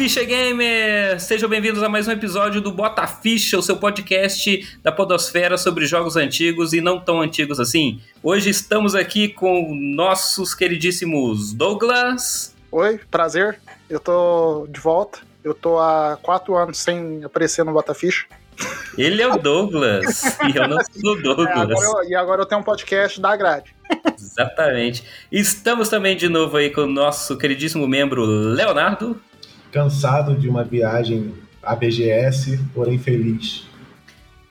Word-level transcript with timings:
Ficha 0.00 0.24
Gamer! 0.24 1.20
Sejam 1.20 1.46
bem-vindos 1.46 1.82
a 1.82 1.88
mais 1.90 2.08
um 2.08 2.12
episódio 2.12 2.62
do 2.62 2.72
Bota 2.72 3.06
Ficha, 3.06 3.58
o 3.58 3.62
seu 3.62 3.76
podcast 3.76 4.80
da 4.82 4.90
Podosfera 4.90 5.58
sobre 5.58 5.84
jogos 5.84 6.16
antigos 6.16 6.72
e 6.72 6.80
não 6.80 6.98
tão 6.98 7.20
antigos 7.20 7.60
assim. 7.60 8.00
Hoje 8.22 8.48
estamos 8.48 8.94
aqui 8.94 9.28
com 9.28 9.74
nossos 9.74 10.54
queridíssimos 10.54 11.52
Douglas. 11.52 12.56
Oi, 12.72 12.98
prazer. 13.10 13.60
Eu 13.90 14.00
tô 14.00 14.66
de 14.70 14.80
volta. 14.80 15.18
Eu 15.44 15.52
tô 15.52 15.78
há 15.78 16.18
quatro 16.22 16.56
anos 16.56 16.78
sem 16.78 17.22
aparecer 17.22 17.62
no 17.62 17.74
Bota 17.74 17.92
Ficha. 17.92 18.24
Ele 18.96 19.20
é 19.20 19.28
o 19.28 19.36
Douglas 19.36 20.22
e 20.50 20.56
eu 20.56 20.66
não 20.66 20.78
sou 20.82 21.12
o 21.12 21.22
Douglas. 21.22 21.46
É, 21.46 21.60
agora 21.60 21.84
eu, 21.84 22.08
e 22.08 22.14
agora 22.14 22.40
eu 22.40 22.46
tenho 22.46 22.62
um 22.62 22.64
podcast 22.64 23.20
da 23.20 23.36
grade. 23.36 23.76
Exatamente. 24.18 25.04
Estamos 25.30 25.90
também 25.90 26.16
de 26.16 26.30
novo 26.30 26.56
aí 26.56 26.70
com 26.70 26.84
o 26.84 26.86
nosso 26.86 27.36
queridíssimo 27.36 27.86
membro 27.86 28.24
Leonardo. 28.24 29.20
Cansado 29.72 30.34
de 30.34 30.48
uma 30.48 30.64
viagem 30.64 31.34
à 31.62 31.76
BGS, 31.76 32.58
porém 32.74 32.98
feliz. 32.98 33.66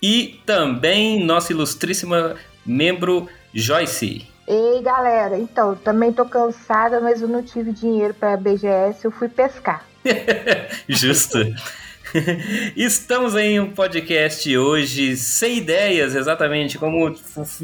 E 0.01 0.39
também 0.45 1.23
nossa 1.25 1.51
ilustríssima 1.51 2.35
membro 2.65 3.27
Joyce. 3.53 4.27
Ei, 4.47 4.81
galera, 4.81 5.37
então, 5.37 5.75
também 5.75 6.11
tô 6.11 6.25
cansada, 6.25 6.99
mas 6.99 7.21
eu 7.21 7.27
não 7.27 7.43
tive 7.43 7.71
dinheiro 7.71 8.13
para 8.13 8.33
a 8.33 8.37
BGS, 8.37 9.05
eu 9.05 9.11
fui 9.11 9.29
pescar. 9.29 9.85
Justo. 10.87 11.37
Estamos 12.75 13.35
em 13.35 13.59
um 13.59 13.69
podcast 13.69 14.57
hoje 14.57 15.15
sem 15.15 15.57
ideias, 15.57 16.15
exatamente 16.15 16.77
como 16.77 17.15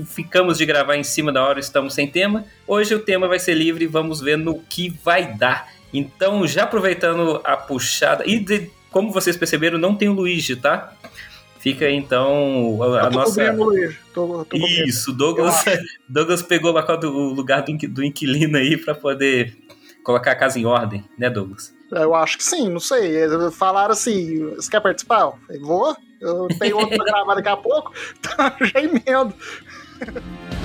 ficamos 0.05 0.57
de 0.57 0.65
gravar 0.65 0.95
em 0.95 1.03
cima 1.03 1.31
da 1.31 1.43
hora, 1.43 1.59
estamos 1.59 1.95
sem 1.95 2.07
tema. 2.07 2.45
Hoje 2.67 2.93
o 2.93 2.99
tema 2.99 3.27
vai 3.27 3.39
ser 3.39 3.55
livre, 3.55 3.87
vamos 3.87 4.21
ver 4.21 4.37
no 4.37 4.59
que 4.59 4.89
vai 5.03 5.33
dar. 5.33 5.74
Então, 5.93 6.45
já 6.45 6.63
aproveitando 6.63 7.41
a 7.43 7.55
puxada, 7.55 8.23
e 8.25 8.39
de, 8.39 8.69
como 8.91 9.11
vocês 9.11 9.37
perceberam, 9.37 9.77
não 9.77 9.95
tem 9.95 10.09
o 10.09 10.13
Luigi, 10.13 10.55
tá? 10.55 10.93
Fica 11.59 11.89
então 11.89 12.79
a, 12.81 13.07
a 13.07 13.09
nossa. 13.09 13.51
Luigi. 13.51 13.97
Tô, 14.13 14.45
tô 14.45 14.55
Isso, 14.55 15.11
Douglas, 15.11 15.63
Douglas 16.07 16.41
pegou 16.43 16.71
lá 16.71 16.85
o 16.85 17.33
lugar 17.33 17.63
do, 17.63 17.75
do 17.87 18.03
inquilino 18.03 18.57
aí 18.57 18.77
para 18.77 18.93
poder 18.93 19.57
colocar 20.03 20.31
a 20.31 20.35
casa 20.35 20.59
em 20.59 20.65
ordem, 20.65 21.03
né, 21.17 21.29
Douglas? 21.29 21.73
Eu 21.91 22.13
acho 22.13 22.37
que 22.37 22.43
sim, 22.43 22.69
não 22.69 22.79
sei. 22.79 23.11
Falaram 23.51 23.93
assim: 23.93 24.45
você 24.55 24.69
quer 24.69 24.79
participar? 24.79 25.33
Eu 25.49 25.61
vou. 25.61 25.97
Eu 26.21 26.47
tenho 26.59 26.77
outro 26.77 26.95
pra 26.95 27.05
gravar 27.05 27.35
daqui 27.35 27.49
a 27.49 27.57
pouco, 27.57 27.93
então 28.19 28.51
já 28.61 28.79
emendo. 28.79 29.33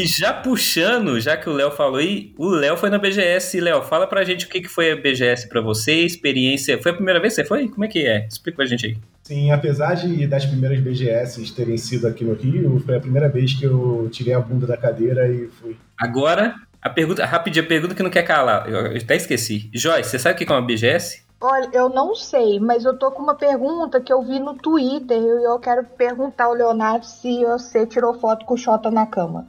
E 0.00 0.06
já 0.06 0.32
puxando, 0.32 1.20
já 1.20 1.36
que 1.36 1.46
o 1.46 1.52
Léo 1.52 1.70
falou 1.70 1.96
aí, 1.96 2.32
o 2.38 2.48
Léo 2.48 2.74
foi 2.74 2.88
na 2.88 2.96
BGS. 2.96 3.60
Léo, 3.60 3.82
fala 3.82 4.06
pra 4.06 4.24
gente 4.24 4.46
o 4.46 4.48
que, 4.48 4.62
que 4.62 4.68
foi 4.68 4.90
a 4.90 4.96
BGS 4.96 5.46
pra 5.46 5.60
você, 5.60 5.92
experiência. 5.92 6.80
Foi 6.82 6.92
a 6.92 6.94
primeira 6.94 7.20
vez 7.20 7.34
que 7.34 7.42
você 7.42 7.46
foi? 7.46 7.68
Como 7.68 7.84
é 7.84 7.88
que 7.88 8.06
é? 8.06 8.26
Explica 8.26 8.56
pra 8.56 8.64
gente 8.64 8.86
aí. 8.86 8.96
Sim, 9.22 9.50
apesar 9.50 9.92
de 9.96 10.26
das 10.26 10.46
primeiras 10.46 10.80
BGS 10.80 11.52
terem 11.52 11.76
sido 11.76 12.06
aqui 12.06 12.24
no 12.24 12.32
Rio, 12.32 12.82
foi 12.86 12.96
a 12.96 13.00
primeira 13.00 13.28
vez 13.28 13.52
que 13.52 13.64
eu 13.64 14.08
tirei 14.10 14.32
a 14.32 14.40
bunda 14.40 14.66
da 14.66 14.74
cadeira 14.74 15.28
e 15.28 15.48
fui. 15.48 15.76
Agora, 15.98 16.54
a 16.80 16.88
pergunta, 16.88 17.26
rapidinho, 17.26 17.66
a 17.66 17.68
pergunta 17.68 17.94
que 17.94 18.02
não 18.02 18.08
quer 18.08 18.22
calar. 18.22 18.70
Eu 18.70 18.96
até 18.96 19.16
esqueci. 19.16 19.68
Joyce, 19.70 20.08
você 20.08 20.18
sabe 20.18 20.34
o 20.34 20.38
que 20.38 20.50
é 20.50 20.56
uma 20.56 20.66
BGS? 20.66 21.24
Olha, 21.42 21.68
eu 21.74 21.90
não 21.90 22.14
sei, 22.14 22.58
mas 22.58 22.86
eu 22.86 22.98
tô 22.98 23.10
com 23.10 23.22
uma 23.22 23.34
pergunta 23.34 24.00
que 24.00 24.10
eu 24.10 24.22
vi 24.22 24.40
no 24.40 24.54
Twitter 24.54 25.18
e 25.18 25.44
eu 25.44 25.58
quero 25.58 25.84
perguntar 25.84 26.44
ao 26.44 26.54
Leonardo 26.54 27.04
se 27.04 27.44
você 27.44 27.86
tirou 27.86 28.14
foto 28.14 28.46
com 28.46 28.54
o 28.54 28.58
Xota 28.58 28.90
na 28.90 29.06
cama. 29.06 29.46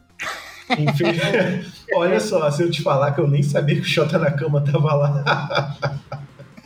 Olha 1.94 2.20
só, 2.20 2.50
se 2.52 2.64
eu 2.64 2.72
te 2.72 2.82
falar 2.82 3.12
que 3.12 3.22
eu 3.22 3.28
nem 3.28 3.44
sabia 3.44 3.76
que 3.76 3.82
o 3.82 3.86
Xota 3.86 4.18
na 4.18 4.32
cama 4.32 4.62
tava 4.62 4.94
lá. 4.94 5.78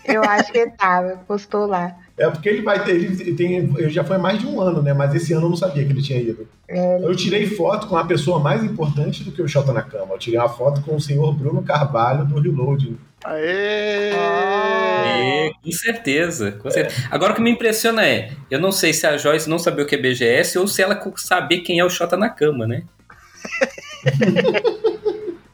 eu 0.06 0.24
acho 0.24 0.52
que 0.52 0.58
ele 0.60 0.72
tava, 0.72 1.18
postou 1.28 1.66
lá. 1.66 1.96
É 2.18 2.30
porque 2.30 2.48
ele 2.48 2.62
vai 2.62 2.82
ter, 2.84 2.96
ele 2.96 3.34
tem, 3.34 3.74
eu 3.78 3.90
já 3.90 4.04
foi 4.04 4.18
mais 4.18 4.40
de 4.40 4.48
um 4.48 4.62
ano, 4.62 4.82
né? 4.82 4.94
Mas 4.94 5.14
esse 5.14 5.34
ano 5.34 5.48
eu 5.48 5.50
não 5.50 5.58
sabia 5.58 5.84
que 5.84 5.92
ele 5.92 6.02
tinha 6.02 6.20
ido. 6.20 6.48
É, 6.68 7.00
eu 7.02 7.14
tirei 7.14 7.46
foto 7.46 7.88
com 7.88 7.98
a 7.98 8.06
pessoa 8.06 8.40
mais 8.40 8.64
importante 8.64 9.24
do 9.24 9.32
que 9.34 9.42
o 9.42 9.48
Xota 9.48 9.74
na 9.74 9.82
cama. 9.82 10.14
Eu 10.14 10.18
tirei 10.20 10.40
uma 10.40 10.48
foto 10.48 10.82
com 10.82 10.96
o 10.96 11.02
senhor 11.02 11.34
Bruno 11.34 11.62
Carvalho 11.62 12.26
do 12.26 12.40
Reloading. 12.40 12.98
Aê! 13.26 14.12
Aê! 14.14 15.52
Com 15.62 15.72
certeza, 15.72 16.54
com 16.54 16.70
certeza. 16.70 17.02
É. 17.02 17.08
Agora 17.12 17.34
o 17.34 17.36
que 17.36 17.42
me 17.42 17.52
impressiona 17.52 18.06
é, 18.06 18.32
eu 18.50 18.60
não 18.60 18.72
sei 18.72 18.94
se 18.94 19.06
a 19.06 19.18
Joyce 19.18 19.50
não 19.50 19.60
sabia 19.60 19.84
o 19.84 19.88
que 19.88 19.96
é 19.96 19.98
BGS 19.98 20.58
ou 20.58 20.68
se 20.68 20.82
ela 20.82 20.98
saber 21.18 21.60
quem 21.60 21.80
é 21.80 21.86
o 21.86 21.90
Xota 21.90 22.16
na 22.16 22.30
cama, 22.30 22.66
né? 22.66 22.84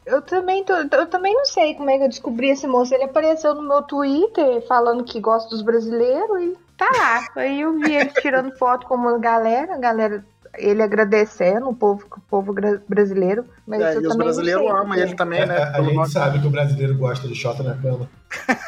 Eu 0.06 0.22
também 0.22 0.64
tô, 0.64 0.74
eu 0.74 1.08
também 1.08 1.34
não 1.34 1.46
sei 1.46 1.74
como 1.74 1.90
é 1.90 1.98
que 1.98 2.04
eu 2.04 2.10
descobri 2.10 2.50
esse 2.50 2.68
moço. 2.68 2.94
Ele 2.94 3.04
apareceu 3.04 3.56
no 3.56 3.62
meu 3.62 3.82
Twitter 3.82 4.66
falando 4.68 5.04
que 5.04 5.20
gosta 5.20 5.50
dos 5.50 5.62
brasileiros 5.62 6.42
e 6.42 6.58
tá 6.78 6.90
lá. 6.98 7.26
Aí 7.36 7.62
eu 7.62 7.80
vi 7.80 7.96
ele 7.96 8.12
tirando 8.22 8.56
foto 8.60 8.86
com 8.88 8.96
uma 8.96 9.18
galera, 9.18 9.76
a 9.76 9.78
galera 9.78 10.26
ele 10.58 10.84
agradecendo 10.84 11.70
o 11.70 11.76
povo, 11.76 12.06
o 12.12 12.22
povo 12.22 12.54
brasileiro. 12.88 13.46
Mas 13.66 13.82
é, 13.82 13.96
e 13.96 14.08
os 14.08 14.16
brasileiros 14.16 14.70
amam 14.70 14.98
ele 14.98 15.16
também, 15.16 15.46
né? 15.46 15.58
A, 15.74 15.78
a 15.78 15.82
gente 15.82 16.12
sabe 16.12 16.40
que 16.40 16.48
o 16.48 16.52
brasileiro 16.52 16.98
gosta 16.98 17.28
de 17.28 17.36
shot 17.36 17.62
na 17.64 17.76
cama. 17.76 18.10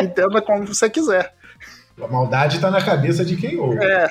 Entenda 0.00 0.42
como 0.42 0.66
você 0.66 0.90
quiser. 0.90 1.34
A 2.00 2.06
maldade 2.06 2.60
tá 2.60 2.70
na 2.70 2.84
cabeça 2.84 3.24
de 3.24 3.36
quem 3.36 3.58
ouve. 3.58 3.82
É, 3.82 4.08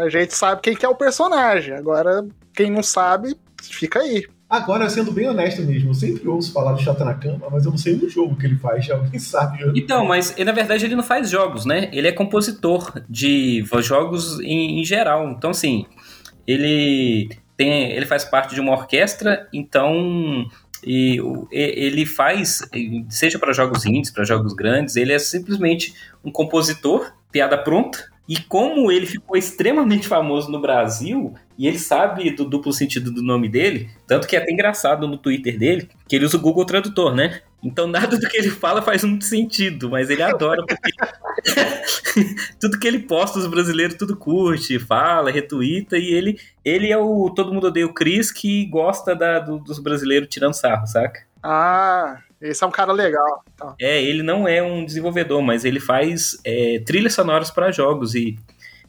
a 0.00 0.08
gente 0.08 0.34
sabe 0.34 0.60
quem 0.62 0.74
que 0.74 0.84
é 0.84 0.88
o 0.88 0.94
personagem. 0.94 1.74
Agora, 1.74 2.26
quem 2.54 2.70
não 2.70 2.82
sabe, 2.82 3.36
fica 3.62 4.00
aí. 4.00 4.26
Agora, 4.48 4.90
sendo 4.90 5.12
bem 5.12 5.28
honesto 5.28 5.62
mesmo, 5.62 5.90
eu 5.90 5.94
sempre 5.94 6.28
ouço 6.28 6.52
falar 6.52 6.72
do 6.72 6.82
Chata 6.82 7.04
na 7.04 7.14
Cama, 7.14 7.46
mas 7.52 7.64
eu 7.64 7.70
não 7.70 7.78
sei 7.78 7.94
no 7.94 8.08
jogo 8.08 8.34
que 8.36 8.46
ele 8.46 8.56
faz, 8.56 8.90
alguém 8.90 9.18
sabe. 9.20 9.62
Então, 9.76 10.04
mas 10.04 10.34
na 10.36 10.50
verdade 10.50 10.84
ele 10.84 10.96
não 10.96 11.04
faz 11.04 11.30
jogos, 11.30 11.64
né? 11.64 11.88
Ele 11.92 12.08
é 12.08 12.12
compositor 12.12 13.00
de 13.08 13.64
jogos 13.80 14.40
em, 14.40 14.80
em 14.80 14.84
geral. 14.84 15.30
Então, 15.30 15.50
assim, 15.50 15.86
ele 16.44 17.30
tem, 17.56 17.92
ele 17.92 18.06
faz 18.06 18.24
parte 18.24 18.54
de 18.54 18.60
uma 18.60 18.72
orquestra, 18.72 19.48
então 19.52 20.44
e 20.82 21.20
ele 21.52 22.06
faz, 22.06 22.62
seja 23.08 23.38
para 23.38 23.52
jogos 23.52 23.84
indies, 23.84 24.10
para 24.10 24.24
jogos 24.24 24.54
grandes, 24.54 24.96
ele 24.96 25.12
é 25.12 25.18
simplesmente 25.18 25.94
um 26.24 26.32
compositor, 26.32 27.12
piada 27.30 27.56
pronta, 27.58 28.10
e 28.30 28.36
como 28.42 28.92
ele 28.92 29.06
ficou 29.06 29.36
extremamente 29.36 30.06
famoso 30.06 30.52
no 30.52 30.60
Brasil, 30.60 31.34
e 31.58 31.66
ele 31.66 31.80
sabe 31.80 32.30
do 32.30 32.44
duplo 32.44 32.72
sentido 32.72 33.10
do 33.10 33.24
nome 33.24 33.48
dele, 33.48 33.90
tanto 34.06 34.28
que 34.28 34.36
é 34.36 34.38
até 34.38 34.52
engraçado 34.52 35.08
no 35.08 35.18
Twitter 35.18 35.58
dele, 35.58 35.88
que 36.08 36.14
ele 36.14 36.24
usa 36.24 36.36
o 36.36 36.40
Google 36.40 36.64
Tradutor, 36.64 37.12
né? 37.12 37.40
Então 37.60 37.88
nada 37.88 38.16
do 38.16 38.28
que 38.28 38.36
ele 38.36 38.48
fala 38.48 38.82
faz 38.82 39.02
muito 39.02 39.24
sentido, 39.24 39.90
mas 39.90 40.10
ele 40.10 40.22
adora 40.22 40.64
porque 40.64 40.92
tudo 42.60 42.78
que 42.78 42.86
ele 42.86 43.00
posta 43.00 43.40
os 43.40 43.48
brasileiros 43.48 43.96
tudo 43.96 44.16
curte, 44.16 44.78
fala, 44.78 45.32
retuita 45.32 45.98
e 45.98 46.14
ele 46.14 46.38
ele 46.64 46.92
é 46.92 46.96
o 46.96 47.30
todo 47.30 47.52
mundo 47.52 47.66
odeia 47.66 47.84
o 47.84 47.92
Chris 47.92 48.30
que 48.30 48.64
gosta 48.66 49.12
da, 49.12 49.40
do, 49.40 49.58
dos 49.58 49.80
brasileiros 49.80 50.28
tirando 50.30 50.54
sarro, 50.54 50.86
saca? 50.86 51.26
Ah, 51.42 52.20
esse 52.40 52.64
é 52.64 52.66
um 52.66 52.70
cara 52.70 52.92
legal. 52.92 53.44
Tá. 53.56 53.74
É, 53.80 54.02
ele 54.02 54.22
não 54.22 54.48
é 54.48 54.62
um 54.62 54.84
desenvolvedor, 54.84 55.42
mas 55.42 55.64
ele 55.64 55.78
faz 55.78 56.38
é, 56.44 56.80
trilhas 56.84 57.12
sonoras 57.12 57.50
para 57.50 57.70
jogos 57.70 58.14
e, 58.14 58.38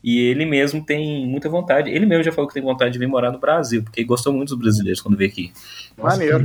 e 0.03 0.19
ele 0.19 0.45
mesmo 0.45 0.85
tem 0.85 1.27
muita 1.27 1.49
vontade. 1.49 1.89
Ele 1.89 2.05
mesmo 2.05 2.23
já 2.23 2.31
falou 2.31 2.47
que 2.47 2.53
tem 2.53 2.63
vontade 2.63 2.93
de 2.93 2.99
vir 2.99 3.07
morar 3.07 3.31
no 3.31 3.39
Brasil, 3.39 3.83
porque 3.83 4.03
gostou 4.03 4.31
muito 4.31 4.49
dos 4.49 4.57
brasileiros 4.57 5.01
quando 5.01 5.17
veio 5.17 5.29
aqui. 5.29 5.51
Maneiro. 5.97 6.39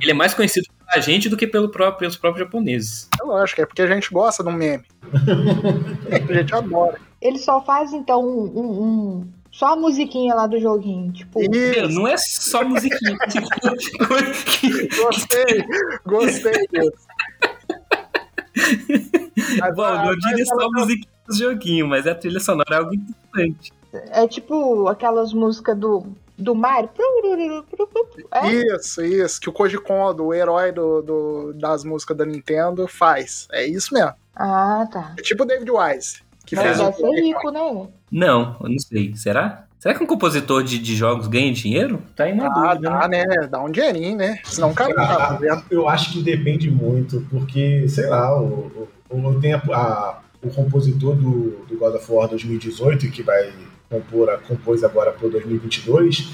Ele 0.00 0.10
é 0.10 0.14
mais 0.14 0.32
conhecido 0.32 0.68
pela 0.86 1.02
gente 1.02 1.28
do 1.28 1.36
que 1.36 1.46
pelo 1.46 1.68
próprio, 1.68 2.00
pelos 2.00 2.16
próprios 2.16 2.46
japoneses. 2.46 3.08
É 3.20 3.24
lógico, 3.24 3.60
é 3.60 3.66
porque 3.66 3.82
a 3.82 3.86
gente 3.86 4.12
gosta 4.12 4.42
do 4.42 4.52
meme. 4.52 4.84
a 6.30 6.32
gente 6.32 6.54
adora. 6.54 7.00
Ele 7.20 7.38
só 7.38 7.64
faz, 7.64 7.92
então, 7.92 8.22
um, 8.22 9.22
um 9.22 9.28
só 9.56 9.74
a 9.74 9.76
musiquinha 9.76 10.34
lá 10.34 10.48
do 10.48 10.58
joguinho, 10.58 11.12
tipo. 11.12 11.38
Meu, 11.48 11.88
não 11.88 12.08
é 12.08 12.16
só 12.18 12.64
musiquinha. 12.64 13.16
gostei, 14.96 15.64
gostei. 16.04 16.52
Mas, 19.60 19.74
Bom, 19.76 19.94
não 20.04 20.16
diria 20.16 20.44
só 20.44 20.54
ela- 20.60 20.68
musiquinha 20.72 21.08
do 21.28 21.34
joguinho, 21.36 21.86
mas 21.86 22.04
a 22.06 22.14
trilha 22.16 22.40
sonora 22.40 22.74
é 22.74 22.76
algo 22.78 22.94
importante. 22.94 23.72
É 24.10 24.26
tipo 24.26 24.88
aquelas 24.88 25.32
músicas 25.32 25.78
do, 25.78 26.04
do 26.36 26.52
Mario. 26.52 26.90
É? 28.32 28.48
Isso, 28.50 29.02
isso. 29.04 29.40
Que 29.40 29.48
o 29.48 29.52
Koji 29.52 29.78
Kondo, 29.78 30.24
o 30.26 30.34
herói 30.34 30.72
do, 30.72 31.00
do- 31.00 31.52
das 31.54 31.84
músicas 31.84 32.16
da 32.16 32.26
Nintendo, 32.26 32.88
faz. 32.88 33.46
É 33.52 33.64
isso 33.64 33.94
mesmo. 33.94 34.14
Ah, 34.34 34.84
tá. 34.92 35.14
É 35.16 35.22
tipo 35.22 35.44
o 35.44 35.46
David 35.46 35.70
Wise. 35.70 36.24
Que 36.44 36.56
Mas 36.56 36.76
fez 36.76 36.80
o 36.80 36.92
ser 36.92 37.22
rico, 37.22 37.50
né? 37.52 37.60
Não, 38.14 38.56
eu 38.62 38.68
não 38.70 38.78
sei. 38.78 39.12
Será? 39.16 39.64
Será 39.78 39.94
que 39.94 40.02
um 40.02 40.06
compositor 40.06 40.62
de, 40.62 40.78
de 40.78 40.94
jogos 40.96 41.26
ganha 41.26 41.52
dinheiro? 41.52 42.00
Tá 42.16 42.24
aí 42.24 42.32
uma 42.32 42.46
Ah, 42.46 42.74
dúvida, 42.74 42.90
dá, 42.90 43.08
né? 43.08 43.24
né? 43.26 43.48
Dá 43.48 43.60
um 43.62 43.70
dinheirinho, 43.70 44.16
né? 44.16 44.38
Senão 44.44 44.70
o 44.70 44.74
cara 44.74 44.94
não 44.94 45.06
tá 45.06 45.28
fazendo. 45.28 45.62
Eu 45.70 45.88
acho 45.88 46.12
que 46.12 46.22
depende 46.22 46.70
muito, 46.70 47.26
porque, 47.28 47.86
sei 47.88 48.06
lá, 48.06 48.40
o, 48.40 48.88
o, 49.10 49.18
o, 49.18 49.40
tem 49.40 49.52
a- 49.52 49.58
a- 49.72 50.20
o 50.42 50.48
compositor 50.50 51.16
do, 51.16 51.66
do 51.68 51.76
God 51.76 51.94
of 51.96 52.10
War 52.10 52.28
2018, 52.28 53.10
que 53.10 53.22
vai 53.22 53.52
compor, 53.90 54.30
a- 54.30 54.38
compôs 54.38 54.82
agora 54.84 55.10
pro 55.12 55.28
2022, 55.28 56.30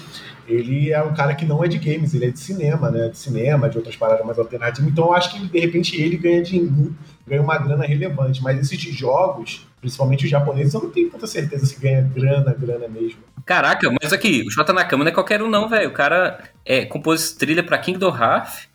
ele 0.50 0.90
é 0.90 1.02
um 1.02 1.14
cara 1.14 1.34
que 1.34 1.44
não 1.44 1.64
é 1.64 1.68
de 1.68 1.78
games, 1.78 2.14
ele 2.14 2.26
é 2.26 2.30
de 2.30 2.38
cinema, 2.38 2.90
né? 2.90 3.08
De 3.08 3.16
cinema, 3.16 3.68
de 3.68 3.76
outras 3.78 3.96
paradas 3.96 4.24
mais 4.24 4.38
alternativas. 4.38 4.90
Então 4.90 5.06
eu 5.06 5.14
acho 5.14 5.32
que, 5.32 5.46
de 5.46 5.58
repente, 5.58 6.00
ele 6.00 6.16
ganha 6.16 6.42
dinheiro, 6.42 6.94
ganha 7.26 7.42
uma 7.42 7.56
grana 7.58 7.84
relevante. 7.84 8.42
Mas 8.42 8.58
esses 8.58 8.78
de 8.78 8.92
jogos, 8.92 9.66
principalmente 9.80 10.24
os 10.24 10.30
japoneses, 10.30 10.74
eu 10.74 10.82
não 10.82 10.90
tenho 10.90 11.10
tanta 11.10 11.26
certeza 11.26 11.66
se 11.66 11.80
ganha 11.80 12.02
grana, 12.02 12.54
grana 12.58 12.88
mesmo. 12.88 13.20
Caraca, 13.46 13.90
mas 14.00 14.12
aqui, 14.12 14.42
o 14.46 14.50
Shota 14.50 14.72
Nakama 14.72 15.04
não 15.04 15.10
é 15.10 15.14
qualquer 15.14 15.42
um 15.42 15.48
não, 15.48 15.68
velho. 15.68 15.88
O 15.88 15.92
cara 15.92 16.42
é, 16.64 16.84
compôs 16.84 17.32
trilha 17.32 17.62
pra 17.62 17.78
Kingdom 17.78 18.14
Hearts, 18.16 18.68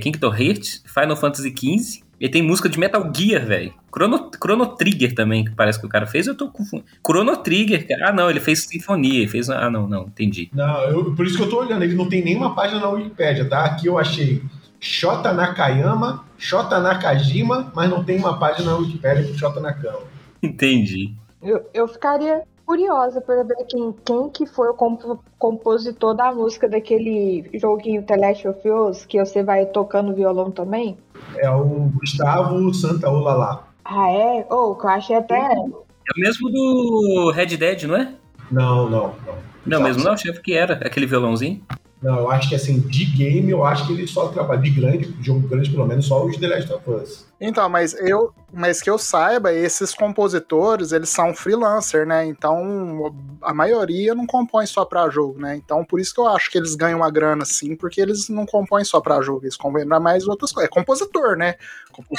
Kingdom 0.00 0.34
Hearts, 0.34 0.82
Final 0.86 1.16
Fantasy 1.16 1.50
XV. 1.50 2.05
Ele 2.18 2.30
tem 2.32 2.42
música 2.42 2.68
de 2.68 2.78
Metal 2.78 3.10
Gear, 3.14 3.44
velho. 3.44 3.74
Chrono, 3.94 4.30
Chrono 4.42 4.66
Trigger 4.76 5.14
também, 5.14 5.44
que 5.44 5.50
parece 5.50 5.78
que 5.78 5.86
o 5.86 5.88
cara 5.88 6.06
fez. 6.06 6.26
Eu 6.26 6.34
tô 6.34 6.48
confundindo. 6.50 6.88
Chrono 7.06 7.36
Trigger, 7.36 7.86
cara. 7.86 8.08
Ah, 8.08 8.12
não, 8.12 8.30
ele 8.30 8.40
fez 8.40 8.62
Sinfonia. 8.64 9.18
Ele 9.20 9.28
fez... 9.28 9.50
Ah, 9.50 9.68
não, 9.70 9.86
não, 9.86 10.04
entendi. 10.04 10.48
Não, 10.52 10.80
eu- 10.84 11.14
por 11.14 11.26
isso 11.26 11.36
que 11.36 11.42
eu 11.42 11.50
tô 11.50 11.60
olhando, 11.60 11.82
ele 11.82 11.94
não 11.94 12.08
tem 12.08 12.24
nenhuma 12.24 12.54
página 12.54 12.80
na 12.80 12.88
Wikipédia, 12.88 13.46
tá? 13.48 13.64
Aqui 13.64 13.86
eu 13.86 13.98
achei 13.98 14.42
Shota 14.80 15.32
Nakayama, 15.32 16.24
Shota 16.38 16.78
Nakajima, 16.80 17.70
mas 17.74 17.88
não 17.90 18.02
tem 18.04 18.18
uma 18.18 18.38
página 18.38 18.70
na 18.72 18.76
Wikipédia 18.78 19.26
com 19.30 19.36
Shota 19.36 19.60
Nakama. 19.60 20.00
Entendi. 20.42 21.12
Eu, 21.42 21.68
eu 21.74 21.86
ficaria 21.88 22.42
curiosa 22.66 23.20
para 23.20 23.44
ver 23.44 23.64
quem, 23.68 23.94
quem 24.04 24.28
que 24.28 24.44
foi 24.44 24.68
o 24.68 24.74
compo- 24.74 25.22
compositor 25.38 26.14
da 26.14 26.32
música 26.32 26.68
daquele 26.68 27.48
joguinho 27.54 28.02
The 28.02 28.16
Last 28.16 28.48
of 28.48 28.68
Us, 28.68 29.06
que 29.06 29.24
você 29.24 29.42
vai 29.42 29.64
tocando 29.66 30.14
violão 30.14 30.50
também. 30.50 30.98
É 31.36 31.48
o 31.48 31.90
Gustavo 31.94 32.74
Santaolala. 32.74 33.64
Ah, 33.84 34.10
é? 34.10 34.46
Ou 34.50 34.74
que 34.74 34.84
eu 34.84 34.90
achei 34.90 35.16
até. 35.16 35.36
É 35.38 35.58
o 35.58 36.20
mesmo 36.20 36.50
do 36.50 37.30
Red 37.32 37.56
Dead, 37.56 37.84
não 37.84 37.96
é? 37.96 38.12
Não, 38.50 38.90
não, 38.90 39.14
não. 39.24 39.36
Não, 39.64 39.80
mesmo 39.82 40.04
não, 40.04 40.16
chefe 40.16 40.40
que 40.40 40.54
era. 40.54 40.74
Aquele 40.74 41.06
violãozinho. 41.06 41.60
Não, 42.02 42.18
eu 42.18 42.30
acho 42.30 42.48
que 42.48 42.54
assim, 42.54 42.78
de 42.78 43.04
game, 43.06 43.50
eu 43.50 43.64
acho 43.64 43.86
que 43.86 43.92
ele 43.92 44.06
só 44.06 44.28
trabalha 44.28 44.60
de 44.60 44.70
grande, 44.70 45.16
jogo 45.22 45.48
grande 45.48 45.70
pelo 45.70 45.86
menos, 45.86 46.06
só 46.06 46.24
os 46.24 46.36
The 46.36 46.46
Last 46.46 46.72
of 46.72 46.90
Us. 46.90 47.26
Então, 47.40 47.68
mas 47.68 47.94
eu, 47.94 48.32
mas 48.52 48.82
que 48.82 48.88
eu 48.88 48.98
saiba, 48.98 49.52
esses 49.52 49.94
compositores, 49.94 50.92
eles 50.92 51.08
são 51.08 51.34
freelancer, 51.34 52.06
né? 52.06 52.24
Então, 52.26 53.14
a 53.42 53.52
maioria 53.52 54.14
não 54.14 54.26
compõe 54.26 54.66
só 54.66 54.84
pra 54.84 55.08
jogo, 55.08 55.38
né? 55.38 55.56
Então, 55.56 55.84
por 55.84 55.98
isso 55.98 56.14
que 56.14 56.20
eu 56.20 56.28
acho 56.28 56.50
que 56.50 56.58
eles 56.58 56.74
ganham 56.74 56.98
uma 56.98 57.10
grana 57.10 57.44
sim, 57.44 57.74
porque 57.74 58.00
eles 58.00 58.28
não 58.28 58.46
compõem 58.46 58.84
só 58.84 59.00
pra 59.00 59.20
jogo, 59.22 59.44
eles 59.44 59.56
compõem 59.56 59.86
pra 59.86 59.98
mais 59.98 60.28
outras 60.28 60.52
coisas. 60.52 60.70
É 60.70 60.72
compositor, 60.72 61.36
né? 61.36 61.56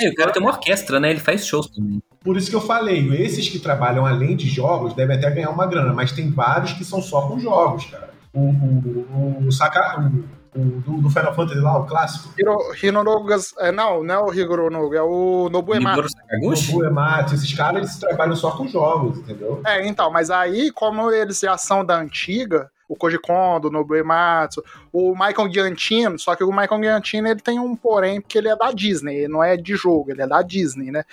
É, 0.02 0.10
o 0.10 0.16
cara 0.16 0.32
tem 0.32 0.42
uma 0.42 0.52
orquestra, 0.52 1.00
né? 1.00 1.12
Ele 1.12 1.20
faz 1.20 1.46
shows 1.46 1.68
também. 1.70 2.02
Por 2.24 2.36
isso 2.36 2.50
que 2.50 2.56
eu 2.56 2.62
falei, 2.62 3.08
esses 3.22 3.48
que 3.48 3.60
trabalham 3.60 4.06
além 4.06 4.36
de 4.36 4.50
jogos 4.50 4.94
devem 4.94 5.18
até 5.18 5.30
ganhar 5.30 5.50
uma 5.50 5.68
grana, 5.68 5.94
mas 5.94 6.12
tem 6.12 6.30
vários 6.32 6.74
que 6.74 6.84
são 6.84 7.02
só 7.02 7.28
com 7.28 7.40
jogos, 7.40 7.86
cara. 7.86 8.17
O, 8.38 9.40
o, 9.42 9.48
o, 9.48 9.52
Saka, 9.52 10.00
o, 10.00 10.60
o 10.60 10.82
do, 10.82 11.02
do 11.02 11.10
Final 11.10 11.34
Fantasy 11.34 11.60
lá, 11.60 11.78
o 11.80 11.86
clássico, 11.86 12.30
Hiro, 12.38 12.58
Hinorogas, 12.84 13.54
é, 13.58 13.72
não, 13.72 14.04
não 14.04 14.14
é 14.14 14.20
o 14.20 14.34
Higuro 14.34 14.70
Nobu, 14.70 14.94
é 14.94 15.02
o 15.02 15.50
Nobuematsu. 15.50 15.90
Niboro 15.90 16.10
Sakaguchi? 16.10 16.72
o 16.72 16.76
Buematsu, 16.76 17.36
esses 17.36 17.54
caras 17.54 17.82
eles 17.82 17.98
trabalham 17.98 18.36
só 18.36 18.52
com 18.52 18.68
jogos, 18.68 19.18
entendeu? 19.18 19.62
É, 19.66 19.88
então, 19.88 20.12
mas 20.12 20.30
aí, 20.30 20.72
como 20.72 21.12
eles 21.12 21.40
já 21.40 21.58
são 21.58 21.84
da 21.84 21.98
antiga, 21.98 22.70
o 22.88 22.96
Koji 22.96 23.20
Kondo, 23.20 23.68
o 23.68 23.72
Nobuematsu, 23.72 24.64
o 24.92 25.12
Michael 25.12 25.52
Giantino, 25.52 26.18
só 26.18 26.36
que 26.36 26.44
o 26.44 26.52
Michael 26.52 26.84
Giantino 26.84 27.28
ele 27.28 27.40
tem 27.40 27.60
um 27.60 27.76
porém, 27.76 28.22
porque 28.22 28.38
ele 28.38 28.48
é 28.48 28.56
da 28.56 28.72
Disney, 28.72 29.18
ele 29.18 29.28
não 29.28 29.44
é 29.44 29.58
de 29.58 29.76
jogo, 29.76 30.12
ele 30.12 30.22
é 30.22 30.28
da 30.28 30.42
Disney, 30.42 30.92
né? 30.92 31.04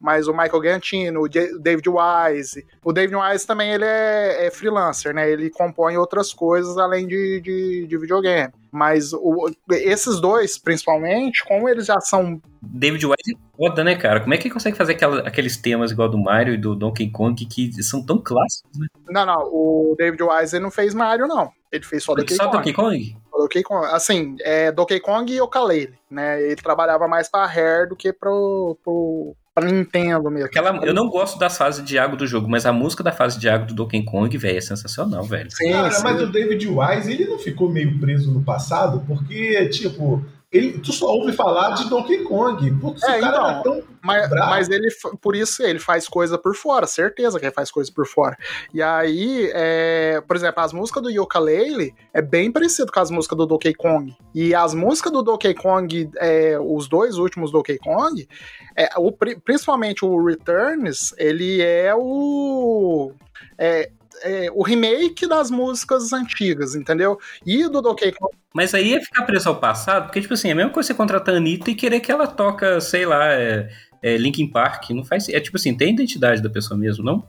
Mas 0.00 0.28
o 0.28 0.32
Michael 0.32 0.62
Giantino, 0.62 1.22
o 1.22 1.28
David 1.28 1.88
Wise, 1.88 2.66
o 2.84 2.92
David 2.92 3.16
Wise 3.16 3.46
também 3.46 3.72
ele 3.72 3.84
é, 3.84 4.46
é 4.46 4.50
freelancer, 4.50 5.14
né? 5.14 5.28
Ele 5.30 5.50
compõe 5.50 5.96
outras 5.96 6.32
coisas 6.32 6.76
além 6.78 7.06
de, 7.06 7.40
de, 7.40 7.86
de 7.86 7.98
videogame. 7.98 8.52
Mas 8.76 9.12
o- 9.12 9.48
esses 9.70 10.20
dois, 10.20 10.58
principalmente, 10.58 11.44
como 11.44 11.68
eles 11.68 11.86
já 11.86 12.00
são 12.00 12.42
David 12.60 13.06
Wise 13.06 13.14
é 13.32 13.56
foda, 13.56 13.84
né, 13.84 13.94
cara? 13.94 14.20
Como 14.20 14.34
é 14.34 14.36
que 14.36 14.48
ele 14.48 14.54
consegue 14.54 14.76
fazer 14.76 14.94
aquela- 14.94 15.20
aqueles 15.20 15.56
temas 15.56 15.92
igual 15.92 16.08
do 16.08 16.18
Mario 16.18 16.54
e 16.54 16.56
do 16.56 16.74
Donkey 16.74 17.08
Kong 17.08 17.46
que 17.46 17.80
são 17.84 18.04
tão 18.04 18.18
clássicos, 18.18 18.76
né? 18.76 18.88
Não, 19.10 19.24
não, 19.24 19.42
o 19.44 19.94
David 19.96 20.20
Wise 20.24 20.58
não 20.58 20.72
fez 20.72 20.92
Mario, 20.92 21.28
não. 21.28 21.52
Ele 21.70 21.84
fez 21.84 22.02
só 22.02 22.14
Donkey 22.14 22.34
Só 22.34 22.46
Kong. 22.46 22.56
Donkey 22.56 22.72
Kong? 22.72 23.16
Donkey 23.32 23.62
Kong, 23.62 23.86
assim, 23.92 24.34
é 24.40 24.72
Donkey 24.72 24.98
Kong 24.98 25.32
e 25.32 25.36
Yooka-Laylee, 25.38 25.94
né? 26.10 26.42
Ele 26.42 26.56
trabalhava 26.56 27.06
mais 27.06 27.28
pra 27.30 27.46
Rare 27.46 27.88
do 27.88 27.94
que 27.94 28.12
pro, 28.12 28.76
pro 28.82 29.36
pra 29.54 29.70
Nintendo 29.70 30.30
mesmo. 30.30 30.46
Aquela, 30.46 30.84
eu 30.84 30.92
não 30.92 31.08
gosto 31.08 31.38
das 31.38 31.56
fases 31.56 31.84
de 31.84 31.98
água 31.98 32.16
do 32.16 32.26
jogo, 32.26 32.48
mas 32.48 32.66
a 32.66 32.72
música 32.72 33.02
da 33.02 33.12
fase 33.12 33.38
de 33.38 33.48
água 33.48 33.66
do 33.66 33.74
Donkey 33.74 34.04
Kong, 34.04 34.36
velho, 34.36 34.58
é 34.58 34.60
sensacional, 34.60 35.22
velho. 35.22 35.50
Sim, 35.50 35.70
Cara, 35.70 35.90
sim. 35.90 36.02
mas 36.02 36.20
o 36.20 36.26
David 36.26 36.66
Wise, 36.66 37.12
ele 37.12 37.26
não 37.26 37.38
ficou 37.38 37.70
meio 37.70 37.98
preso 38.00 38.32
no 38.32 38.42
passado, 38.42 39.04
porque, 39.06 39.68
tipo, 39.68 40.24
ele, 40.54 40.78
tu 40.78 40.92
só 40.92 41.06
ouve 41.06 41.32
falar 41.32 41.70
de 41.74 41.88
Donkey 41.90 42.22
Kong. 42.24 42.70
Putz, 42.80 43.02
É, 43.02 43.18
o 43.18 43.20
cara 43.20 43.26
então. 43.36 43.48
era 43.48 43.62
tão. 43.62 43.82
Mas, 44.02 44.28
Bravo. 44.28 44.50
mas 44.50 44.68
ele, 44.68 44.88
por 45.20 45.34
isso, 45.34 45.62
ele 45.62 45.78
faz 45.78 46.06
coisa 46.06 46.36
por 46.38 46.54
fora, 46.54 46.86
certeza 46.86 47.40
que 47.40 47.46
ele 47.46 47.54
faz 47.54 47.70
coisa 47.70 47.90
por 47.94 48.06
fora. 48.06 48.36
E 48.72 48.82
aí, 48.82 49.50
é, 49.54 50.20
por 50.26 50.36
exemplo, 50.36 50.62
as 50.62 50.72
músicas 50.74 51.02
do 51.02 51.10
Yooka-Laylee 51.10 51.94
é 52.12 52.20
bem 52.20 52.52
parecido 52.52 52.92
com 52.92 53.00
as 53.00 53.10
músicas 53.10 53.38
do 53.38 53.46
Donkey 53.46 53.72
Kong. 53.74 54.14
E 54.34 54.54
as 54.54 54.74
músicas 54.74 55.10
do 55.10 55.22
Donkey 55.22 55.54
Kong, 55.54 56.10
é, 56.18 56.58
os 56.60 56.86
dois 56.86 57.16
últimos 57.16 57.50
Donkey 57.50 57.78
Kong, 57.78 58.28
é, 58.76 58.90
o, 58.98 59.10
pri- 59.10 59.36
principalmente 59.40 60.04
o 60.04 60.22
Returns, 60.22 61.14
ele 61.18 61.62
é 61.62 61.94
o... 61.96 63.10
é- 63.58 63.90
é 64.22 64.50
o 64.52 64.62
remake 64.62 65.26
das 65.26 65.50
músicas 65.50 66.12
antigas, 66.12 66.74
entendeu? 66.74 67.18
E 67.44 67.68
do 67.68 67.80
Donkey 67.80 68.12
Kong 68.12 68.34
Mas 68.54 68.74
aí 68.74 68.94
é 68.94 69.00
ficar 69.00 69.22
preso 69.22 69.48
ao 69.48 69.56
passado, 69.56 70.04
porque, 70.04 70.20
tipo 70.20 70.34
assim, 70.34 70.48
é 70.48 70.52
a 70.52 70.54
mesma 70.54 70.70
coisa 70.70 70.88
você 70.88 70.94
contratar 70.94 71.34
a 71.34 71.38
Anitta 71.38 71.70
e 71.70 71.74
querer 71.74 72.00
que 72.00 72.12
ela 72.12 72.26
toca, 72.26 72.80
sei 72.80 73.06
lá, 73.06 73.32
é, 73.32 73.68
é 74.02 74.16
Linkin 74.16 74.48
Park. 74.48 74.90
Não 74.90 75.04
faz. 75.04 75.28
É 75.28 75.40
tipo 75.40 75.56
assim, 75.56 75.74
tem 75.74 75.92
identidade 75.92 76.42
da 76.42 76.50
pessoa 76.50 76.78
mesmo, 76.78 77.04
não? 77.04 77.26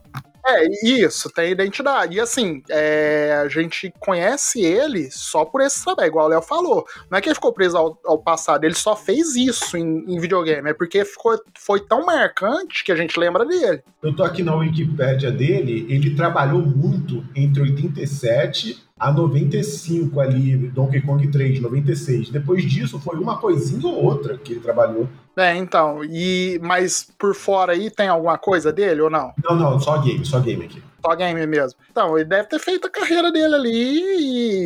É, 0.48 0.64
isso, 0.84 1.28
tem 1.28 1.50
identidade. 1.50 2.16
E 2.16 2.20
assim, 2.20 2.62
é, 2.70 3.40
a 3.42 3.48
gente 3.48 3.92
conhece 3.98 4.60
ele 4.60 5.10
só 5.10 5.44
por 5.44 5.60
esse 5.60 5.82
trabalho, 5.84 6.06
igual 6.06 6.26
o 6.26 6.28
Léo 6.28 6.42
falou. 6.42 6.86
Não 7.10 7.18
é 7.18 7.20
que 7.20 7.28
ele 7.28 7.34
ficou 7.34 7.52
preso 7.52 7.76
ao, 7.76 7.98
ao 8.04 8.18
passado, 8.18 8.64
ele 8.64 8.74
só 8.74 8.94
fez 8.94 9.34
isso 9.34 9.76
em, 9.76 10.04
em 10.06 10.20
videogame, 10.20 10.70
é 10.70 10.74
porque 10.74 11.04
ficou, 11.04 11.36
foi 11.58 11.80
tão 11.80 12.06
marcante 12.06 12.84
que 12.84 12.92
a 12.92 12.96
gente 12.96 13.18
lembra 13.18 13.44
dele. 13.44 13.82
Eu 14.00 14.14
tô 14.14 14.22
aqui 14.22 14.42
na 14.44 14.54
Wikipédia 14.54 15.32
dele, 15.32 15.84
ele 15.88 16.14
trabalhou 16.14 16.62
muito 16.62 17.24
entre 17.34 17.62
87 17.62 18.85
a 18.98 19.12
95 19.12 20.20
ali, 20.20 20.56
Donkey 20.56 21.02
Kong 21.02 21.28
3, 21.28 21.60
96. 21.60 22.30
Depois 22.30 22.64
disso, 22.64 22.98
foi 22.98 23.18
uma 23.18 23.38
coisinha 23.38 23.86
ou 23.86 24.02
outra 24.04 24.38
que 24.38 24.54
ele 24.54 24.60
trabalhou. 24.60 25.08
É, 25.36 25.54
então, 25.54 26.02
e 26.02 26.58
mas 26.62 27.06
por 27.18 27.34
fora 27.34 27.72
aí 27.72 27.90
tem 27.90 28.08
alguma 28.08 28.38
coisa 28.38 28.72
dele 28.72 29.02
ou 29.02 29.10
não? 29.10 29.34
Não, 29.44 29.54
não, 29.54 29.78
só 29.78 29.98
game, 29.98 30.24
só 30.24 30.40
game 30.40 30.64
aqui. 30.64 30.82
Só 31.04 31.14
game 31.14 31.46
mesmo. 31.46 31.78
Então, 31.90 32.16
ele 32.16 32.28
deve 32.28 32.48
ter 32.48 32.58
feito 32.58 32.86
a 32.86 32.90
carreira 32.90 33.30
dele 33.30 33.54
ali 33.54 34.00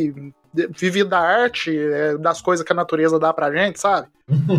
e 0.07 0.33
vivido 0.53 1.09
da 1.09 1.19
arte, 1.19 1.75
é, 1.77 2.17
das 2.17 2.41
coisas 2.41 2.65
que 2.65 2.73
a 2.73 2.75
natureza 2.75 3.17
dá 3.17 3.33
pra 3.33 3.51
gente, 3.51 3.79
sabe? 3.79 4.07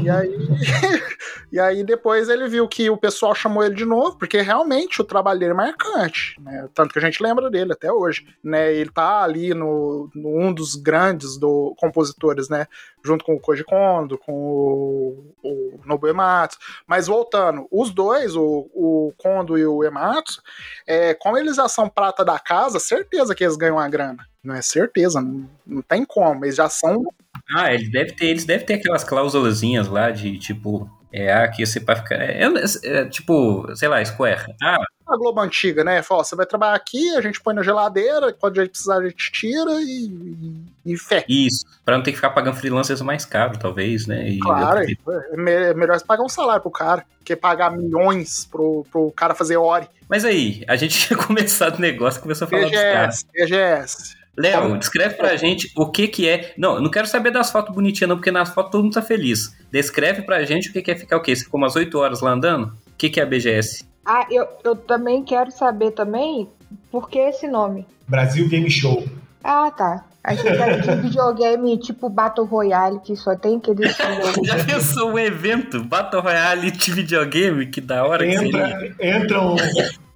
E 0.03 0.11
aí, 0.11 0.37
e 1.53 1.61
aí 1.61 1.85
depois 1.85 2.29
ele 2.29 2.47
viu 2.49 2.69
que 2.69 2.91
o 2.91 2.97
pessoal 2.97 3.35
chamou 3.35 3.65
ele 3.65 3.75
de 3.75 3.85
novo, 3.85 4.17
porque 4.19 4.41
realmente 4.41 5.01
o 5.01 5.05
trabalho 5.05 5.39
dele 5.39 5.53
é 5.53 5.55
marcante, 5.55 6.37
né? 6.41 6.69
Tanto 6.75 6.93
que 6.93 6.99
a 6.99 7.03
gente 7.03 7.23
lembra 7.23 7.51
dele 7.51 7.73
até 7.73 7.91
hoje, 7.91 8.27
né? 8.43 8.73
Ele 8.73 8.91
tá 8.91 9.23
ali 9.23 9.55
no, 9.55 10.11
no 10.15 10.29
um 10.39 10.53
dos 10.53 10.77
grandes 10.77 11.39
do, 11.39 11.75
compositores, 11.79 12.49
né? 12.49 12.67
Junto 13.05 13.25
com 13.25 13.35
o 13.35 13.41
Koji 13.41 13.65
Kondo, 13.65 14.19
com 14.19 14.33
o, 14.33 15.35
o 15.43 15.81
Nobu 15.85 16.07
Ematsu. 16.07 16.59
Mas 16.87 17.07
voltando, 17.07 17.67
os 17.71 17.91
dois, 17.91 18.37
o, 18.37 18.71
o 18.75 19.13
Kondo 19.17 19.57
e 19.57 19.67
o 19.67 19.83
Ematsu, 19.85 20.43
é, 20.87 21.15
como 21.15 21.39
eles 21.39 21.57
já 21.57 21.69
são 21.69 21.89
prata 21.89 22.25
da 22.25 22.39
casa, 22.39 22.79
certeza 22.79 23.35
que 23.35 23.45
eles 23.45 23.57
ganham 23.57 23.77
uma 23.77 23.89
grana. 23.89 24.27
Não 24.43 24.55
é 24.55 24.63
certeza, 24.63 25.21
não, 25.21 25.49
não 25.67 25.83
tem 25.83 26.05
como. 26.05 26.45
Eles 26.45 26.57
já 26.57 26.69
são 26.69 27.07
Ah, 27.55 27.73
eles 27.73 27.91
devem 27.91 28.15
ter, 28.15 28.27
eles 28.27 28.45
devem 28.45 28.67
ter 28.67 28.75
aquelas 28.75 29.05
cláusulazinhas 29.05 29.89
lá 29.89 30.11
de 30.11 30.39
tipo. 30.39 30.91
É, 31.13 31.31
aqui 31.33 31.65
você 31.65 31.79
vai 31.79 31.97
ficar. 31.97 32.17
É, 32.17 32.43
é, 32.43 32.49
é, 32.85 33.05
tipo, 33.05 33.67
sei 33.77 33.87
lá, 33.87 34.03
Square. 34.03 34.55
Ah, 34.63 34.83
a 35.13 35.17
Globo 35.17 35.41
antiga, 35.41 35.85
né? 35.85 36.03
Fala, 36.03 36.25
você 36.25 36.35
vai 36.35 36.47
trabalhar 36.47 36.75
aqui, 36.75 37.15
a 37.15 37.21
gente 37.21 37.41
põe 37.41 37.55
na 37.55 37.63
geladeira, 37.63 38.33
quando 38.33 38.59
a 38.59 38.63
gente 38.63 38.71
precisar 38.73 38.99
a 38.99 39.09
gente 39.09 39.31
tira 39.31 39.73
e, 39.83 40.65
e, 40.87 40.93
e 40.93 40.97
fé. 40.97 41.25
Isso, 41.29 41.65
pra 41.85 41.97
não 41.97 42.03
ter 42.03 42.13
que 42.13 42.17
ficar 42.17 42.31
pagando 42.31 42.57
freelancers 42.57 43.03
mais 43.03 43.25
caro, 43.25 43.59
talvez, 43.59 44.07
né? 44.07 44.27
E 44.29 44.39
claro, 44.39 44.81
é, 44.81 44.95
é 45.35 45.75
melhor 45.75 45.99
você 45.99 46.05
pagar 46.05 46.25
um 46.25 46.29
salário 46.29 46.63
pro 46.63 46.71
cara, 46.71 47.05
que 47.25 47.37
pagar 47.37 47.77
milhões 47.77 48.47
pro, 48.47 48.87
pro 48.91 49.11
cara 49.13 49.35
fazer 49.35 49.57
ore. 49.57 49.87
Mas 50.09 50.25
aí, 50.25 50.65
a 50.67 50.77
gente 50.77 50.99
tinha 51.07 51.19
começado 51.19 51.77
o 51.77 51.81
negócio, 51.81 52.23
começou 52.23 52.47
a 52.47 52.49
falar 52.49 52.63
BGS, 52.63 52.83
dos 52.83 52.93
caras. 52.93 53.27
BGS. 53.35 54.22
Léo, 54.37 54.79
descreve 54.79 55.15
pra 55.17 55.37
gente 55.37 55.71
o 55.77 55.87
que 55.91 56.09
que 56.09 56.29
é. 56.29 56.55
Não, 56.57 56.81
não 56.81 56.91
quero 56.91 57.07
saber 57.07 57.31
das 57.31 57.51
fotos 57.51 57.75
bonitinhas, 57.75 58.09
não, 58.09 58.17
porque 58.17 58.31
nas 58.31 58.49
fotos 58.49 58.73
todo 58.73 58.83
mundo 58.83 58.95
tá 58.95 59.03
feliz. 59.03 59.55
Descreve 59.71 60.23
pra 60.23 60.43
gente 60.45 60.71
o 60.71 60.73
que, 60.73 60.81
que 60.81 60.91
é 60.91 60.97
ficar 60.97 61.19
o 61.19 61.21
quê? 61.21 61.37
Você 61.37 61.45
ficou 61.45 61.61
umas 61.61 61.77
8 61.77 61.99
horas 61.99 62.21
lá 62.21 62.33
andando? 62.33 62.67
O 62.67 62.97
que, 62.97 63.11
que 63.11 63.21
é 63.21 63.23
a 63.23 63.27
BGS? 63.27 63.85
Ah, 64.05 64.27
eu, 64.31 64.47
eu 64.65 64.75
também 64.75 65.23
quero 65.23 65.51
saber 65.51 65.93
também 65.93 66.49
por 66.91 67.09
que 67.11 67.19
esse 67.19 67.47
nome. 67.47 67.87
Brasil 68.09 68.49
Game 68.49 68.71
Show. 68.71 69.07
Ah, 69.45 69.71
tá. 69.71 70.05
Achei 70.25 70.53
que 70.53 70.63
era 70.63 70.77
de 70.79 71.03
videogame 71.03 71.77
tipo 71.79 72.09
Battle 72.09 72.47
Royale, 72.47 73.01
que 73.01 73.17
só 73.17 73.35
tem 73.35 73.57
aquele. 73.57 73.89
Já 74.45 74.65
pensou 74.65 75.11
um 75.11 75.19
evento 75.19 75.83
Battle 75.83 76.23
Royale 76.23 76.71
de 76.71 76.93
videogame? 76.93 77.67
Que 77.67 77.81
da 77.81 78.05
hora 78.05 78.25
Entra, 78.25 78.93
que 78.97 79.09
Entram, 79.09 79.57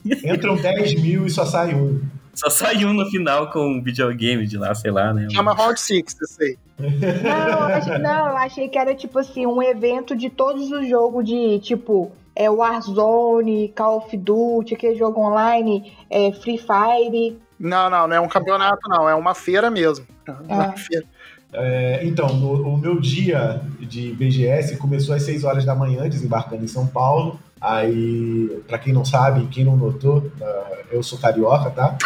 entram 0.05 0.57
10 0.57 1.03
mil 1.03 1.27
e 1.27 1.31
só 1.31 1.45
sai 1.45 1.75
um. 1.75 2.01
Só 2.37 2.51
sai 2.51 2.85
um 2.85 2.93
no 2.93 3.07
final 3.07 3.51
com 3.51 3.67
um 3.67 3.83
videogame 3.83 4.47
de 4.47 4.59
lá, 4.59 4.75
sei 4.75 4.91
lá, 4.91 5.13
né? 5.13 5.27
Chama 5.31 5.55
Round 5.55 5.81
6, 5.81 6.17
eu 6.21 6.29
sei. 6.29 6.59
Não, 6.79 7.69
eu 7.69 7.75
achei, 7.75 7.99
não, 7.99 8.29
eu 8.29 8.37
achei 8.37 8.69
que 8.69 8.79
era 8.79 8.95
tipo 8.95 9.19
assim, 9.19 9.47
um 9.47 9.63
evento 9.63 10.15
de 10.15 10.29
todos 10.29 10.71
os 10.71 10.87
jogos 10.87 11.25
de 11.25 11.59
tipo 11.61 12.13
é 12.37 12.51
Warzone, 12.51 13.73
Call 13.75 13.97
of 13.97 14.15
Duty, 14.15 14.75
aquele 14.75 14.97
jogo 14.97 15.23
online, 15.23 15.91
é 16.11 16.31
Free 16.33 16.59
Fire. 16.59 17.39
Não, 17.59 17.89
não, 17.89 18.07
não 18.07 18.15
é 18.17 18.21
um 18.21 18.29
campeonato, 18.29 18.87
não, 18.87 19.09
é 19.09 19.15
uma 19.15 19.35
feira 19.35 19.71
mesmo. 19.71 20.07
É 20.29 20.53
uma 20.53 20.73
feira. 20.73 21.07
É, 21.55 22.01
então, 22.05 22.29
no, 22.37 22.69
o 22.69 22.77
meu 22.77 23.01
dia 23.01 23.63
de 23.81 24.13
BGS 24.13 24.77
começou 24.77 25.15
às 25.15 25.23
6 25.23 25.45
horas 25.45 25.65
da 25.65 25.75
manhã, 25.75 26.07
desembarcando 26.07 26.63
em 26.63 26.69
São 26.69 26.87
Paulo. 26.87 27.41
Aí, 27.61 28.61
para 28.69 28.79
quem 28.79 28.93
não 28.93 29.05
sabe, 29.05 29.47
quem 29.47 29.65
não 29.65 29.77
notou, 29.77 30.19
uh, 30.19 30.77
eu 30.91 31.03
sou 31.03 31.19
carioca, 31.19 31.71
tá? 31.71 31.97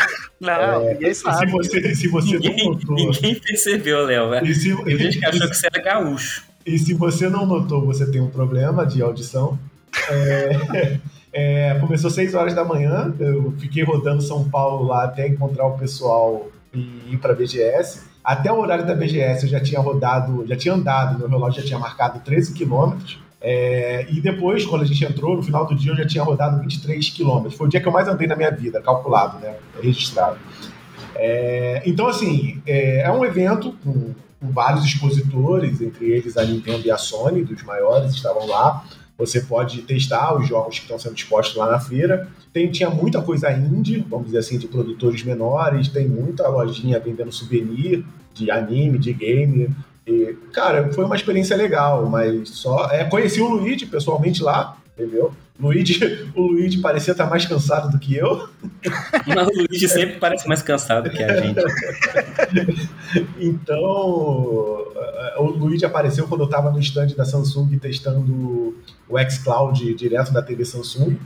Não, 0.41 0.53
é, 0.89 0.95
ninguém 0.95 1.13
sabe. 1.13 1.47
Se 1.47 1.53
você, 1.53 1.95
se 1.95 2.09
você 2.09 2.39
ninguém, 2.39 2.65
não 2.65 2.73
notou. 2.73 2.95
Ninguém 2.95 3.35
percebeu, 3.35 4.07
Léo. 4.07 4.31
Tem 4.85 4.99
gente 4.99 5.19
que 5.19 5.27
achou 5.27 5.49
que 5.49 5.55
você 5.55 5.67
era 5.67 5.83
gaúcho. 5.83 6.45
E 6.65 6.79
se 6.79 6.95
você 6.95 7.29
não 7.29 7.45
notou, 7.45 7.85
você 7.85 8.11
tem 8.11 8.21
um 8.21 8.31
problema 8.31 8.87
de 8.87 9.03
audição. 9.03 9.59
É, 10.09 11.01
é, 11.33 11.79
começou 11.81 12.09
às 12.09 12.15
6 12.15 12.35
horas 12.35 12.55
da 12.55 12.65
manhã, 12.65 13.15
eu 13.19 13.53
fiquei 13.59 13.83
rodando 13.83 14.23
São 14.23 14.49
Paulo 14.49 14.87
lá 14.87 15.05
até 15.05 15.27
encontrar 15.27 15.67
o 15.67 15.77
pessoal 15.77 16.49
e 16.73 17.13
ir 17.13 17.19
para 17.19 17.33
a 17.33 17.37
BGS. 17.37 18.09
Até 18.23 18.53
o 18.53 18.59
horário 18.59 18.87
da 18.87 18.95
BGS 18.95 19.45
eu 19.45 19.51
já 19.51 19.61
tinha 19.61 19.81
rodado, 19.81 20.47
já 20.47 20.57
tinha 20.57 20.75
andado, 20.75 21.19
meu 21.19 21.29
relógio 21.29 21.61
já 21.61 21.67
tinha 21.67 21.79
marcado 21.79 22.21
13 22.21 22.53
quilômetros. 22.53 23.19
É, 23.41 24.07
e 24.11 24.21
depois, 24.21 24.67
quando 24.67 24.83
a 24.83 24.87
gente 24.87 25.03
entrou, 25.05 25.37
no 25.37 25.43
final 25.43 25.67
do 25.67 25.75
dia 25.75 25.93
eu 25.93 25.97
já 25.97 26.07
tinha 26.07 26.23
rodado 26.23 26.61
23 26.61 27.09
quilômetros. 27.09 27.55
Foi 27.55 27.67
o 27.67 27.71
dia 27.71 27.81
que 27.81 27.89
eu 27.89 27.93
mais 27.93 28.07
andei 28.07 28.27
na 28.27 28.37
minha 28.37 28.51
vida, 28.51 28.83
calculado, 28.83 29.39
né? 29.39 29.57
Registrado. 29.81 30.39
É, 31.15 31.83
então, 31.87 32.07
assim, 32.07 32.63
é, 32.67 33.01
é 33.01 33.11
um 33.11 33.25
evento 33.25 33.75
com, 33.83 34.15
com, 34.41 34.53
vários 34.53 34.85
expositores, 34.85 35.81
entre 35.81 36.11
eles 36.11 36.37
a 36.37 36.45
Nintendo 36.45 36.87
e 36.87 36.91
a 36.91 36.99
Sony, 36.99 37.45
dos 37.45 37.63
maiores, 37.63 38.13
estavam 38.15 38.47
lá. 38.47 38.85
Você 39.17 39.43
pode 39.43 39.83
testar 39.83 40.35
os 40.35 40.49
jogos 40.49 40.77
que 40.77 40.85
estão 40.85 40.99
sendo 40.99 41.17
expostos 41.17 41.57
lá 41.57 41.71
na 41.71 41.79
feira. 41.79 42.29
Tem, 42.53 42.71
tinha 42.71 42.89
muita 42.89 43.21
coisa 43.21 43.53
indie, 43.53 44.05
vamos 44.09 44.27
dizer 44.27 44.39
assim, 44.39 44.59
de 44.59 44.67
produtores 44.67 45.23
menores, 45.23 45.89
tem 45.89 46.09
muita 46.09 46.49
lojinha 46.49 46.99
vendendo 46.99 47.31
souvenir 47.31 48.05
de 48.33 48.51
anime, 48.51 48.99
de 48.99 49.13
game. 49.13 49.69
E, 50.07 50.37
cara, 50.53 50.93
foi 50.93 51.05
uma 51.05 51.17
experiência 51.17 51.57
legal, 51.57 52.07
mas 52.07 52.49
só. 52.51 52.89
É, 52.91 53.05
conheci 53.05 53.41
o 53.41 53.49
Luigi 53.49 53.87
pessoalmente 53.87 54.43
lá, 54.43 54.77
entendeu? 54.97 55.33
Luigi, 55.61 56.31
o 56.35 56.43
Luigi 56.43 56.79
parecia 56.79 57.13
estar 57.13 57.27
mais 57.27 57.45
cansado 57.45 57.91
do 57.91 57.99
que 57.99 58.17
eu. 58.17 58.49
Mas 59.27 59.49
o 59.49 59.53
Luigi 59.53 59.89
sempre 59.89 60.19
parece 60.19 60.49
mais 60.49 60.63
cansado 60.63 61.11
que 61.11 61.23
a 61.23 61.41
gente. 61.41 61.61
então, 63.39 63.79
o 65.39 65.55
Luigi 65.57 65.85
apareceu 65.85 66.27
quando 66.27 66.43
eu 66.43 66.47
estava 66.47 66.71
no 66.71 66.81
stand 66.81 67.09
da 67.09 67.25
Samsung 67.25 67.79
testando 67.79 68.75
o 69.09 69.19
xCloud 69.31 69.95
direto 69.95 70.33
da 70.33 70.43
TV 70.43 70.65
Samsung. 70.65 71.17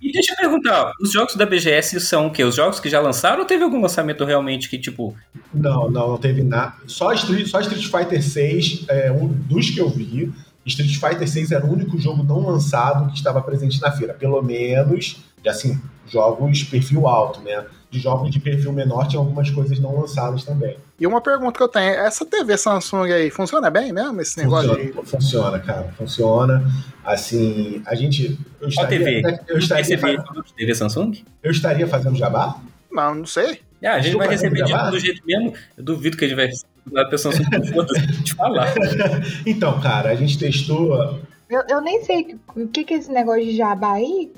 E 0.00 0.12
deixa 0.12 0.32
eu 0.32 0.36
perguntar, 0.36 0.92
os 1.00 1.12
jogos 1.12 1.36
da 1.36 1.46
BGS 1.46 2.00
são 2.00 2.26
o 2.26 2.30
quê? 2.32 2.42
Os 2.42 2.54
jogos 2.54 2.80
que 2.80 2.88
já 2.88 3.00
lançaram 3.00 3.40
ou 3.40 3.44
teve 3.44 3.62
algum 3.62 3.80
lançamento 3.80 4.24
realmente 4.24 4.68
que, 4.68 4.78
tipo. 4.78 5.16
Não, 5.54 5.90
não, 5.90 6.08
não 6.08 6.18
teve 6.18 6.42
nada. 6.42 6.74
Só 6.86 7.12
Street, 7.12 7.46
só 7.46 7.60
Street 7.60 7.84
Fighter 7.84 8.22
6, 8.22 8.86
é, 8.88 9.12
um 9.12 9.28
dos 9.28 9.70
que 9.70 9.80
eu 9.80 9.88
vi, 9.88 10.32
Street 10.68 10.94
Fighter 10.98 11.28
6 11.28 11.52
era 11.52 11.64
o 11.64 11.72
único 11.72 11.98
jogo 11.98 12.22
não 12.22 12.46
lançado 12.46 13.10
que 13.10 13.16
estava 13.16 13.40
presente 13.42 13.80
na 13.80 13.90
feira. 13.90 14.14
Pelo 14.14 14.40
menos, 14.42 15.22
assim, 15.46 15.80
jogos 16.06 16.62
perfil 16.64 17.06
alto, 17.06 17.40
né? 17.40 17.64
De 17.90 17.98
jogos 17.98 18.30
de 18.30 18.38
perfil 18.38 18.72
menor 18.72 19.08
tinha 19.08 19.18
algumas 19.18 19.50
coisas 19.50 19.78
não 19.80 19.98
lançadas 19.98 20.44
também. 20.44 20.76
E 21.00 21.06
uma 21.06 21.20
pergunta 21.20 21.56
que 21.56 21.62
eu 21.62 21.68
tenho, 21.68 21.90
essa 21.94 22.24
TV 22.26 22.56
Samsung 22.56 23.10
aí, 23.10 23.30
funciona 23.30 23.70
bem 23.70 23.92
mesmo 23.92 24.20
esse 24.20 24.38
negócio 24.38 24.68
funciona, 24.68 25.02
de... 25.02 25.10
Funciona, 25.10 25.58
cara, 25.60 25.94
funciona. 25.96 26.72
Assim, 27.04 27.82
a 27.86 27.94
gente... 27.94 28.38
Eu 28.60 28.68
estaria, 28.68 28.98
TV? 28.98 29.40
Eu 29.48 29.58
estaria 29.58 29.98
fazendo... 29.98 30.44
TV 30.56 30.74
Samsung? 30.74 31.24
Eu 31.42 31.50
estaria 31.50 31.86
fazendo 31.86 32.16
jabá? 32.16 32.60
Não, 32.92 33.14
não 33.14 33.26
sei. 33.26 33.60
Ah, 33.82 33.92
a 33.92 33.96
gente 33.98 34.06
Estou 34.06 34.18
vai 34.18 34.28
receber 34.28 34.64
de 34.64 34.72
todo 34.72 34.98
jeito 34.98 35.22
mesmo. 35.24 35.54
Eu 35.76 35.84
duvido 35.84 36.16
que 36.16 36.24
a 36.24 36.28
gente 36.28 36.36
vai 36.36 36.50
a 36.96 37.04
pessoa 37.04 37.34
de 37.34 38.34
falar. 38.34 38.72
então, 39.46 39.80
cara, 39.80 40.10
a 40.10 40.14
gente 40.14 40.38
testou. 40.38 41.20
Eu, 41.48 41.62
eu 41.68 41.80
nem 41.80 42.04
sei 42.04 42.36
o 42.54 42.68
que, 42.68 42.84
que 42.84 42.94
é 42.94 42.96
esse 42.98 43.10
negócio 43.10 43.44
de 43.44 43.56
jabá 43.56 43.92
aí. 43.92 44.30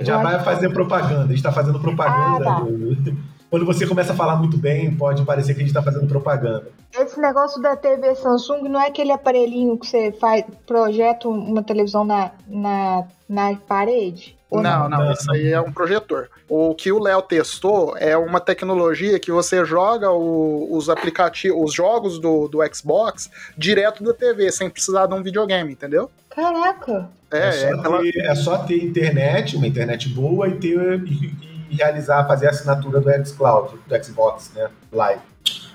Jabá 0.00 0.34
é 0.34 0.38
fazer 0.40 0.70
propaganda. 0.70 1.24
A 1.24 1.28
gente 1.28 1.42
tá 1.42 1.52
fazendo 1.52 1.80
propaganda. 1.80 2.50
Ah, 2.50 2.60
tá. 2.60 2.66
Quando 3.54 3.66
você 3.66 3.86
começa 3.86 4.12
a 4.12 4.16
falar 4.16 4.34
muito 4.34 4.58
bem, 4.58 4.96
pode 4.96 5.24
parecer 5.24 5.54
que 5.54 5.60
a 5.60 5.62
gente 5.62 5.68
está 5.68 5.80
fazendo 5.80 6.08
propaganda. 6.08 6.72
Esse 6.92 7.20
negócio 7.20 7.62
da 7.62 7.76
TV 7.76 8.14
Samsung 8.16 8.68
não 8.68 8.80
é 8.80 8.88
aquele 8.88 9.12
aparelhinho 9.12 9.78
que 9.78 9.86
você 9.86 10.10
faz, 10.10 10.44
projeta 10.66 11.28
uma 11.28 11.62
televisão 11.62 12.04
na, 12.04 12.32
na, 12.48 13.04
na 13.28 13.54
parede? 13.54 14.36
Não, 14.62 14.88
não, 14.88 14.98
não, 14.98 15.12
isso 15.12 15.30
aí 15.30 15.52
é 15.52 15.60
um 15.60 15.72
projetor. 15.72 16.28
O 16.48 16.74
que 16.74 16.92
o 16.92 16.98
Léo 16.98 17.22
testou 17.22 17.96
é 17.96 18.16
uma 18.16 18.40
tecnologia 18.40 19.18
que 19.18 19.32
você 19.32 19.64
joga 19.64 20.10
o, 20.10 20.76
os 20.76 20.88
aplicativos, 20.88 21.58
os 21.62 21.74
jogos 21.74 22.18
do, 22.18 22.48
do 22.48 22.58
Xbox 22.74 23.30
direto 23.56 24.02
da 24.04 24.12
TV, 24.12 24.50
sem 24.52 24.68
precisar 24.68 25.06
de 25.06 25.14
um 25.14 25.22
videogame, 25.22 25.72
entendeu? 25.72 26.10
Caraca! 26.30 27.08
É, 27.30 27.48
é, 27.48 27.52
só, 27.52 27.96
é, 27.96 28.12
ter, 28.12 28.18
é 28.20 28.34
só 28.34 28.58
ter 28.58 28.84
internet, 28.84 29.56
uma 29.56 29.66
internet 29.66 30.08
boa 30.08 30.48
e 30.48 30.56
ter 30.56 31.02
e, 31.04 31.34
e 31.70 31.76
realizar, 31.76 32.26
fazer 32.26 32.46
a 32.46 32.50
assinatura 32.50 33.00
do 33.00 33.26
xCloud, 33.26 33.74
do 33.86 34.04
Xbox, 34.04 34.52
né? 34.54 34.68
Live, 34.92 35.22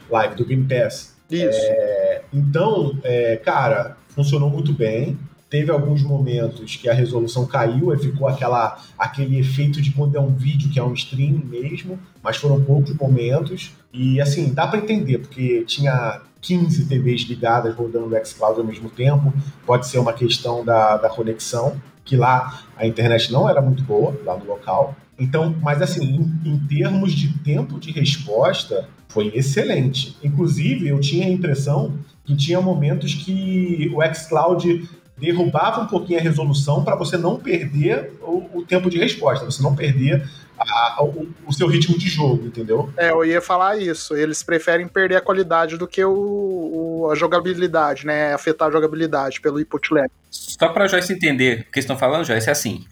live 0.09 0.36
do 0.36 0.45
Game 0.45 0.65
Pass. 0.67 1.15
Isso. 1.29 1.59
É, 1.62 2.21
então, 2.33 2.98
é, 3.03 3.38
cara, 3.38 3.98
funcionou 4.09 4.50
muito 4.50 4.74
bem. 4.74 5.17
Teve 5.50 5.72
alguns 5.72 6.03
momentos 6.03 6.75
que 6.75 6.88
a 6.88 6.94
resolução 6.94 7.46
caiu, 7.46 7.91
e 7.94 7.98
ficou 7.98 8.27
aquela, 8.27 8.77
aquele 8.98 9.39
efeito 9.39 9.82
de 9.82 9.91
quando 9.91 10.15
é 10.15 10.20
um 10.20 10.36
vídeo 10.36 10.70
que 10.70 10.79
é 10.79 10.84
um 10.84 10.94
stream 10.94 11.41
mesmo, 11.44 12.00
mas 12.22 12.38
foram 12.38 12.63
poucos 12.63 12.96
momentos. 12.96 13.72
E 13.91 14.22
assim, 14.22 14.53
dá 14.53 14.68
para 14.68 14.79
entender, 14.79 15.18
porque 15.18 15.63
tinha 15.65 16.22
15 16.41 16.86
TVs 16.88 17.22
ligadas 17.22 17.75
rodando 17.75 18.15
o 18.15 18.25
xCloud 18.25 18.60
ao 18.60 18.65
mesmo 18.65 18.89
tempo, 18.89 19.34
pode 19.65 19.88
ser 19.88 19.98
uma 19.98 20.13
questão 20.13 20.63
da, 20.63 20.98
da 20.98 21.10
conexão, 21.10 21.82
que 22.06 22.15
lá 22.15 22.63
a 22.77 22.86
internet 22.86 23.32
não 23.32 23.50
era 23.50 23.62
muito 23.62 23.84
boa, 23.84 24.20
lá 24.24 24.38
no 24.38 24.46
local. 24.46 24.96
Então, 25.18 25.56
mas 25.62 25.82
assim, 25.82 26.06
em, 26.46 26.50
em 26.50 26.60
termos 26.60 27.12
de 27.12 27.38
tempo 27.39 27.79
de 27.79 27.91
resposta, 27.91 28.88
foi 29.10 29.32
excelente. 29.36 30.15
Inclusive, 30.24 30.88
eu 30.88 31.00
tinha 31.00 31.25
a 31.25 31.29
impressão 31.29 31.98
que 32.24 32.36
tinha 32.36 32.62
momentos 32.62 33.15
que 33.15 33.91
o 33.94 34.01
xCloud 34.13 34.88
derrubava 35.19 35.81
um 35.81 35.88
pouquinho 35.88 36.19
a 36.19 36.21
resolução 36.21 36.83
para 36.83 36.95
você 36.95 37.17
não 37.17 37.38
perder 37.38 38.13
o, 38.21 38.59
o, 38.59 38.65
tempo 38.65 38.89
de 38.89 38.97
resposta, 38.97 39.45
você 39.45 39.61
não 39.61 39.75
perder 39.75 40.27
a, 40.57 41.03
o, 41.03 41.27
o, 41.45 41.53
seu 41.53 41.67
ritmo 41.67 41.97
de 41.97 42.07
jogo, 42.07 42.47
entendeu? 42.47 42.91
É, 42.97 43.11
eu 43.11 43.23
ia 43.25 43.41
falar 43.41 43.77
isso. 43.77 44.15
Eles 44.15 44.41
preferem 44.43 44.88
perder 44.88 45.17
a 45.17 45.21
qualidade 45.21 45.77
do 45.77 45.88
que 45.88 46.03
o, 46.03 47.09
a 47.11 47.15
jogabilidade, 47.15 48.05
né? 48.05 48.33
Afetar 48.33 48.69
a 48.69 48.71
jogabilidade 48.71 49.41
pelo 49.41 49.59
input 49.59 49.93
lag. 49.93 50.09
Só 50.29 50.69
para 50.69 50.85
a 50.85 50.88
Joyce 50.88 51.13
entender 51.13 51.65
o 51.67 51.71
que 51.71 51.79
estão 51.79 51.97
falando, 51.97 52.25
Joyce, 52.25 52.49
é 52.49 52.51
assim: 52.51 52.85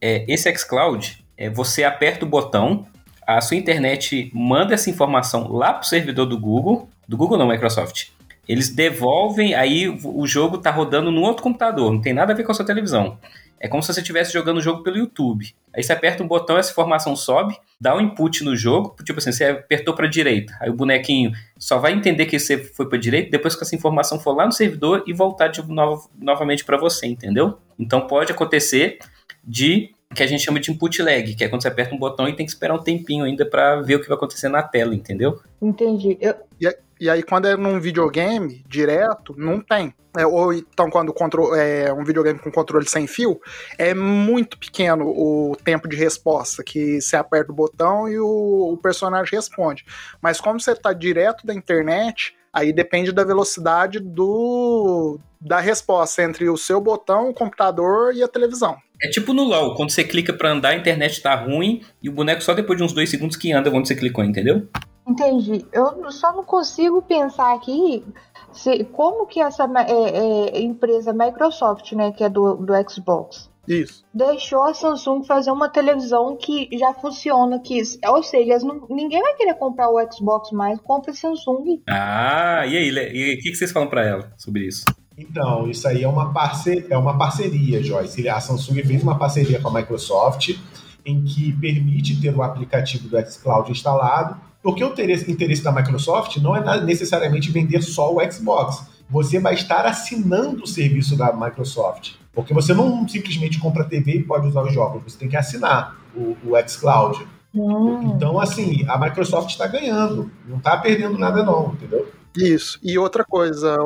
é, 0.00 0.24
esse 0.32 0.52
xCloud, 0.56 1.24
é, 1.36 1.48
você 1.50 1.84
aperta 1.84 2.24
o 2.24 2.28
botão, 2.28 2.86
a 3.26 3.40
sua 3.40 3.56
internet 3.56 4.30
manda 4.34 4.74
essa 4.74 4.90
informação 4.90 5.52
lá 5.52 5.72
para 5.72 5.82
o 5.82 5.86
servidor 5.86 6.26
do 6.26 6.38
Google, 6.38 6.88
do 7.08 7.16
Google 7.16 7.38
não, 7.38 7.48
Microsoft 7.48 8.08
Eles 8.50 8.68
devolvem, 8.68 9.54
aí 9.54 9.88
o 9.88 10.26
jogo 10.26 10.58
tá 10.58 10.72
rodando 10.72 11.08
no 11.12 11.20
outro 11.20 11.40
computador, 11.40 11.92
não 11.92 12.00
tem 12.00 12.12
nada 12.12 12.32
a 12.32 12.36
ver 12.36 12.42
com 12.42 12.50
a 12.50 12.54
sua 12.54 12.66
televisão. 12.66 13.16
É 13.60 13.68
como 13.68 13.80
se 13.80 13.94
você 13.94 14.00
estivesse 14.00 14.32
jogando 14.32 14.56
o 14.56 14.60
jogo 14.60 14.82
pelo 14.82 14.96
YouTube. 14.96 15.54
Aí 15.72 15.84
você 15.84 15.92
aperta 15.92 16.24
um 16.24 16.26
botão, 16.26 16.58
essa 16.58 16.72
informação 16.72 17.14
sobe, 17.14 17.56
dá 17.80 17.94
um 17.94 18.00
input 18.00 18.42
no 18.42 18.56
jogo, 18.56 18.96
tipo 19.04 19.20
assim, 19.20 19.30
você 19.30 19.44
apertou 19.44 19.94
para 19.94 20.08
direita, 20.08 20.52
aí 20.60 20.68
o 20.68 20.74
bonequinho 20.74 21.30
só 21.56 21.78
vai 21.78 21.92
entender 21.92 22.26
que 22.26 22.40
você 22.40 22.58
foi 22.58 22.88
para 22.88 22.98
direita 22.98 23.30
depois 23.30 23.54
que 23.54 23.62
essa 23.62 23.76
informação 23.76 24.18
for 24.18 24.34
lá 24.34 24.46
no 24.46 24.52
servidor 24.52 25.04
e 25.06 25.12
voltar 25.12 25.46
de 25.46 25.62
novo, 25.68 26.10
novamente 26.18 26.64
para 26.64 26.76
você, 26.76 27.06
entendeu? 27.06 27.56
Então 27.78 28.00
pode 28.08 28.32
acontecer 28.32 28.98
de 29.44 29.94
que 30.14 30.22
a 30.22 30.26
gente 30.26 30.42
chama 30.42 30.58
de 30.58 30.70
input 30.70 31.00
lag, 31.02 31.34
que 31.34 31.44
é 31.44 31.48
quando 31.48 31.62
você 31.62 31.68
aperta 31.68 31.94
um 31.94 31.98
botão 31.98 32.28
e 32.28 32.34
tem 32.34 32.44
que 32.44 32.50
esperar 32.50 32.74
um 32.74 32.82
tempinho 32.82 33.24
ainda 33.24 33.46
para 33.46 33.80
ver 33.80 33.94
o 33.94 34.00
que 34.00 34.08
vai 34.08 34.16
acontecer 34.16 34.48
na 34.48 34.62
tela, 34.62 34.94
entendeu? 34.94 35.40
Entendi. 35.62 36.18
Eu... 36.20 36.34
E, 36.60 36.76
e, 37.00 37.08
aí, 37.08 37.22
quando 37.22 37.46
é 37.46 37.56
num 37.56 37.80
videogame 37.80 38.64
direto, 38.68 39.34
não 39.38 39.60
tem. 39.60 39.94
É, 40.18 40.26
ou 40.26 40.52
então, 40.52 40.90
quando 40.90 41.14
é 41.54 41.92
um 41.92 42.02
videogame 42.02 42.40
com 42.40 42.50
controle 42.50 42.88
sem 42.88 43.06
fio, 43.06 43.40
é 43.78 43.94
muito 43.94 44.58
pequeno 44.58 45.06
o 45.06 45.56
tempo 45.64 45.88
de 45.88 45.94
resposta, 45.94 46.64
que 46.64 47.00
você 47.00 47.14
aperta 47.14 47.52
o 47.52 47.54
botão 47.54 48.08
e 48.08 48.18
o, 48.18 48.72
o 48.72 48.76
personagem 48.76 49.36
responde. 49.36 49.84
Mas 50.20 50.40
como 50.40 50.58
você 50.58 50.72
está 50.72 50.92
direto 50.92 51.46
da 51.46 51.54
internet, 51.54 52.34
aí 52.52 52.72
depende 52.72 53.12
da 53.12 53.22
velocidade 53.22 54.00
do 54.00 55.20
da 55.40 55.60
resposta 55.60 56.22
entre 56.22 56.50
o 56.50 56.56
seu 56.56 56.80
botão, 56.80 57.30
o 57.30 57.34
computador 57.34 58.12
e 58.12 58.22
a 58.22 58.28
televisão. 58.28 58.76
É 59.02 59.08
tipo 59.08 59.32
no 59.32 59.44
LoL, 59.44 59.74
quando 59.74 59.90
você 59.90 60.04
clica 60.04 60.32
para 60.32 60.52
andar, 60.52 60.70
a 60.70 60.76
internet 60.76 61.22
tá 61.22 61.34
ruim 61.34 61.82
e 62.02 62.08
o 62.08 62.12
boneco 62.12 62.42
só 62.42 62.52
depois 62.54 62.78
de 62.78 62.84
uns 62.84 62.92
dois 62.92 63.08
segundos 63.08 63.36
que 63.36 63.52
anda 63.52 63.70
quando 63.70 63.86
você 63.86 63.96
clicou, 63.96 64.22
entendeu? 64.22 64.68
Entendi. 65.08 65.64
Eu 65.72 66.10
só 66.10 66.32
não 66.32 66.44
consigo 66.44 67.00
pensar 67.02 67.54
aqui 67.54 68.04
se, 68.52 68.84
como 68.84 69.26
que 69.26 69.40
essa 69.40 69.64
é, 69.88 70.58
é, 70.58 70.60
empresa 70.60 71.12
Microsoft, 71.12 71.92
né, 71.92 72.12
que 72.12 72.22
é 72.22 72.28
do, 72.28 72.56
do 72.56 72.72
Xbox, 72.88 73.50
isso. 73.68 74.04
Deixou 74.12 74.64
a 74.64 74.74
Samsung 74.74 75.24
fazer 75.24 75.52
uma 75.52 75.68
televisão 75.68 76.36
que 76.36 76.68
já 76.76 76.92
funciona, 76.92 77.60
que, 77.60 77.80
ou 78.06 78.22
seja, 78.22 78.58
não, 78.58 78.86
ninguém 78.90 79.22
vai 79.22 79.34
querer 79.36 79.54
comprar 79.54 79.88
o 79.88 80.12
Xbox 80.12 80.50
mais, 80.50 80.80
compra 80.80 81.12
Samsung. 81.12 81.80
Ah, 81.88 82.64
e 82.66 82.76
aí, 82.76 82.90
o 82.90 83.38
que, 83.40 83.50
que 83.50 83.54
vocês 83.54 83.70
falam 83.70 83.88
para 83.88 84.04
ela 84.04 84.32
sobre 84.36 84.66
isso? 84.66 84.84
Então, 85.20 85.68
isso 85.68 85.86
aí 85.86 86.02
é 86.02 86.08
uma, 86.08 86.32
parceria, 86.32 86.86
é 86.88 86.96
uma 86.96 87.16
parceria, 87.16 87.82
Joyce. 87.82 88.28
A 88.28 88.40
Samsung 88.40 88.82
fez 88.82 89.02
uma 89.02 89.18
parceria 89.18 89.60
com 89.60 89.68
a 89.68 89.74
Microsoft 89.74 90.56
em 91.04 91.22
que 91.22 91.52
permite 91.52 92.20
ter 92.20 92.34
o 92.34 92.42
aplicativo 92.42 93.08
do 93.08 93.30
xCloud 93.30 93.70
instalado, 93.70 94.36
porque 94.62 94.82
o 94.84 94.92
interesse 94.92 95.62
da 95.62 95.72
Microsoft 95.72 96.36
não 96.38 96.56
é 96.56 96.82
necessariamente 96.82 97.50
vender 97.50 97.82
só 97.82 98.14
o 98.14 98.32
Xbox. 98.32 98.84
Você 99.08 99.38
vai 99.38 99.54
estar 99.54 99.86
assinando 99.86 100.64
o 100.64 100.66
serviço 100.66 101.16
da 101.16 101.32
Microsoft. 101.32 102.12
Porque 102.32 102.54
você 102.54 102.72
não 102.72 103.06
simplesmente 103.08 103.58
compra 103.58 103.82
a 103.82 103.86
TV 103.86 104.12
e 104.12 104.22
pode 104.22 104.46
usar 104.46 104.62
os 104.62 104.72
jogos, 104.72 105.02
você 105.02 105.18
tem 105.18 105.28
que 105.28 105.36
assinar 105.36 105.96
o, 106.14 106.36
o 106.44 106.68
xCloud. 106.68 107.26
Hum. 107.54 108.12
Então, 108.14 108.38
assim, 108.38 108.86
a 108.88 108.96
Microsoft 108.96 109.50
está 109.50 109.66
ganhando, 109.66 110.30
não 110.46 110.58
está 110.58 110.76
perdendo 110.76 111.18
nada, 111.18 111.42
não, 111.42 111.72
entendeu? 111.72 112.08
Isso. 112.36 112.78
E 112.82 112.96
outra 112.96 113.24
coisa, 113.24 113.76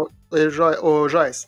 o 0.82 1.08
Joyce. 1.08 1.46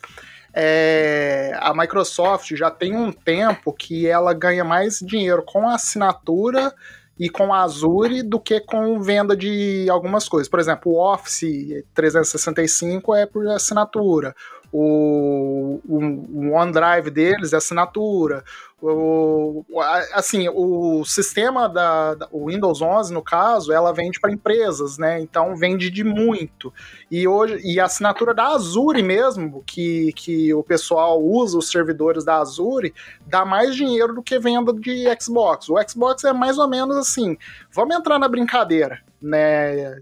É, 0.53 1.55
a 1.59 1.73
Microsoft 1.73 2.55
já 2.55 2.71
tem 2.71 2.95
um 2.95 3.11
tempo 3.11 3.71
que 3.71 4.07
ela 4.07 4.33
ganha 4.33 4.63
mais 4.63 4.99
dinheiro 4.99 5.43
com 5.43 5.69
a 5.69 5.75
assinatura 5.75 6.73
e 7.19 7.29
com 7.29 7.53
a 7.53 7.61
Azure 7.61 8.23
do 8.23 8.39
que 8.39 8.59
com 8.59 8.99
venda 8.99 9.35
de 9.35 9.87
algumas 9.89 10.27
coisas. 10.27 10.47
Por 10.47 10.59
exemplo, 10.59 10.93
o 10.93 11.13
Office 11.13 11.83
365 11.93 13.13
é 13.15 13.25
por 13.25 13.47
assinatura. 13.47 14.35
O, 14.71 15.79
o, 15.87 15.97
o 15.97 16.51
OneDrive 16.51 17.09
deles 17.09 17.53
é 17.53 17.57
assinatura. 17.57 18.43
O, 18.79 19.63
assim, 20.13 20.47
o 20.49 21.03
sistema 21.03 21.67
da, 21.67 22.13
da, 22.13 22.27
o 22.31 22.45
Windows 22.45 22.79
11, 22.79 23.11
no 23.11 23.23
caso, 23.23 23.73
ela 23.73 23.91
vende 23.91 24.19
para 24.19 24.31
empresas, 24.31 24.99
né? 24.99 25.19
Então 25.19 25.55
vende 25.55 25.89
de 25.89 26.03
muito. 26.03 26.71
E 27.09 27.27
hoje 27.27 27.59
e 27.63 27.79
a 27.79 27.85
assinatura 27.85 28.35
da 28.35 28.49
Azure 28.49 29.01
mesmo, 29.01 29.63
que, 29.65 30.13
que 30.13 30.53
o 30.53 30.61
pessoal 30.61 31.19
usa 31.23 31.57
os 31.57 31.71
servidores 31.71 32.23
da 32.23 32.37
Azure, 32.37 32.93
dá 33.25 33.43
mais 33.43 33.75
dinheiro 33.75 34.13
do 34.13 34.21
que 34.21 34.37
venda 34.37 34.71
de 34.71 35.05
Xbox. 35.19 35.69
O 35.69 35.75
Xbox 35.87 36.23
é 36.23 36.33
mais 36.33 36.59
ou 36.59 36.67
menos 36.67 36.97
assim, 36.97 37.35
vamos 37.71 37.95
entrar 37.95 38.19
na 38.19 38.27
brincadeira 38.27 39.01
né? 39.21 39.99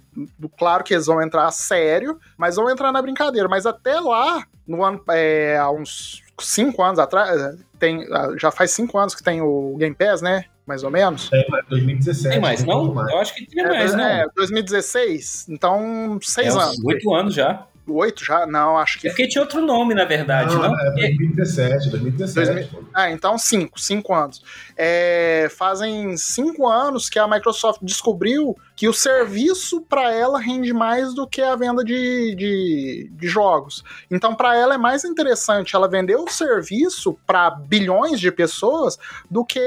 Claro 0.58 0.84
que 0.84 0.94
eles 0.94 1.06
vão 1.06 1.22
entrar 1.22 1.50
sério, 1.52 2.20
mas 2.38 2.56
vão 2.56 2.70
entrar 2.70 2.92
na 2.92 3.02
brincadeira. 3.02 3.48
Mas 3.48 3.66
até 3.66 4.00
lá, 4.00 4.46
no 4.68 4.84
ano, 4.84 5.02
é, 5.10 5.58
há 5.58 5.70
uns 5.70 6.24
cinco 6.40 6.84
anos 6.84 7.00
atrás, 7.00 7.58
tem, 7.80 8.06
já 8.38 8.52
faz 8.52 8.72
cinco 8.72 8.98
anos 8.98 9.16
que 9.16 9.24
tem 9.24 9.42
o 9.42 9.76
Game 9.78 9.96
Pass, 9.96 10.22
né? 10.22 10.46
Mais 10.66 10.84
ou 10.84 10.90
menos. 10.90 11.30
Tem, 11.30 11.46
mas 11.50 11.64
2017. 11.68 12.30
Tem 12.30 12.42
mais, 12.42 12.64
não? 12.64 12.94
Mais. 12.94 13.10
Eu 13.12 13.20
acho 13.20 13.36
que 13.36 13.46
tinha 13.46 13.66
é, 13.66 13.70
mais, 13.70 13.94
não. 13.94 14.04
É, 14.04 14.28
2016, 14.36 15.48
então 15.50 16.18
seis 16.22 16.56
é, 16.56 16.60
anos. 16.60 16.84
Oito 16.84 17.14
anos 17.14 17.36
já. 17.36 17.68
Oito 17.88 18.26
já? 18.26 18.46
Não, 18.48 18.78
acho 18.78 19.00
que. 19.00 19.08
É 19.08 19.12
porque 19.12 19.28
tinha 19.28 19.42
outro 19.42 19.62
nome, 19.62 19.94
na 19.94 20.06
verdade, 20.06 20.56
não? 20.56 20.64
não? 20.64 20.80
É 20.80 20.92
2017, 20.92 21.90
2017. 21.90 22.78
Ah, 22.94 23.12
então 23.12 23.38
cinco, 23.38 23.80
cinco 23.80 24.14
anos. 24.14 24.44
É, 24.76 25.48
fazem 25.56 26.18
cinco 26.18 26.68
anos 26.68 27.10
que 27.10 27.20
a 27.20 27.28
Microsoft 27.28 27.80
descobriu 27.82 28.56
que 28.76 28.90
o 28.90 28.94
serviço 28.94 29.82
para 29.82 30.14
ela 30.14 30.40
rende 30.40 30.74
mais 30.74 31.14
do 31.14 31.26
que 31.26 31.42
a 31.42 31.56
venda 31.56 31.84
de, 31.84 32.36
de, 32.36 33.10
de 33.14 33.28
jogos. 33.28 33.84
Então, 34.12 34.36
para 34.36 34.56
ela 34.58 34.76
é 34.76 34.78
mais 34.78 35.06
interessante 35.06 35.76
ela 35.76 35.88
vender 35.88 36.18
o 36.18 36.28
serviço 36.28 37.18
para 37.26 37.50
bilhões 37.50 38.20
de 38.20 38.30
pessoas 38.32 38.98
do 39.32 39.46
que 39.46 39.62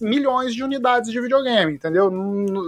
milhões 0.00 0.54
de 0.54 0.62
unidades 0.62 1.10
de 1.10 1.20
videogame, 1.20 1.74
entendeu? 1.74 2.12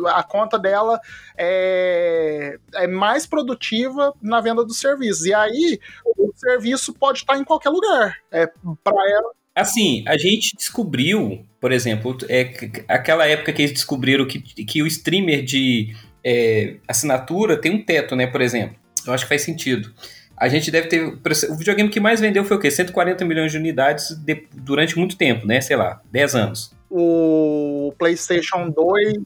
A 0.08 0.22
conta 0.24 0.58
dela 0.58 1.00
é, 1.36 2.58
é 2.74 2.86
mais 2.88 3.24
produtiva 3.24 4.12
na 4.20 4.40
venda 4.40 4.64
dos 4.78 4.80
serviços. 4.80 5.26
E 5.26 5.34
aí, 5.34 5.78
o 6.16 6.32
serviço 6.34 6.94
pode 6.94 7.18
estar 7.18 7.36
em 7.36 7.44
qualquer 7.44 7.70
lugar. 7.70 8.16
É, 8.30 8.46
para 8.82 9.10
ela 9.10 9.32
Assim, 9.58 10.04
a 10.06 10.16
gente 10.16 10.56
descobriu, 10.56 11.44
por 11.60 11.72
exemplo, 11.72 12.16
é, 12.28 12.48
aquela 12.86 13.26
época 13.26 13.52
que 13.52 13.62
eles 13.62 13.72
descobriram 13.72 14.24
que, 14.24 14.38
que 14.40 14.82
o 14.82 14.86
streamer 14.86 15.42
de 15.42 15.96
é, 16.24 16.76
assinatura 16.86 17.56
tem 17.56 17.72
um 17.72 17.84
teto, 17.84 18.14
né, 18.14 18.28
por 18.28 18.40
exemplo. 18.40 18.76
Eu 19.04 19.12
acho 19.12 19.24
que 19.24 19.28
faz 19.28 19.42
sentido. 19.42 19.92
A 20.36 20.46
gente 20.48 20.70
deve 20.70 20.86
ter. 20.86 21.02
O 21.02 21.56
videogame 21.56 21.90
que 21.90 21.98
mais 21.98 22.20
vendeu 22.20 22.44
foi 22.44 22.56
o 22.56 22.60
quê? 22.60 22.70
140 22.70 23.24
milhões 23.24 23.50
de 23.50 23.58
unidades 23.58 24.10
de, 24.18 24.46
durante 24.54 24.96
muito 24.96 25.16
tempo, 25.16 25.44
né? 25.44 25.60
Sei 25.60 25.74
lá, 25.74 26.00
10 26.12 26.34
anos. 26.36 26.72
O 26.88 27.92
PlayStation 27.98 28.70
2. 28.70 29.18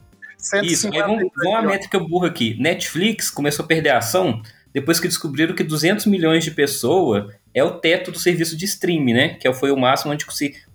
Isso, 0.63 0.89
aí 0.91 0.99
vamos, 0.99 1.31
vamos 1.37 1.59
a 1.59 1.63
métrica 1.63 2.01
burra 2.01 2.29
aqui. 2.29 2.57
Netflix 2.59 3.31
começou 3.31 3.65
a 3.67 3.69
perder 3.69 3.91
a 3.91 3.99
ação 3.99 4.41
depois 4.73 4.99
que 4.99 5.09
descobriram 5.09 5.55
que 5.55 5.63
200 5.63 6.07
milhões 6.07 6.45
de 6.45 6.51
pessoas 6.51 7.33
é 7.55 7.63
o 7.63 7.73
teto 7.73 8.11
do 8.11 8.19
serviço 8.19 8.57
de 8.57 8.65
streaming, 8.65 9.13
né? 9.13 9.29
Que 9.35 9.53
foi 9.53 9.71
o 9.71 9.77
máximo 9.77 10.13
onde 10.13 10.27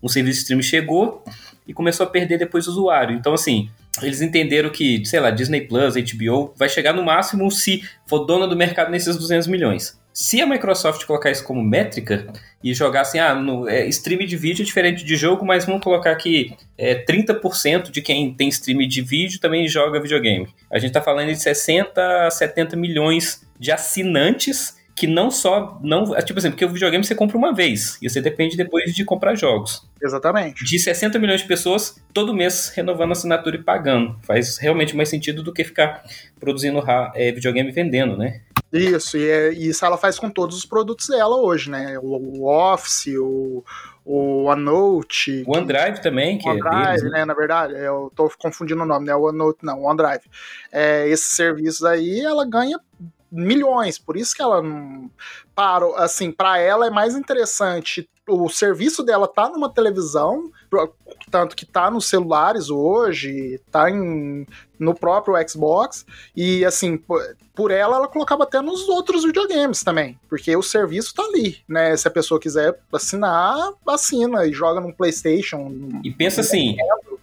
o 0.02 0.10
serviço 0.10 0.38
de 0.38 0.42
streaming 0.42 0.64
chegou 0.64 1.24
e 1.68 1.74
começou 1.74 2.06
a 2.06 2.10
perder 2.10 2.38
depois 2.38 2.68
o 2.68 2.72
usuário. 2.72 3.16
Então, 3.16 3.34
assim, 3.34 3.70
eles 4.02 4.22
entenderam 4.22 4.70
que, 4.70 5.04
sei 5.06 5.20
lá, 5.20 5.32
Disney 5.32 5.62
Plus, 5.62 5.96
HBO, 5.96 6.54
vai 6.56 6.70
chegar 6.70 6.94
no 6.94 7.04
máximo 7.04 7.50
se 7.52 7.84
for 8.08 8.26
dona 8.26 8.48
do 8.48 8.56
mercado 8.56 8.92
nesses 8.92 9.18
200 9.18 9.48
milhões. 9.48 10.00
Se 10.19 10.41
a 10.41 10.47
Microsoft 10.47 11.06
colocar 11.06 11.30
isso 11.30 11.43
como 11.43 11.62
métrica 11.62 12.25
e 12.63 12.73
jogar 12.73 13.01
assim, 13.01 13.19
ah, 13.19 13.36
no, 13.36 13.69
é, 13.69 13.86
stream 13.86 14.25
de 14.25 14.36
vídeo 14.36 14.63
é 14.63 14.65
diferente 14.65 15.03
de 15.03 15.15
jogo, 15.15 15.45
mas 15.45 15.63
vamos 15.63 15.84
colocar 15.84 16.15
que 16.15 16.56
é, 16.75 17.06
30% 17.06 17.91
de 17.91 18.01
quem 18.01 18.34
tem 18.34 18.49
stream 18.49 18.80
de 18.88 18.99
vídeo 19.03 19.39
também 19.39 19.67
joga 19.67 20.01
videogame. 20.01 20.47
A 20.71 20.80
gente 20.80 20.88
está 20.88 21.03
falando 21.03 21.27
de 21.27 21.39
60 21.39 22.25
a 22.25 22.32
70 22.32 22.75
milhões 22.75 23.45
de 23.60 23.71
assinantes 23.71 24.77
que 24.98 25.06
não 25.06 25.30
só. 25.30 25.80
não 25.84 26.16
é, 26.16 26.22
Tipo 26.24 26.40
assim, 26.40 26.50
porque 26.50 26.66
o 26.66 26.70
videogame 26.70 27.06
você 27.06 27.14
compra 27.14 27.38
uma 27.38 27.54
vez 27.54 28.00
e 28.02 28.10
você 28.10 28.20
depende 28.20 28.58
depois 28.58 28.96
de 28.96 29.06
comprar 29.06 29.36
jogos. 29.36 29.88
Exatamente. 30.02 30.66
De 30.66 30.80
60 30.80 31.20
milhões 31.20 31.42
de 31.42 31.48
pessoas 31.48 32.02
todo 32.12 32.34
mês 32.34 32.74
renovando 32.76 33.10
a 33.10 33.14
assinatura 33.14 33.58
e 33.58 33.64
pagando. 33.64 34.18
Faz 34.24 34.58
realmente 34.58 34.96
mais 34.96 35.08
sentido 35.08 35.44
do 35.44 35.54
que 35.54 35.64
ficar 35.64 36.04
produzindo 36.40 36.84
é, 37.14 37.32
videogame 37.32 37.70
e 37.70 37.72
vendendo, 37.72 38.18
né? 38.18 38.42
Isso, 38.74 39.18
e, 39.18 39.30
é, 39.30 39.54
isso 39.54 39.86
ela 39.86 39.98
faz 39.98 40.18
com 40.18 40.32
todos 40.32 40.58
os 40.58 40.66
produtos 40.66 41.08
dela 41.08 41.38
hoje, 41.38 41.70
né? 41.70 42.00
O, 42.00 42.40
o 42.40 42.48
Office, 42.48 43.16
o, 43.20 43.64
o 44.04 44.46
OneNote. 44.46 45.44
O 45.46 45.56
OneDrive 45.56 46.02
também, 46.02 46.40
que 46.40 46.50
OneDrive, 46.50 46.76
é 46.76 46.88
deles, 46.88 47.04
né? 47.04 47.10
né? 47.12 47.26
Na 47.26 47.36
verdade, 47.36 47.76
eu 47.76 48.12
tô 48.16 48.32
confundindo 48.40 48.82
o 48.82 48.86
nome, 48.86 49.06
né? 49.06 49.16
O 49.16 49.28
OneNote, 49.28 49.60
não, 49.62 49.80
o 49.80 49.86
OneDrive. 49.86 50.24
É, 50.72 51.08
esses 51.08 51.28
serviços 51.28 51.84
aí, 51.84 52.22
ela 52.22 52.46
ganha 52.50 52.80
milhões, 53.32 53.98
por 53.98 54.18
isso 54.18 54.36
que 54.36 54.42
ela 54.42 54.62
não 54.62 55.10
parou, 55.56 55.96
assim, 55.96 56.32
para 56.32 56.60
ela 56.60 56.88
é 56.88 56.90
mais 56.90 57.16
interessante 57.16 58.10
o 58.28 58.50
serviço 58.50 59.04
dela 59.04 59.28
tá 59.28 59.50
numa 59.50 59.70
televisão, 59.70 60.52
tanto 61.32 61.56
que 61.56 61.66
tá 61.66 61.90
nos 61.90 62.06
celulares 62.08 62.70
hoje, 62.70 63.60
tá 63.72 63.90
em, 63.90 64.46
no 64.78 64.94
próprio 64.94 65.36
Xbox, 65.48 66.06
e 66.36 66.66
assim, 66.66 67.02
por 67.56 67.72
ela, 67.72 67.98
ela 67.98 68.08
colocava 68.08 68.44
até 68.44 68.62
nos 68.62 68.88
outros 68.90 69.24
videogames 69.24 69.82
também, 69.82 70.20
porque 70.28 70.56
o 70.56 70.62
serviço 70.62 71.13
tá 71.13 71.24
ali, 71.24 71.58
né? 71.68 71.96
Se 71.96 72.08
a 72.08 72.12
pessoa 72.12 72.40
quiser 72.40 72.78
assinar, 72.94 73.72
assina 73.88 74.46
e 74.46 74.52
joga 74.52 74.82
no 74.82 74.94
PlayStation. 74.94 75.72
E 76.04 76.12
pensa 76.12 76.42
assim: 76.42 76.76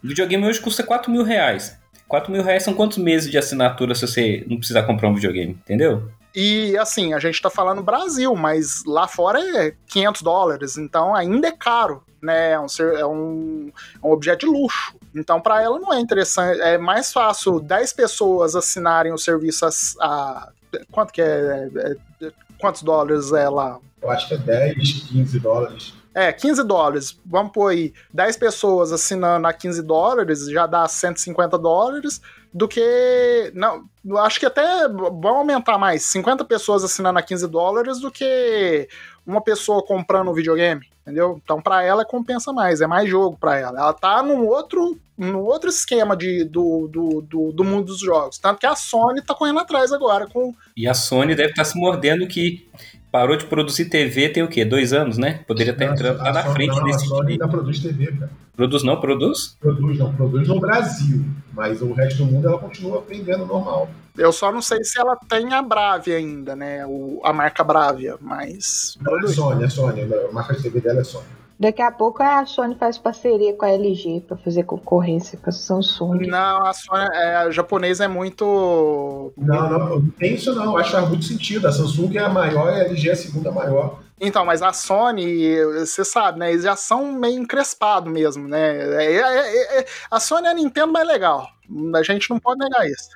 o 0.02 0.08
videogame 0.08 0.46
hoje 0.46 0.60
custa 0.60 0.82
4 0.82 1.12
mil 1.12 1.22
reais. 1.22 1.78
4 2.08 2.30
mil 2.32 2.42
reais 2.42 2.62
são 2.62 2.74
quantos 2.74 2.98
meses 2.98 3.30
de 3.30 3.38
assinatura 3.38 3.94
se 3.94 4.06
você 4.06 4.44
não 4.48 4.56
precisar 4.56 4.82
comprar 4.84 5.08
um 5.08 5.14
videogame, 5.14 5.52
entendeu? 5.52 6.10
E 6.34 6.76
assim, 6.78 7.14
a 7.14 7.20
gente 7.20 7.40
tá 7.40 7.48
falando 7.48 7.82
Brasil, 7.82 8.34
mas 8.34 8.84
lá 8.84 9.06
fora 9.06 9.38
é 9.40 9.74
500 9.86 10.22
dólares, 10.22 10.76
então 10.76 11.14
ainda 11.14 11.46
é 11.48 11.52
caro, 11.52 12.02
né? 12.20 12.52
É 12.52 12.60
um, 12.60 12.66
é 12.98 13.06
um, 13.06 13.72
é 14.02 14.06
um 14.06 14.10
objeto 14.10 14.44
de 14.44 14.52
luxo. 14.52 14.96
Então, 15.14 15.40
para 15.40 15.62
ela 15.62 15.78
não 15.78 15.92
é 15.92 16.00
interessante. 16.00 16.60
É 16.60 16.76
mais 16.76 17.12
fácil 17.12 17.60
10 17.60 17.92
pessoas 17.92 18.56
assinarem 18.56 19.12
o 19.12 19.18
serviço 19.18 19.64
a. 19.64 19.68
a 20.00 20.48
quanto 20.90 21.12
que 21.12 21.22
é, 21.22 21.68
é, 21.76 22.26
é, 22.26 22.32
Quantos 22.58 22.82
dólares 22.82 23.32
é 23.32 23.48
lá? 23.48 23.78
Eu 24.02 24.10
acho 24.10 24.28
que 24.28 24.34
é 24.34 24.38
10, 24.38 25.02
15 25.10 25.38
dólares. 25.38 25.94
É, 26.14 26.32
15 26.32 26.62
dólares. 26.62 27.18
Vamos 27.26 27.52
pôr 27.52 27.72
aí 27.72 27.92
10 28.12 28.36
pessoas 28.36 28.92
assinando 28.92 29.46
a 29.46 29.52
15 29.52 29.82
dólares, 29.82 30.48
já 30.48 30.66
dá 30.66 30.86
150 30.86 31.58
dólares, 31.58 32.20
do 32.54 32.68
que. 32.68 33.52
Não, 33.52 33.84
acho 34.18 34.38
que 34.38 34.46
até 34.46 34.88
vão 34.88 35.38
aumentar 35.38 35.76
mais. 35.76 36.04
50 36.04 36.44
pessoas 36.44 36.84
assinando 36.84 37.18
a 37.18 37.22
15 37.22 37.48
dólares 37.48 37.98
do 37.98 38.12
que 38.12 38.88
uma 39.26 39.40
pessoa 39.40 39.84
comprando 39.84 40.30
um 40.30 40.34
videogame, 40.34 40.86
entendeu? 41.02 41.40
Então, 41.42 41.60
para 41.60 41.82
ela 41.82 42.04
compensa 42.04 42.52
mais, 42.52 42.80
é 42.80 42.86
mais 42.86 43.08
jogo 43.08 43.36
para 43.36 43.58
ela. 43.58 43.78
Ela 43.80 43.92
tá 43.92 44.22
num 44.22 44.46
outro, 44.46 44.96
num 45.18 45.40
outro 45.40 45.68
esquema 45.68 46.16
de, 46.16 46.44
do, 46.44 46.86
do, 46.86 47.22
do, 47.22 47.52
do, 47.52 47.64
mundo 47.64 47.86
dos 47.86 48.00
jogos. 48.00 48.38
Tanto 48.38 48.60
que 48.60 48.66
a 48.66 48.76
Sony 48.76 49.20
tá 49.20 49.34
correndo 49.34 49.58
atrás 49.58 49.92
agora 49.92 50.28
com. 50.28 50.54
E 50.76 50.86
a 50.86 50.94
Sony 50.94 51.34
deve 51.34 51.50
estar 51.50 51.64
tá 51.64 51.68
se 51.68 51.76
mordendo 51.76 52.28
que 52.28 52.68
parou 53.14 53.36
de 53.36 53.46
produzir 53.46 53.84
TV 53.84 54.28
tem 54.28 54.42
o 54.42 54.48
quê? 54.48 54.64
Dois 54.64 54.92
anos, 54.92 55.16
né? 55.16 55.44
Poderia 55.46 55.72
estar 55.72 55.84
entrando 55.84 56.18
lá 56.18 56.32
na 56.32 56.42
frente 56.52 56.74
não, 56.74 56.82
desse. 56.82 57.04
A 57.04 57.08
Sony 57.08 57.32
ainda 57.34 57.46
produz 57.46 57.78
TV, 57.78 58.10
cara. 58.10 58.30
Produz 58.56 58.82
não? 58.82 59.00
Produz? 59.00 59.56
Produz 59.60 59.98
não, 60.00 60.12
produz 60.12 60.48
no 60.48 60.58
Brasil. 60.58 61.24
Mas 61.52 61.80
o 61.80 61.92
resto 61.92 62.24
do 62.24 62.26
mundo 62.26 62.48
ela 62.48 62.58
continua 62.58 63.04
vendendo 63.08 63.46
normal. 63.46 63.88
Eu 64.18 64.32
só 64.32 64.50
não 64.50 64.60
sei 64.60 64.82
se 64.82 64.98
ela 64.98 65.16
tem 65.28 65.54
a 65.54 65.62
Bravia 65.62 66.16
ainda, 66.16 66.56
né? 66.56 66.84
O, 66.88 67.20
a 67.22 67.32
marca 67.32 67.62
Bravia, 67.62 68.16
mas. 68.20 68.98
Não, 69.00 69.16
é 69.16 69.28
Sony, 69.28 69.62
é 69.62 69.68
Sony. 69.68 70.02
A 70.02 70.32
marca 70.32 70.52
de 70.54 70.62
TV 70.62 70.80
dela 70.80 71.00
é 71.00 71.04
Sony. 71.04 71.24
Daqui 71.58 71.80
a 71.80 71.92
pouco 71.92 72.22
a 72.22 72.44
Sony 72.44 72.74
faz 72.74 72.98
parceria 72.98 73.54
com 73.54 73.64
a 73.64 73.70
LG 73.70 74.24
para 74.26 74.36
fazer 74.36 74.64
concorrência 74.64 75.38
com 75.38 75.50
a 75.50 75.52
Samsung. 75.52 76.26
Não, 76.26 76.66
a 76.66 76.72
Sony, 76.72 77.08
é, 77.12 77.36
a 77.36 77.50
japonesa 77.50 78.04
é 78.04 78.08
muito. 78.08 79.32
Não, 79.36 79.70
não, 79.70 79.88
não 80.00 80.10
tem 80.10 80.34
isso 80.34 80.54
não. 80.54 80.76
Acho 80.76 80.90
que 80.90 80.96
faz 80.96 81.08
muito 81.08 81.24
sentido. 81.24 81.68
A 81.68 81.72
Samsung 81.72 82.16
é 82.16 82.20
a 82.20 82.28
maior 82.28 82.72
e 82.72 82.80
a 82.80 82.84
LG 82.84 83.08
é 83.08 83.12
a 83.12 83.16
segunda 83.16 83.52
maior. 83.52 84.00
Então, 84.20 84.44
mas 84.44 84.62
a 84.62 84.72
Sony, 84.72 85.56
você 85.80 86.04
sabe, 86.04 86.38
né? 86.38 86.50
Eles 86.50 86.64
já 86.64 86.76
são 86.76 87.12
meio 87.12 87.40
encrespados 87.40 88.12
mesmo, 88.12 88.48
né? 88.48 89.04
É, 89.04 89.16
é, 89.16 89.80
é, 89.80 89.86
a 90.10 90.20
Sony 90.20 90.46
é 90.46 90.50
a 90.50 90.54
Nintendo 90.54 90.92
mais 90.92 91.06
legal. 91.06 91.48
A 91.96 92.02
gente 92.02 92.28
não 92.30 92.38
pode 92.38 92.58
negar 92.58 92.86
isso. 92.86 93.08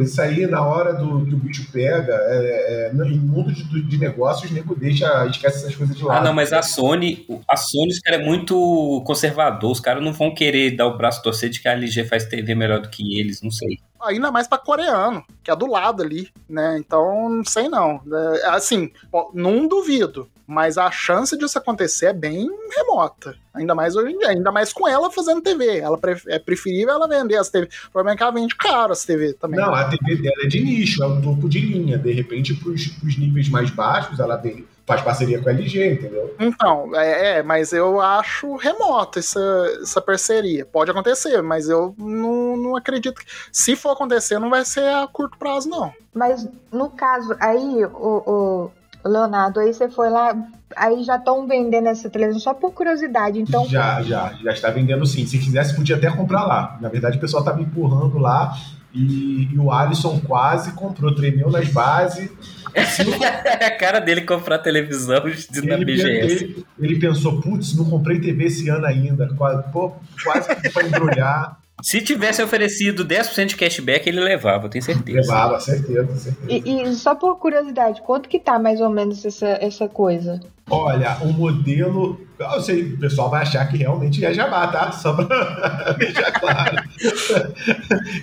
Isso 0.00 0.20
aí, 0.20 0.46
na 0.46 0.64
hora 0.64 0.94
do 0.94 1.26
que 1.26 1.34
o 1.34 1.38
bicho 1.38 1.70
pega, 1.70 2.12
é, 2.12 2.90
é, 2.90 3.06
em 3.06 3.18
mundo 3.18 3.52
de, 3.52 3.82
de 3.82 3.98
negócios, 3.98 4.50
o 4.50 4.54
nego 4.54 4.74
deixa, 4.74 5.26
esquece 5.26 5.58
essas 5.58 5.74
coisas 5.74 5.96
de 5.96 6.02
lado. 6.02 6.18
Ah, 6.18 6.24
não, 6.24 6.32
mas 6.32 6.52
a 6.52 6.62
Sony, 6.62 7.26
a 7.48 7.56
Sony, 7.56 7.90
os 7.90 8.00
caras 8.00 8.20
é 8.20 8.24
muito 8.24 9.02
conservador. 9.06 9.70
Os 9.70 9.80
caras 9.80 10.02
não 10.02 10.12
vão 10.12 10.34
querer 10.34 10.76
dar 10.76 10.86
o 10.86 10.96
braço 10.96 11.22
torcer 11.22 11.50
de 11.50 11.60
que 11.60 11.68
a 11.68 11.72
LG 11.72 12.04
faz 12.04 12.24
TV 12.24 12.54
melhor 12.54 12.80
do 12.80 12.88
que 12.88 13.20
eles, 13.20 13.42
não 13.42 13.50
sei 13.50 13.78
ainda 14.02 14.30
mais 14.30 14.46
para 14.48 14.58
coreano, 14.58 15.24
que 15.42 15.50
é 15.50 15.56
do 15.56 15.66
lado 15.66 16.02
ali, 16.02 16.28
né? 16.48 16.76
Então, 16.78 17.28
não 17.28 17.44
sei 17.44 17.68
não. 17.68 18.00
É, 18.12 18.48
assim, 18.48 18.90
não 19.32 19.66
duvido, 19.66 20.28
mas 20.46 20.76
a 20.76 20.90
chance 20.90 21.36
disso 21.36 21.58
acontecer 21.58 22.06
é 22.06 22.12
bem 22.12 22.48
remota. 22.76 23.36
Ainda 23.54 23.74
mais 23.74 23.96
hoje 23.96 24.12
em 24.12 24.18
dia, 24.18 24.28
ainda 24.28 24.50
mais 24.50 24.72
com 24.72 24.88
ela 24.88 25.10
fazendo 25.10 25.42
TV. 25.42 25.78
Ela 25.78 25.98
é 26.28 26.38
preferível 26.38 26.94
ela 26.94 27.08
vender 27.08 27.36
as 27.36 27.50
TV. 27.50 27.68
O 27.88 27.90
problema 27.90 28.14
é 28.14 28.16
que 28.16 28.22
ela 28.22 28.32
vende 28.32 28.56
caro 28.56 28.92
as 28.92 29.04
TV 29.04 29.34
também. 29.34 29.60
Não, 29.60 29.74
a 29.74 29.84
TV 29.84 30.16
dela 30.16 30.42
é 30.44 30.46
de 30.46 30.60
nicho, 30.60 31.02
é 31.02 31.06
o 31.06 31.20
topo 31.20 31.48
de 31.48 31.60
linha. 31.60 31.98
De 31.98 32.12
repente, 32.12 32.54
para 32.54 32.70
os 32.70 33.18
níveis 33.18 33.48
mais 33.48 33.70
baixos, 33.70 34.18
ela 34.18 34.36
vem 34.36 34.66
faz 34.86 35.00
parceria 35.00 35.40
com 35.40 35.48
a 35.48 35.52
LG, 35.52 35.92
entendeu? 35.92 36.34
Então, 36.40 36.90
é, 36.94 37.38
é, 37.38 37.42
mas 37.42 37.72
eu 37.72 38.00
acho 38.00 38.56
remoto 38.56 39.18
essa, 39.18 39.40
essa 39.80 40.00
parceria. 40.00 40.66
Pode 40.66 40.90
acontecer, 40.90 41.40
mas 41.42 41.68
eu 41.68 41.94
não, 41.98 42.56
não 42.56 42.76
acredito. 42.76 43.20
Que, 43.20 43.26
se 43.52 43.76
for 43.76 43.90
acontecer, 43.90 44.38
não 44.38 44.50
vai 44.50 44.64
ser 44.64 44.84
a 44.84 45.06
curto 45.06 45.38
prazo, 45.38 45.68
não. 45.68 45.92
Mas 46.14 46.48
no 46.70 46.90
caso, 46.90 47.36
aí, 47.40 47.84
o, 47.84 48.70
o 49.04 49.08
Leonardo, 49.08 49.60
aí 49.60 49.72
você 49.72 49.88
foi 49.88 50.10
lá, 50.10 50.36
aí 50.76 51.02
já 51.04 51.16
estão 51.16 51.46
vendendo 51.46 51.86
essa 51.88 52.10
televisão 52.10 52.40
só 52.40 52.54
por 52.54 52.72
curiosidade, 52.72 53.40
então... 53.40 53.64
Já, 53.66 54.02
já, 54.02 54.32
já 54.42 54.52
está 54.52 54.70
vendendo 54.70 55.06
sim. 55.06 55.24
Se 55.26 55.38
quisesse, 55.38 55.76
podia 55.76 55.96
até 55.96 56.10
comprar 56.10 56.44
lá. 56.44 56.76
Na 56.80 56.88
verdade, 56.88 57.18
o 57.18 57.20
pessoal 57.20 57.42
estava 57.42 57.60
empurrando 57.60 58.18
lá 58.18 58.56
e, 58.92 59.48
e, 59.52 59.58
o 59.58 59.72
Alisson 59.72 60.20
quase 60.20 60.72
comprou, 60.72 61.14
tremeu 61.14 61.50
nas 61.50 61.68
bases. 61.68 62.30
A 62.74 63.70
cara 63.72 64.00
dele 64.00 64.22
comprar 64.22 64.58
televisão 64.58 65.22
de 65.50 65.66
na 65.66 65.76
BGS. 65.76 66.44
Ele, 66.44 66.66
ele 66.80 66.98
pensou, 66.98 67.40
putz, 67.40 67.76
não 67.76 67.84
comprei 67.84 68.20
TV 68.20 68.44
esse 68.44 68.68
ano 68.68 68.86
ainda. 68.86 69.28
Quase, 69.34 69.70
pô, 69.70 69.92
quase 70.22 70.48
para 70.70 70.86
embrulhar. 70.86 71.62
Se 71.82 72.00
tivesse 72.00 72.40
oferecido 72.40 73.04
10% 73.04 73.46
de 73.46 73.56
cashback, 73.56 74.08
ele 74.08 74.20
levava, 74.20 74.68
tenho 74.68 74.84
certeza. 74.84 75.20
Levava, 75.20 75.58
certeza, 75.58 76.14
certeza. 76.16 76.46
E, 76.48 76.82
e, 76.82 76.94
só 76.94 77.14
por 77.16 77.36
curiosidade, 77.40 78.00
quanto 78.02 78.28
que 78.28 78.38
tá 78.38 78.56
mais 78.56 78.80
ou 78.80 78.88
menos 78.88 79.24
essa, 79.24 79.48
essa 79.60 79.88
coisa? 79.88 80.40
Olha, 80.70 81.18
o 81.22 81.32
modelo. 81.32 82.20
Eu 82.38 82.60
sei, 82.60 82.94
o 82.94 82.98
pessoal 82.98 83.30
vai 83.30 83.42
achar 83.42 83.66
que 83.66 83.76
realmente 83.76 84.24
é 84.24 84.32
jabá, 84.32 84.68
tá? 84.68 84.92
Só 84.92 85.12
pra 85.12 85.92
deixar 85.98 86.32
claro. 86.32 86.76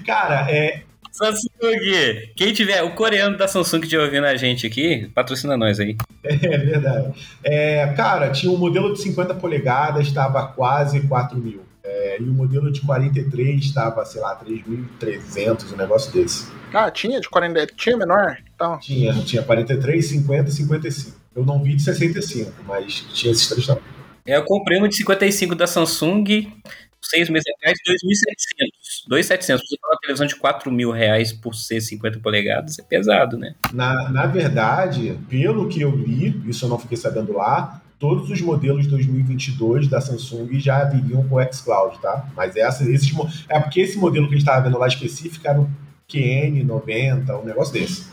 Cara, 0.05 0.49
é, 0.49 0.83
Samsung. 1.11 2.31
Quem 2.35 2.53
tiver, 2.53 2.83
o 2.83 2.91
coreano 2.95 3.37
da 3.37 3.47
Samsung 3.47 3.79
que 3.79 3.85
estiver 3.85 4.03
ouvindo 4.03 4.25
a 4.25 4.35
gente 4.35 4.65
aqui, 4.65 5.09
patrocina 5.13 5.57
nós 5.57 5.79
aí. 5.79 5.95
É 6.23 6.57
verdade. 6.57 7.13
É, 7.43 7.87
cara, 7.95 8.29
tinha 8.29 8.51
um 8.51 8.57
modelo 8.57 8.93
de 8.93 9.01
50 9.01 9.35
polegadas, 9.35 10.07
estava 10.07 10.45
quase 10.47 11.01
4 11.01 11.37
mil. 11.37 11.61
É, 11.83 12.21
e 12.21 12.23
o 12.23 12.33
modelo 12.33 12.71
de 12.71 12.81
43 12.81 13.63
estava, 13.63 14.05
sei 14.05 14.21
lá, 14.21 14.39
3.300, 14.39 15.73
um 15.73 15.77
negócio 15.77 16.11
desse. 16.11 16.47
Ah, 16.73 16.91
tinha 16.91 17.19
de 17.19 17.29
40, 17.29 17.67
tinha 17.75 17.97
menor? 17.97 18.37
Então. 18.53 18.77
Tinha, 18.79 19.13
tinha 19.13 19.41
43, 19.41 20.05
50 20.05 20.49
e 20.49 20.53
55. 20.53 21.17
Eu 21.35 21.45
não 21.45 21.63
vi 21.63 21.75
de 21.75 21.81
65, 21.81 22.51
mas 22.67 23.05
tinha 23.13 23.31
esses 23.31 23.47
três 23.47 23.65
tamanhos. 23.65 23.87
É, 24.25 24.35
eu 24.35 24.43
comprei 24.43 24.77
uma 24.77 24.87
de 24.87 24.95
55 24.97 25.55
da 25.55 25.65
Samsung, 25.65 26.51
seis 27.01 27.29
meses 27.29 27.45
atrás, 27.55 27.77
2.700. 27.87 29.09
2.700. 29.09 29.57
Você 29.59 29.77
uma 29.83 29.97
televisão 30.01 30.27
de 30.27 30.35
4 30.35 30.71
mil 30.71 30.91
reais 30.91 31.33
por 31.33 31.55
ser 31.55 31.81
50 31.81 32.19
polegadas, 32.19 32.77
é 32.79 32.83
pesado, 32.83 33.37
né? 33.37 33.55
Na, 33.73 34.09
na 34.09 34.25
verdade, 34.25 35.17
pelo 35.29 35.67
que 35.67 35.81
eu 35.81 35.95
li, 35.95 36.41
isso 36.47 36.65
eu 36.65 36.69
não 36.69 36.79
fiquei 36.79 36.97
sabendo 36.97 37.33
lá, 37.33 37.81
todos 37.99 38.29
os 38.29 38.41
modelos 38.41 38.87
2022 38.87 39.87
da 39.87 39.99
Samsung 39.99 40.59
já 40.59 40.85
viriam 40.85 41.27
com 41.27 41.35
o 41.35 41.53
xCloud, 41.53 41.99
tá? 41.99 42.27
Mas 42.35 42.55
essa, 42.55 42.89
esses, 42.89 43.13
é 43.49 43.59
porque 43.59 43.81
esse 43.81 43.97
modelo 43.97 44.27
que 44.27 44.35
a 44.35 44.37
gente 44.37 44.47
estava 44.47 44.63
vendo 44.63 44.77
lá 44.77 44.87
específico 44.87 45.47
era 45.47 45.59
o 45.59 45.69
QN90, 46.09 47.41
um 47.41 47.45
negócio 47.45 47.73
desse. 47.73 48.07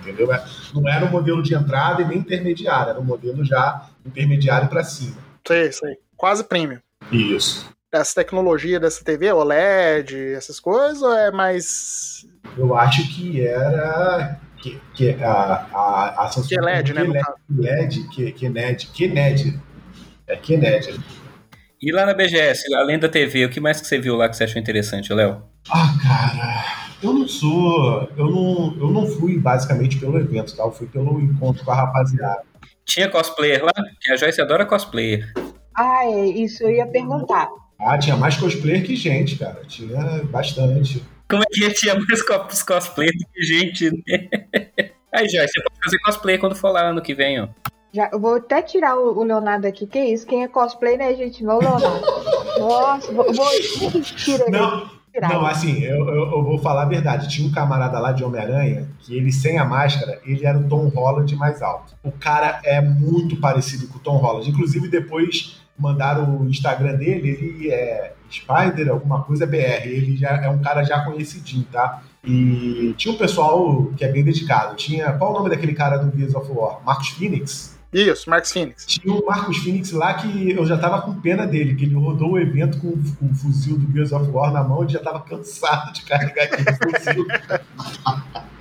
Entendeu? 0.00 0.32
É, 0.32 0.44
não 0.72 0.88
era 0.88 1.04
um 1.04 1.10
modelo 1.10 1.42
de 1.42 1.54
entrada 1.54 2.02
e 2.02 2.04
nem 2.04 2.18
intermediário, 2.18 2.90
era 2.90 3.00
um 3.00 3.04
modelo 3.04 3.44
já 3.44 3.88
intermediário 4.06 4.68
para 4.68 4.84
cima. 4.84 5.16
Sei, 5.46 5.72
sei. 5.72 5.96
Quase 6.16 6.44
premium. 6.44 6.78
Isso. 7.10 7.68
Essa 7.92 8.14
tecnologia 8.14 8.80
dessa 8.80 9.04
TV, 9.04 9.30
OLED, 9.32 10.32
essas 10.34 10.58
coisas, 10.58 11.02
ou 11.02 11.14
é 11.14 11.30
mais. 11.30 12.26
Eu 12.56 12.74
acho 12.74 13.06
que 13.14 13.46
era 13.46 14.40
que, 14.62 14.80
que 14.94 15.22
a, 15.22 15.66
a, 15.74 16.24
a 16.24 16.28
Samsung 16.30 16.48
que 16.48 16.58
é 16.58 16.62
LED, 16.62 16.94
né? 16.94 17.02
LED, 17.50 18.08
que, 18.08 18.32
que 18.32 18.48
NED, 18.48 18.86
que 18.86 19.08
NED. 19.08 19.60
É 20.26 20.36
que 20.36 20.56
NED. 20.56 20.98
E 21.82 21.92
lá 21.92 22.06
na 22.06 22.14
BGS, 22.14 22.72
além 22.76 22.98
da 22.98 23.10
TV, 23.10 23.44
o 23.44 23.50
que 23.50 23.60
mais 23.60 23.80
que 23.80 23.86
você 23.86 23.98
viu 23.98 24.16
lá 24.16 24.28
que 24.28 24.36
você 24.36 24.44
achou 24.44 24.60
interessante, 24.62 25.12
Léo? 25.12 25.42
Ah, 25.68 25.92
cara, 26.02 26.64
eu 27.02 27.12
não 27.12 27.28
sou. 27.28 28.08
Eu 28.16 28.30
não, 28.30 28.76
eu 28.80 28.90
não 28.90 29.06
fui 29.06 29.36
basicamente 29.38 29.98
pelo 29.98 30.18
evento, 30.18 30.56
tá? 30.56 30.62
Eu 30.62 30.72
fui 30.72 30.86
pelo 30.86 31.20
encontro 31.20 31.62
com 31.62 31.72
a 31.72 31.74
rapaziada. 31.74 32.42
Tinha 32.86 33.10
cosplayer 33.10 33.62
lá? 33.62 33.72
A 34.10 34.16
Joyce 34.16 34.40
adora 34.40 34.64
cosplayer. 34.64 35.30
Ah, 35.74 36.04
é, 36.04 36.26
isso 36.28 36.62
eu 36.62 36.70
ia 36.70 36.86
perguntar. 36.86 37.48
Ah, 37.84 37.98
tinha 37.98 38.16
mais 38.16 38.36
cosplayer 38.36 38.84
que 38.84 38.94
gente, 38.94 39.36
cara. 39.36 39.62
Tinha 39.66 40.22
bastante. 40.24 41.02
Como 41.28 41.42
é 41.42 41.46
que 41.46 41.70
tinha 41.72 41.94
mais 41.94 42.22
cosplay 42.62 43.08
do 43.08 43.26
que 43.32 43.42
gente, 43.42 43.90
né? 43.90 44.28
Aí, 45.12 45.28
Joyce, 45.28 45.52
você 45.52 45.62
pode 45.62 45.84
fazer 45.84 45.98
cosplay 45.98 46.38
quando 46.38 46.54
for 46.54 46.70
lá 46.70 46.88
ano 46.88 47.02
que 47.02 47.14
vem, 47.14 47.40
ó. 47.40 47.48
Já, 47.92 48.08
eu 48.10 48.18
vou 48.18 48.36
até 48.36 48.62
tirar 48.62 48.96
o, 48.96 49.18
o 49.18 49.22
Leonardo 49.22 49.66
aqui, 49.66 49.86
que 49.86 49.98
isso? 49.98 50.26
Quem 50.26 50.42
é 50.42 50.48
cosplay, 50.48 50.96
né, 50.96 51.14
gente? 51.14 51.44
Não, 51.44 51.58
Leonardo. 51.58 52.00
Nossa, 52.58 53.12
vou, 53.12 53.32
vou 53.32 54.00
tira 54.02 54.46
Não, 54.48 54.90
não, 55.20 55.44
assim, 55.44 55.82
eu, 55.82 56.08
eu, 56.08 56.30
eu, 56.32 56.42
vou 56.42 56.58
falar 56.58 56.82
a 56.82 56.86
verdade. 56.86 57.28
Tinha 57.28 57.46
um 57.46 57.52
camarada 57.52 57.98
lá 57.98 58.12
de 58.12 58.24
Homem-Aranha 58.24 58.88
que 59.00 59.14
ele, 59.14 59.30
sem 59.30 59.58
a 59.58 59.64
máscara, 59.64 60.20
ele 60.24 60.46
era 60.46 60.58
o 60.58 60.66
Tom 60.68 60.88
Holland 60.88 61.36
mais 61.36 61.60
alto. 61.60 61.94
O 62.02 62.12
cara 62.12 62.60
é 62.64 62.80
muito 62.80 63.36
parecido 63.36 63.86
com 63.88 63.98
o 63.98 64.00
Tom 64.00 64.16
Holland. 64.16 64.48
Inclusive, 64.48 64.88
depois 64.88 65.61
mandaram 65.82 66.40
o 66.40 66.48
Instagram 66.48 66.94
dele, 66.94 67.28
ele 67.28 67.70
é 67.70 68.14
Spider, 68.30 68.88
alguma 68.88 69.22
coisa 69.24 69.44
BR. 69.46 69.84
Ele 69.84 70.16
já 70.16 70.30
é 70.30 70.48
um 70.48 70.60
cara 70.60 70.84
já 70.84 71.04
conhecidinho, 71.04 71.66
tá? 71.70 72.02
E 72.24 72.94
tinha 72.96 73.12
um 73.12 73.18
pessoal 73.18 73.86
que 73.96 74.04
é 74.04 74.08
bem 74.08 74.22
dedicado. 74.22 74.76
Tinha. 74.76 75.12
Qual 75.12 75.32
o 75.32 75.34
nome 75.34 75.50
daquele 75.50 75.74
cara 75.74 75.98
do 75.98 76.16
Gears 76.16 76.34
of 76.34 76.50
War? 76.52 76.80
Marcos 76.84 77.08
Phoenix? 77.08 77.71
Isso, 77.92 78.30
Marcos 78.30 78.52
Phoenix. 78.52 78.86
Tinha 78.86 79.14
um 79.14 79.24
Marcos 79.24 79.58
Phoenix 79.58 79.92
lá 79.92 80.14
que 80.14 80.50
eu 80.50 80.64
já 80.64 80.78
tava 80.78 81.02
com 81.02 81.20
pena 81.20 81.46
dele, 81.46 81.74
que 81.74 81.84
ele 81.84 81.94
rodou 81.94 82.32
o 82.32 82.38
evento 82.38 82.78
com, 82.78 82.90
com 82.90 83.26
o 83.26 83.34
fuzil 83.34 83.76
do 83.76 83.92
Gears 83.92 84.12
of 84.12 84.30
War 84.30 84.50
na 84.50 84.64
mão 84.64 84.84
e 84.84 84.88
já 84.88 84.98
tava 84.98 85.20
cansado 85.20 85.92
de 85.92 86.02
carregar 86.02 86.44
aquele 86.44 86.72
fuzil. 86.96 87.26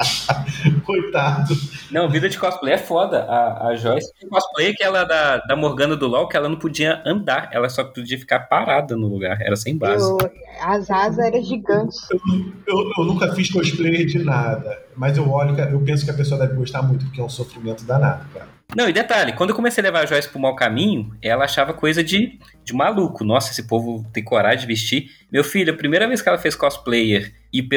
Coitado. 0.85 1.53
Não, 1.91 2.09
vida 2.09 2.27
de 2.27 2.37
cosplay 2.37 2.73
é 2.73 2.77
foda. 2.77 3.23
A, 3.23 3.67
a 3.67 3.75
Joyce 3.75 4.11
tinha 4.17 4.29
cosplay 4.29 4.73
que 4.73 4.83
ela 4.83 5.03
da, 5.03 5.37
da 5.37 5.55
Morgana 5.55 5.95
do 5.95 6.07
LoL, 6.07 6.27
que 6.27 6.35
ela 6.35 6.49
não 6.49 6.57
podia 6.57 7.01
andar, 7.05 7.49
ela 7.53 7.69
só 7.69 7.83
podia 7.83 8.17
ficar 8.17 8.41
parada 8.41 8.95
no 8.95 9.07
lugar, 9.07 9.39
era 9.41 9.55
sem 9.55 9.77
base. 9.77 10.03
Eu, 10.03 10.17
as 10.61 10.89
asas 10.89 11.19
eram 11.19 11.43
gigantes. 11.43 12.07
Eu, 12.11 12.19
eu, 12.67 12.91
eu, 12.97 13.05
nunca 13.05 13.33
fiz 13.33 13.49
cosplay 13.49 14.05
de 14.05 14.19
nada, 14.19 14.77
mas 14.95 15.17
eu 15.17 15.29
olho, 15.29 15.57
eu 15.59 15.79
penso 15.81 16.03
que 16.03 16.11
a 16.11 16.15
pessoa 16.15 16.39
deve 16.39 16.55
gostar 16.55 16.81
muito, 16.81 17.05
porque 17.05 17.21
é 17.21 17.23
um 17.23 17.29
sofrimento 17.29 17.85
danado, 17.85 18.25
cara. 18.33 18.60
Não, 18.75 18.87
e 18.87 18.93
detalhe, 18.93 19.33
quando 19.33 19.49
eu 19.49 19.55
comecei 19.55 19.81
a 19.83 19.85
levar 19.85 20.03
a 20.03 20.05
Joyce 20.05 20.29
pro 20.29 20.39
mau 20.39 20.55
caminho, 20.55 21.13
ela 21.21 21.43
achava 21.43 21.73
coisa 21.73 22.01
de, 22.01 22.39
de 22.63 22.73
maluco. 22.73 23.23
Nossa, 23.23 23.51
esse 23.51 23.67
povo 23.67 24.05
tem 24.13 24.23
coragem 24.23 24.61
de 24.61 24.67
vestir. 24.67 25.09
Meu 25.29 25.43
filho, 25.43 25.73
a 25.73 25.77
primeira 25.77 26.07
vez 26.07 26.21
que 26.21 26.29
ela 26.29 26.37
fez 26.37 26.55
cosplayer 26.55 27.33
e, 27.53 27.67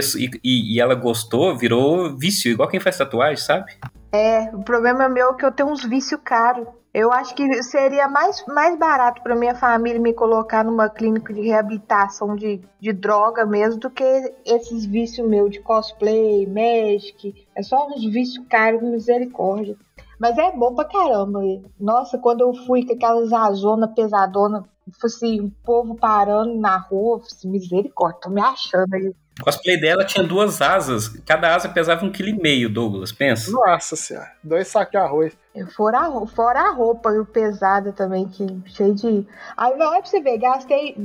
e, 0.45 0.75
e 0.75 0.81
ela 0.81 0.95
gostou, 0.95 1.57
virou 1.57 2.17
vício, 2.17 2.51
igual 2.51 2.69
quem 2.69 2.79
faz 2.79 2.97
tatuagem, 2.97 3.37
sabe? 3.37 3.73
É, 4.13 4.43
o 4.55 4.63
problema 4.63 5.09
meu 5.09 5.31
é 5.31 5.35
que 5.35 5.45
eu 5.45 5.51
tenho 5.51 5.69
uns 5.69 5.85
vícios 5.85 6.21
caros. 6.25 6.69
Eu 6.95 7.13
acho 7.13 7.35
que 7.35 7.61
seria 7.65 8.07
mais, 8.07 8.45
mais 8.47 8.79
barato 8.79 9.21
para 9.21 9.35
minha 9.35 9.57
família 9.57 10.01
me 10.01 10.15
colocar 10.15 10.63
numa 10.63 10.89
clínica 10.89 11.35
de 11.35 11.41
reabilitação 11.41 12.37
de, 12.37 12.61
de 12.79 12.93
droga 12.93 13.45
mesmo 13.45 13.81
do 13.81 13.91
que 13.91 14.05
esses 14.47 14.85
vícios 14.85 15.29
meus 15.29 15.51
de 15.51 15.59
cosplay, 15.59 16.47
magic. 16.47 17.49
É 17.57 17.63
só 17.65 17.89
uns 17.89 18.05
vícios 18.05 18.47
caros, 18.49 18.81
misericórdia. 18.81 19.75
Mas 20.19 20.39
é 20.39 20.53
bom 20.53 20.75
pra 20.75 20.85
caramba. 20.85 21.41
Nossa, 21.79 22.19
quando 22.19 22.43
eu 22.43 22.55
fui 22.55 22.87
com 22.87 22.93
aquelas 22.95 23.33
azonas 23.33 23.93
pesadonas, 23.95 24.65
assim, 25.03 25.41
o 25.41 25.51
povo 25.65 25.95
parando 25.97 26.55
na 26.57 26.77
rua, 26.79 27.21
assim, 27.25 27.49
misericórdia, 27.49 28.21
tô 28.23 28.31
me 28.31 28.41
achando 28.41 28.95
aí. 28.95 29.15
O 29.41 29.45
cosplay 29.45 29.81
dela 29.81 30.05
tinha 30.05 30.25
duas 30.25 30.63
asas, 30.63 31.09
cada 31.27 31.55
asa 31.55 31.69
pesava 31.69 32.05
um 32.05 32.13
quilo 32.13 32.29
e 32.29 32.41
meio, 32.41 32.73
Douglas, 32.73 33.11
pensa. 33.11 33.51
Nossa 33.51 33.97
senhora, 33.97 34.31
dois 34.43 34.69
sacos 34.69 34.93
de 34.93 34.97
arroz. 34.97 35.37
Fora 35.77 36.01
a, 36.01 36.27
fora 36.27 36.61
a 36.61 36.71
roupa 36.71 37.13
e 37.13 37.19
o 37.19 37.27
pesada 37.27 37.93
também, 37.93 38.29
que 38.29 38.47
cheio 38.67 38.95
de. 38.95 39.27
Aí 39.57 39.73
olha 39.73 40.01
pra 40.01 40.05
você 40.05 40.21
ver, 40.21 40.39
gastei 40.39 40.97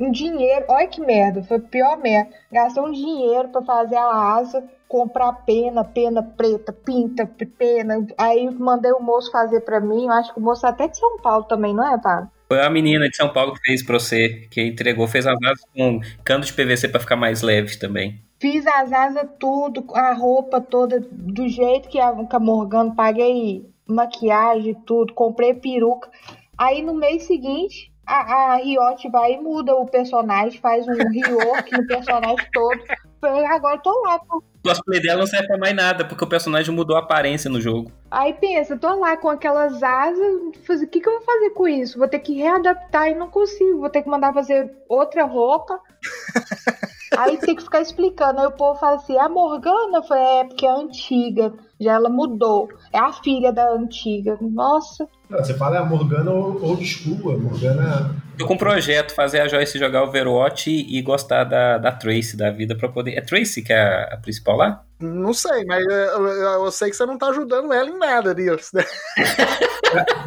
um 0.00 0.10
dinheiro, 0.10 0.64
olha 0.68 0.88
que 0.88 1.00
merda, 1.00 1.42
foi 1.42 1.58
pior 1.58 1.98
merda. 1.98 2.30
Gastei 2.50 2.82
um 2.82 2.92
dinheiro 2.92 3.48
para 3.48 3.62
fazer 3.62 3.96
a 3.96 4.34
asa, 4.34 4.64
comprar 4.88 5.32
pena, 5.44 5.84
pena 5.84 6.22
preta, 6.22 6.72
pinta, 6.72 7.26
pena. 7.58 8.06
Aí 8.16 8.50
mandei 8.50 8.92
o 8.92 9.00
moço 9.00 9.30
fazer 9.30 9.60
para 9.60 9.80
mim, 9.80 10.06
eu 10.06 10.12
acho 10.12 10.32
que 10.32 10.40
o 10.40 10.42
moço 10.42 10.64
é 10.66 10.70
até 10.70 10.88
de 10.88 10.98
São 10.98 11.18
Paulo 11.18 11.44
também, 11.44 11.74
não 11.74 11.86
é, 11.86 11.98
Paulo? 11.98 12.30
Foi 12.54 12.62
a 12.62 12.70
menina 12.70 13.08
de 13.08 13.16
São 13.16 13.28
Paulo 13.28 13.52
que 13.54 13.66
fez 13.66 13.82
pra 13.82 13.98
você, 13.98 14.46
que 14.48 14.62
entregou, 14.62 15.08
fez 15.08 15.26
as 15.26 15.36
asas 15.42 15.64
com 15.74 16.00
cano 16.22 16.44
de 16.44 16.52
PVC 16.52 16.86
para 16.86 17.00
ficar 17.00 17.16
mais 17.16 17.42
leve 17.42 17.76
também. 17.76 18.20
Fiz 18.38 18.64
as 18.64 18.92
asas 18.92 19.28
tudo, 19.40 19.84
a 19.92 20.12
roupa 20.12 20.60
toda 20.60 21.00
do 21.00 21.48
jeito 21.48 21.88
que 21.88 21.98
a, 21.98 22.14
que 22.24 22.36
a 22.36 22.38
Morgana 22.38 22.94
paguei 22.94 23.68
maquiagem, 23.88 24.72
tudo, 24.86 25.12
comprei 25.14 25.52
peruca. 25.52 26.08
Aí 26.56 26.80
no 26.80 26.94
mês 26.94 27.24
seguinte, 27.24 27.90
a, 28.06 28.52
a 28.52 28.56
Riot 28.56 29.08
vai 29.10 29.34
e 29.34 29.38
muda 29.38 29.74
o 29.74 29.86
personagem, 29.86 30.60
faz 30.60 30.86
um 30.86 30.92
rework 30.92 31.72
no 31.72 31.86
personagem 31.86 32.46
todo. 32.52 32.80
Agora 33.22 33.78
tô 33.78 33.90
lá. 34.02 34.20
O 34.28 34.42
cosplay 34.62 35.00
dela 35.00 35.20
não 35.20 35.26
serve 35.26 35.46
pra 35.46 35.58
mais 35.58 35.74
nada, 35.74 36.04
porque 36.04 36.24
o 36.24 36.28
personagem 36.28 36.74
mudou 36.74 36.96
a 36.96 37.00
aparência 37.00 37.50
no 37.50 37.60
jogo. 37.60 37.90
Aí 38.10 38.34
pensa, 38.34 38.76
tô 38.76 38.94
lá 38.98 39.16
com 39.16 39.28
aquelas 39.28 39.82
asas, 39.82 40.34
o 40.68 40.86
que, 40.86 41.00
que 41.00 41.08
eu 41.08 41.14
vou 41.14 41.22
fazer 41.22 41.50
com 41.50 41.66
isso? 41.66 41.98
Vou 41.98 42.08
ter 42.08 42.18
que 42.18 42.34
readaptar 42.34 43.08
e 43.08 43.14
não 43.14 43.28
consigo, 43.28 43.80
vou 43.80 43.90
ter 43.90 44.02
que 44.02 44.08
mandar 44.08 44.34
fazer 44.34 44.70
outra 44.88 45.24
roupa. 45.24 45.80
Aí 47.16 47.36
tem 47.38 47.54
que 47.54 47.62
ficar 47.62 47.80
explicando. 47.80 48.40
Aí 48.40 48.46
o 48.46 48.52
povo 48.52 48.78
fala 48.78 48.96
assim: 48.96 49.16
a 49.18 49.28
Morgana 49.28 50.02
foi 50.02 50.18
é 50.18 50.44
porque 50.44 50.66
é 50.66 50.70
antiga, 50.70 51.52
já 51.84 51.92
ela 51.92 52.08
mudou. 52.08 52.68
É 52.92 52.98
a 52.98 53.12
filha 53.12 53.52
da 53.52 53.70
antiga. 53.72 54.36
Nossa. 54.40 55.06
Não, 55.28 55.38
você 55.38 55.54
fala 55.54 55.78
a 55.78 55.84
Morgana 55.84 56.30
old 56.30 56.84
school, 56.84 57.32
a 57.32 57.38
Morgana. 57.38 58.16
Tô 58.36 58.46
com 58.46 58.54
um 58.54 58.58
projeto, 58.58 59.14
fazer 59.14 59.40
a 59.40 59.48
Joyce 59.48 59.78
jogar 59.78 60.02
Overwatch 60.02 60.70
e, 60.70 60.98
e 60.98 61.02
gostar 61.02 61.44
da, 61.44 61.78
da 61.78 61.92
Tracy 61.92 62.36
da 62.36 62.50
vida 62.50 62.74
pra 62.76 62.88
poder. 62.88 63.12
É 63.12 63.20
Tracy 63.20 63.62
que 63.62 63.72
é 63.72 63.80
a, 63.80 64.14
a 64.14 64.16
principal 64.16 64.56
lá? 64.56 64.82
Não 65.00 65.32
sei, 65.32 65.64
mas 65.64 65.84
eu, 65.84 65.92
eu, 65.92 66.64
eu, 66.64 66.72
sei 66.72 66.90
que 66.90 66.96
você 66.96 67.04
não 67.04 67.18
tá 67.18 67.28
ajudando 67.28 67.72
ela 67.72 67.88
em 67.88 67.98
nada 67.98 68.34
disso, 68.34 68.70
né? 68.74 68.84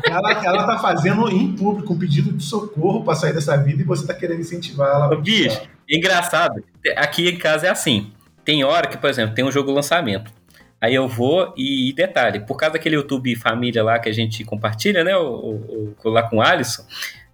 ela, 0.06 0.46
ela 0.46 0.67
tá 0.67 0.78
fazendo 0.78 1.28
em 1.30 1.54
público 1.56 1.93
um 1.93 2.00
pedido 2.00 2.32
de 2.32 2.43
socorro 2.43 3.04
pra 3.04 3.15
sair 3.15 3.34
dessa 3.34 3.58
vida 3.58 3.82
e 3.82 3.86
você 3.86 4.06
tá 4.06 4.13
querendo 4.13 4.41
incentivar 4.41 4.89
ela. 4.89 5.15
Bicho, 5.15 5.62
engraçado. 5.89 6.63
Aqui 6.96 7.28
em 7.28 7.38
casa 7.38 7.67
é 7.67 7.70
assim. 7.70 8.12
Tem 8.46 8.63
hora 8.63 8.88
que, 8.88 8.98
por 8.98 9.10
exemplo, 9.10 9.36
tem 9.36 9.43
um 9.43 9.52
jogo 9.52 9.72
lançamento. 9.72 10.32
Aí 10.79 10.93
eu 10.93 11.07
vou 11.07 11.53
e, 11.57 11.91
detalhe, 11.93 12.39
por 12.41 12.55
causa 12.55 12.73
daquele 12.73 12.95
YouTube 12.95 13.35
família 13.35 13.83
lá 13.83 13.97
que 13.97 14.09
a 14.09 14.13
gente 14.13 14.43
compartilha, 14.43 15.03
né? 15.03 15.15
O, 15.17 15.95
o, 16.03 16.09
lá 16.09 16.23
com 16.23 16.37
o 16.37 16.41
Alisson, 16.41 16.83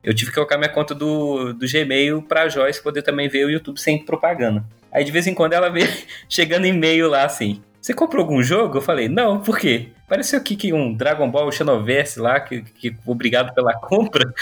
eu 0.03 0.13
tive 0.13 0.31
que 0.31 0.35
colocar 0.35 0.57
minha 0.57 0.69
conta 0.69 0.95
do, 0.95 1.53
do 1.53 1.67
Gmail 1.67 2.21
pra 2.21 2.47
Joyce 2.47 2.81
poder 2.81 3.01
também 3.01 3.27
ver 3.27 3.45
o 3.45 3.49
YouTube 3.49 3.79
sem 3.79 4.03
propaganda. 4.03 4.63
Aí 4.91 5.03
de 5.03 5.11
vez 5.11 5.27
em 5.27 5.33
quando 5.33 5.53
ela 5.53 5.69
vê 5.69 5.81
chegando 6.29 6.65
e-mail 6.65 7.09
lá 7.09 7.25
assim. 7.25 7.61
Você 7.81 7.93
comprou 7.93 8.21
algum 8.21 8.41
jogo? 8.41 8.77
Eu 8.77 8.81
falei, 8.81 9.09
não, 9.09 9.41
por 9.41 9.59
quê? 9.59 9.89
Pareceu 10.07 10.39
aqui 10.39 10.55
que 10.55 10.71
um 10.71 10.93
Dragon 10.93 11.29
Ball 11.29 11.51
Xenoverse 11.51 12.17
lá, 12.17 12.39
que, 12.39 12.61
que 12.61 12.95
obrigado 13.05 13.53
pela 13.53 13.73
compra. 13.75 14.33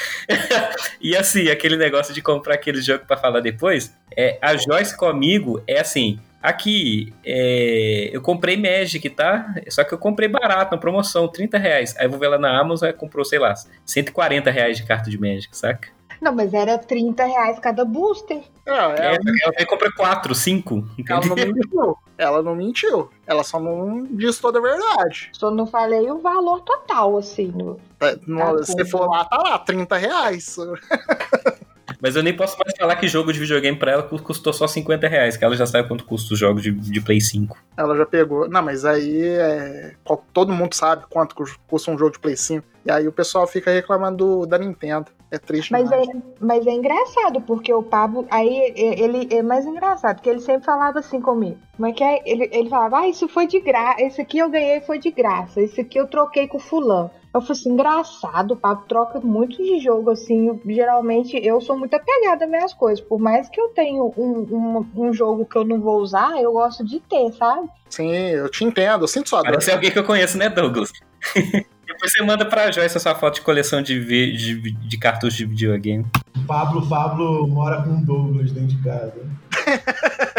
e 1.02 1.16
assim, 1.16 1.50
aquele 1.50 1.76
negócio 1.76 2.14
de 2.14 2.22
comprar 2.22 2.54
aquele 2.54 2.82
jogo 2.82 3.04
para 3.08 3.18
falar 3.18 3.40
depois. 3.40 3.96
É, 4.16 4.38
a 4.44 4.56
Joyce 4.56 4.96
comigo 4.96 5.64
é 5.66 5.80
assim, 5.80 6.20
Aqui, 6.42 7.14
é, 7.24 8.10
eu 8.12 8.22
comprei 8.22 8.58
Magic, 8.58 9.08
tá? 9.12 9.54
Só 9.70 9.84
que 9.84 9.94
eu 9.94 9.98
comprei 9.98 10.28
barato, 10.28 10.72
na 10.72 10.78
promoção, 10.78 11.28
30 11.28 11.58
reais. 11.58 11.96
Aí 11.98 12.06
eu 12.06 12.10
vou 12.10 12.20
ver 12.20 12.30
lá 12.30 12.40
na 12.40 12.60
Amazon 12.60 12.90
e 12.90 12.94
comprou, 12.94 13.24
sei 13.24 13.38
lá, 13.38 13.54
140 13.86 14.50
reais 14.50 14.78
de 14.78 14.84
carta 14.84 15.10
de 15.10 15.20
Magic, 15.20 15.56
saca? 15.56 15.90
Não, 16.22 16.34
mas 16.34 16.54
era 16.54 16.78
30 16.78 17.26
reais 17.26 17.60
cada 17.60 17.84
booster. 17.84 18.44
É, 18.66 18.72
ela, 18.72 18.94
é, 18.96 19.18
ela 19.58 19.66
compra 19.66 19.92
4, 19.92 20.36
5. 20.36 20.86
Ela 21.10 21.26
não 21.26 21.36
mentiu. 21.36 21.98
Ela 22.16 22.44
não 22.44 22.56
mentiu. 22.56 23.10
Ela 23.26 23.44
só 23.44 23.60
não 23.60 24.04
disse 24.04 24.40
toda 24.40 24.60
a 24.60 24.62
verdade. 24.62 25.32
Só 25.34 25.50
não 25.50 25.66
falei 25.66 26.12
o 26.12 26.20
valor 26.20 26.62
total, 26.62 27.18
assim. 27.18 27.48
No... 27.48 27.80
É, 28.00 28.20
no, 28.28 28.64
se 28.64 28.86
for 28.86 29.10
lá, 29.10 29.26
tá 29.26 29.38
lá, 29.38 29.58
30 29.58 29.98
reais. 29.98 30.56
Mas 32.02 32.16
eu 32.16 32.24
nem 32.24 32.36
posso 32.36 32.58
mais 32.58 32.76
falar 32.76 32.96
que 32.96 33.08
jogo 33.08 33.32
de 33.32 33.40
videogame 33.40 33.78
pra 33.78 33.92
ela 33.92 34.04
custou 34.04 34.52
só 34.52 34.68
50 34.68 35.08
reais, 35.08 35.38
que 35.38 35.46
ela 35.46 35.56
já 35.56 35.68
sabe 35.68 35.88
quanto 35.88 36.04
custa 36.04 36.34
os 36.34 36.40
jogos 36.40 36.64
de, 36.64 36.72
de 36.72 37.00
Play 37.00 37.22
5. 37.22 37.56
Ela 37.78 37.96
já 37.96 38.06
pegou. 38.06 38.50
Não, 38.50 38.62
mas 38.64 38.84
aí 38.84 39.24
é... 39.24 39.94
todo 40.34 40.52
mundo 40.52 40.74
sabe 40.74 41.06
quanto 41.10 41.36
custa 41.68 41.92
um 41.92 41.98
jogo 41.98 42.14
de 42.14 42.20
Play 42.20 42.36
5. 42.36 42.66
E 42.84 42.92
aí 42.92 43.08
o 43.08 43.12
pessoal 43.12 43.46
fica 43.46 43.70
reclamando 43.70 44.48
da 44.48 44.58
Nintendo. 44.58 45.12
É 45.30 45.38
triste 45.38 45.72
mas 45.72 45.90
é, 45.90 46.02
mas 46.42 46.68
é 46.68 46.72
engraçado, 46.72 47.40
porque 47.40 47.74
o 47.74 47.82
Pablo, 47.82 48.28
aí 48.30 48.74
ele 48.76 49.34
é 49.34 49.42
mais 49.42 49.66
engraçado, 49.66 50.18
porque 50.18 50.30
ele 50.30 50.42
sempre 50.42 50.66
falava 50.66 51.00
assim 51.00 51.22
comigo. 51.22 51.58
Como 51.78 51.88
é 51.88 51.94
que 51.94 52.04
é? 52.04 52.22
Ele, 52.26 52.50
ele 52.52 52.70
falava, 52.70 53.00
ah, 53.00 53.08
isso 53.08 53.30
foi 53.30 53.48
de 53.48 53.62
graça, 53.62 54.02
esse 54.02 54.20
aqui 54.20 54.40
eu 54.40 54.50
ganhei 54.50 54.82
foi 54.82 55.00
de 55.00 55.10
graça, 55.10 55.62
esse 55.62 55.80
aqui 55.80 55.98
eu 55.98 56.06
troquei 56.06 56.50
com 56.50 56.60
fulano. 56.60 57.10
Eu 57.34 57.40
falei 57.40 57.60
assim, 57.60 57.70
engraçado, 57.70 58.52
o 58.52 58.58
Pablo 58.58 58.84
troca 58.90 59.20
muito 59.22 59.56
de 59.56 59.80
jogo, 59.80 60.12
assim, 60.12 60.60
geralmente 60.66 61.38
eu 61.42 61.62
sou 61.62 61.78
muito 61.78 61.94
apegada 61.94 62.44
às 62.44 62.52
minhas 62.52 62.74
coisas, 62.74 63.00
por 63.00 63.20
mais 63.20 63.48
que 63.48 63.60
eu 63.60 63.70
tenha 63.70 64.04
um, 64.04 64.12
um, 64.18 64.86
um, 64.96 65.14
jogo 65.14 65.46
que 65.46 65.58
eu 65.58 65.64
não 65.64 65.80
vou 65.80 66.02
usar, 66.02 66.42
eu 66.42 66.52
gosto 66.52 66.84
de 66.84 67.00
ter, 67.00 67.32
sabe? 67.34 67.70
Sim, 67.90 68.12
eu 68.12 68.50
te 68.50 68.66
entendo, 68.66 69.06
eu 69.06 69.08
sinto 69.08 69.30
sua 69.30 69.40
dor. 69.40 69.52
Parece 69.52 69.72
alguém 69.72 69.92
que 69.92 70.00
eu 70.00 70.04
conheço, 70.04 70.38
né, 70.38 70.50
Douglas? 70.50 70.92
Depois 71.88 72.12
você 72.12 72.24
manda 72.24 72.46
pra 72.46 72.72
Joyce 72.72 72.98
essa 72.98 73.16
foto 73.16 73.36
de 73.36 73.42
coleção 73.42 73.82
de, 73.82 74.04
de, 74.36 74.72
de 74.72 74.98
cartuchos 74.98 75.38
de 75.38 75.46
videogame. 75.46 76.06
Pablo, 76.48 76.88
Pablo 76.88 77.48
mora 77.48 77.82
com 77.82 78.02
Douglas 78.02 78.52
dentro 78.52 78.76
de 78.76 78.84
casa. 78.84 79.14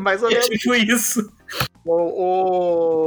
Mais 0.00 0.22
ou 0.22 0.28
menos. 0.28 0.46
É 0.46 0.48
tipo 0.50 0.74
isso. 0.74 1.32
O, 1.84 1.92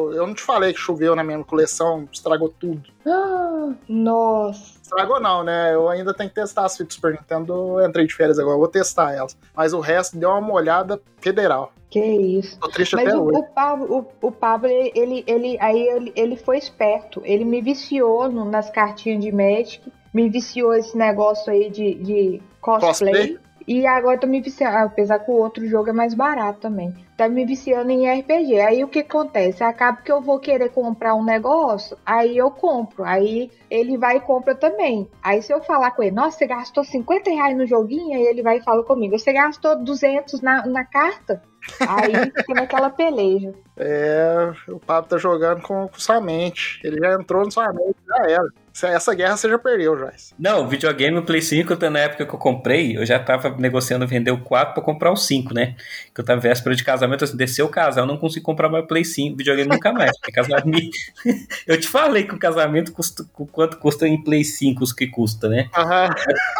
o, 0.08 0.14
eu 0.14 0.26
não 0.26 0.34
te 0.34 0.42
falei 0.42 0.74
que 0.74 0.80
choveu 0.80 1.16
na 1.16 1.24
minha 1.24 1.44
coleção, 1.44 2.08
estragou 2.12 2.50
tudo. 2.50 2.82
Ah, 3.06 3.74
nossa. 3.88 4.80
Estragou 4.82 5.20
não, 5.20 5.44
né? 5.44 5.74
Eu 5.74 5.88
ainda 5.88 6.14
tenho 6.14 6.30
que 6.30 6.36
testar 6.36 6.66
as 6.66 6.76
fitas 6.76 6.96
Super 6.96 7.14
Nintendo. 7.14 7.80
Eu 7.80 7.88
entrei 7.88 8.08
de 8.08 8.16
férias 8.16 8.40
agora, 8.40 8.58
vou 8.58 8.68
testar 8.68 9.14
elas. 9.14 9.38
Mas 9.56 9.74
o 9.74 9.80
resto 9.80 10.18
deu 10.18 10.30
uma 10.30 10.42
molhada 10.42 11.00
federal. 11.20 11.72
Que 11.92 12.00
isso. 12.00 12.58
Tô 12.60 12.70
triste 12.70 12.96
Mas 12.96 13.10
até 13.10 13.18
o, 13.18 13.26
hoje. 13.26 13.38
o 13.38 13.44
Pablo, 13.44 14.08
o, 14.22 14.28
o 14.28 14.32
Pablo, 14.32 14.68
ele, 14.68 14.92
ele, 14.96 15.24
ele- 15.28 15.58
aí 15.60 15.80
ele, 15.88 16.14
ele 16.16 16.36
foi 16.38 16.58
esperto. 16.58 17.22
Ele 17.26 17.44
me 17.46 17.62
viciou 17.62 18.32
no- 18.32 18.46
nas 18.46 18.70
cartinhas 18.72 19.22
de 19.24 19.32
Magic, 19.32 19.82
me 20.14 20.28
viciou 20.30 20.74
esse 20.74 20.98
negócio 20.98 21.52
aí 21.52 21.70
de, 21.70 21.94
de 21.96 22.42
cosplay. 22.62 22.90
Cosplay? 22.90 23.40
E 23.68 23.86
agora 23.86 24.18
tô 24.18 24.28
me 24.28 24.42
viciando, 24.42 24.78
apesar 24.78 25.20
que 25.20 25.32
o 25.32 25.36
outro 25.36 25.66
jogo 25.68 25.90
é 25.90 25.94
mais 25.94 26.14
barato 26.14 26.60
também. 26.60 26.94
Tá 27.16 27.30
me 27.30 27.46
viciando 27.46 27.92
em 27.92 28.10
RPG. 28.10 28.60
Aí 28.60 28.84
o 28.84 28.88
que 28.88 29.00
acontece? 29.00 29.64
Acaba 29.64 30.02
que 30.02 30.12
eu 30.12 30.22
vou 30.22 30.40
querer 30.40 30.70
comprar 30.70 31.16
um 31.16 31.24
negócio, 31.24 31.98
aí 32.06 32.38
eu 32.38 32.50
compro. 32.50 33.04
Aí 33.04 33.52
ele 33.70 33.98
vai 33.98 34.18
e 34.18 34.22
compra 34.22 34.56
também. 34.56 35.10
Aí 35.22 35.42
se 35.42 35.54
eu 35.54 35.62
falar 35.62 35.92
com 35.92 36.04
ele, 36.04 36.16
nossa, 36.16 36.38
você 36.38 36.48
gastou 36.48 36.84
50 36.84 37.30
reais 37.30 37.58
no 37.58 37.66
joguinho, 37.66 38.18
aí 38.18 38.24
ele 38.24 38.42
vai 38.42 38.58
e 38.58 38.64
fala 38.64 38.84
comigo, 38.84 39.18
você 39.18 39.32
gastou 39.32 39.76
200 39.76 40.42
na, 40.42 40.66
na 40.66 40.84
carta? 40.84 41.42
Aí 41.80 42.32
fica 42.38 42.54
naquela 42.54 42.90
peleja. 42.90 43.54
É, 43.78 44.52
o 44.68 44.80
Pablo 44.80 45.10
tá 45.10 45.18
jogando 45.18 45.62
com, 45.62 45.88
com 45.88 46.00
sua 46.00 46.20
mente. 46.20 46.80
Ele 46.84 47.00
já 47.00 47.14
entrou 47.14 47.44
na 47.46 47.52
sua 47.52 47.72
mente, 47.72 47.96
já 48.08 48.32
era. 48.32 48.48
Essa- 48.74 48.88
Essa 48.88 49.14
guerra 49.14 49.36
você 49.38 49.50
já 49.50 49.58
perdeu, 49.60 49.98
Joyce. 49.98 50.34
Não, 50.40 50.64
o 50.64 50.68
videogame 50.68 51.18
o 51.18 51.24
Play 51.24 51.42
5, 51.42 51.74
até 51.74 51.90
na 51.90 52.00
época 52.00 52.26
que 52.26 52.34
eu 52.34 52.40
comprei, 52.40 52.98
eu 52.98 53.06
já 53.06 53.20
tava 53.20 53.50
negociando 53.58 54.08
vender 54.08 54.32
o 54.32 54.38
4 54.40 54.74
pra 54.74 54.84
comprar 54.84 55.12
o 55.12 55.16
5, 55.18 55.54
né? 55.54 55.76
Que 56.14 56.22
eu 56.22 56.26
tava 56.26 56.40
véspera 56.40 56.76
de 56.76 56.84
casamento, 56.84 57.24
assim, 57.24 57.36
desceu 57.36 57.66
o 57.66 57.70
casal, 57.70 58.04
eu 58.04 58.08
não 58.08 58.18
consigo 58.18 58.46
comprar 58.46 58.70
mais 58.70 58.86
Play 58.88 59.04
5, 59.04 59.36
videogame 59.38 59.70
nunca 59.70 59.92
mais. 59.92 60.12
Porque 60.20 60.32
casamento. 60.32 60.90
eu 61.68 61.80
te 61.80 61.88
falei 61.88 62.24
que 62.24 62.34
o 62.34 62.40
casamento 62.40 62.92
custa 62.94 63.26
quanto 63.52 63.78
custa 63.78 64.08
em 64.08 64.24
Play 64.24 64.44
5, 64.44 64.84
os 64.84 64.94
que 64.94 65.08
custa, 65.08 65.50
né? 65.50 65.70
Aham. 65.76 66.10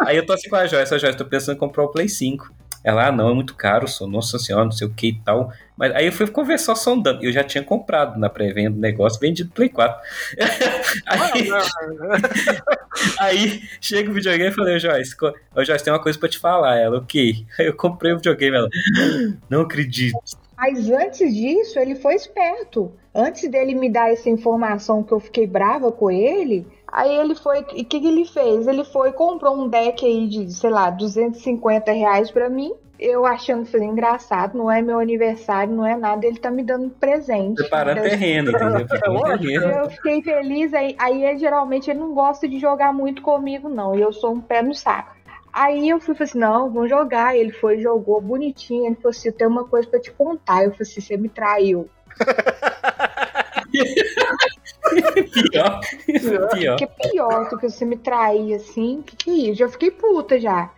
Aí 0.06 0.16
eu 0.16 0.26
tô 0.26 0.32
assim 0.32 0.48
com 0.48 0.56
a 0.56 0.66
Joyce, 0.66 0.94
a 0.94 0.98
Joyce, 0.98 1.16
tô 1.16 1.24
pensando 1.24 1.56
em 1.56 1.58
comprar 1.58 1.84
o 1.84 1.88
Play 1.88 2.08
5. 2.08 2.52
Ela, 2.84 3.08
ah, 3.08 3.12
não, 3.12 3.30
é 3.30 3.34
muito 3.34 3.54
caro, 3.54 3.86
só, 3.86 4.06
nossa 4.06 4.38
senhora, 4.38 4.64
não 4.64 4.72
sei 4.72 4.86
o 4.86 4.92
que 4.92 5.08
e 5.08 5.20
tal. 5.20 5.52
Mas 5.76 5.94
aí 5.94 6.06
eu 6.06 6.12
fui 6.12 6.26
conversar 6.26 6.74
sondando. 6.74 7.24
Eu 7.24 7.32
já 7.32 7.44
tinha 7.44 7.62
comprado 7.62 8.18
na 8.18 8.28
pré-venda 8.28 8.76
o 8.76 8.80
negócio, 8.80 9.20
vendido 9.20 9.50
Play 9.52 9.68
4. 9.68 10.00
aí, 11.06 11.48
aí 13.18 13.62
chega 13.80 14.10
o 14.10 14.14
videogame 14.14 14.50
e 14.50 14.54
falei, 14.54 14.78
Joyce, 14.78 15.16
co- 15.16 15.32
ô 15.54 15.64
Joyce, 15.64 15.84
tem 15.84 15.92
uma 15.92 16.02
coisa 16.02 16.18
pra 16.18 16.28
te 16.28 16.38
falar. 16.38 16.76
Ela, 16.76 16.98
o 16.98 17.04
quê? 17.06 17.44
Aí 17.58 17.66
eu 17.66 17.74
comprei 17.74 18.12
o 18.12 18.16
videogame, 18.16 18.56
ela, 18.56 18.68
não 19.48 19.62
acredito. 19.62 20.18
Mas 20.56 20.88
antes 20.90 21.34
disso, 21.34 21.78
ele 21.78 21.96
foi 21.96 22.14
esperto. 22.14 22.92
Antes 23.14 23.50
dele 23.50 23.74
me 23.74 23.90
dar 23.90 24.12
essa 24.12 24.30
informação 24.30 25.02
que 25.02 25.12
eu 25.12 25.20
fiquei 25.20 25.46
brava 25.46 25.90
com 25.90 26.10
ele, 26.10 26.66
aí 26.92 27.16
ele 27.16 27.34
foi. 27.34 27.60
O 27.60 27.64
que, 27.64 27.84
que 27.84 28.06
ele 28.06 28.24
fez? 28.24 28.66
Ele 28.68 28.84
foi 28.84 29.08
e 29.08 29.12
comprou 29.12 29.56
um 29.56 29.68
deck 29.68 30.04
aí 30.04 30.28
de, 30.28 30.52
sei 30.52 30.70
lá, 30.70 30.90
250 30.90 31.90
reais 31.92 32.30
pra 32.30 32.48
mim. 32.48 32.72
Eu 33.00 33.26
achando 33.26 33.64
que 33.64 33.72
foi 33.72 33.82
engraçado, 33.82 34.56
não 34.56 34.70
é 34.70 34.80
meu 34.80 35.00
aniversário, 35.00 35.74
não 35.74 35.84
é 35.84 35.96
nada, 35.96 36.24
ele 36.24 36.38
tá 36.38 36.52
me 36.52 36.62
dando 36.62 36.88
presente. 36.90 37.56
Preparando 37.56 37.96
Das- 37.96 38.10
terreno, 38.10 38.50
entendeu? 38.50 38.86
Preparando 38.86 39.22
terreno. 39.40 39.64
Eu 39.66 39.90
fiquei 39.90 40.22
feliz, 40.22 40.72
aí, 40.72 40.94
aí 40.96 41.24
ele, 41.24 41.38
geralmente 41.38 41.90
ele 41.90 41.98
não 41.98 42.14
gosta 42.14 42.48
de 42.48 42.60
jogar 42.60 42.92
muito 42.92 43.20
comigo, 43.20 43.68
não. 43.68 43.96
E 43.96 44.00
eu 44.00 44.12
sou 44.12 44.32
um 44.32 44.40
pé 44.40 44.62
no 44.62 44.72
saco. 44.72 45.16
Aí 45.52 45.88
eu 45.88 45.98
fui 46.00 46.14
falei 46.14 46.30
assim, 46.30 46.38
não, 46.38 46.70
vamos 46.72 46.88
jogar. 46.88 47.36
Ele 47.36 47.50
foi, 47.50 47.80
jogou 47.80 48.20
bonitinho. 48.20 48.86
Ele 48.86 48.94
falou 48.94 49.10
assim, 49.10 49.28
eu 49.28 49.34
tenho 49.34 49.50
uma 49.50 49.64
coisa 49.64 49.88
pra 49.88 50.00
te 50.00 50.12
contar. 50.12 50.62
Eu 50.62 50.70
falei 50.70 50.82
assim, 50.82 51.00
você 51.00 51.16
me 51.16 51.28
traiu. 51.28 51.90
Pior. 54.90 55.80
Pior. 56.52 56.76
Que 56.76 56.86
pior 56.86 57.48
do 57.48 57.58
que 57.58 57.68
você 57.68 57.84
me 57.84 57.96
trair 57.96 58.54
assim. 58.54 59.02
Que 59.02 59.16
que 59.16 59.30
é 59.30 59.34
isso? 59.50 59.58
Já 59.60 59.68
fiquei 59.68 59.90
puta 59.90 60.38
já. 60.38 60.70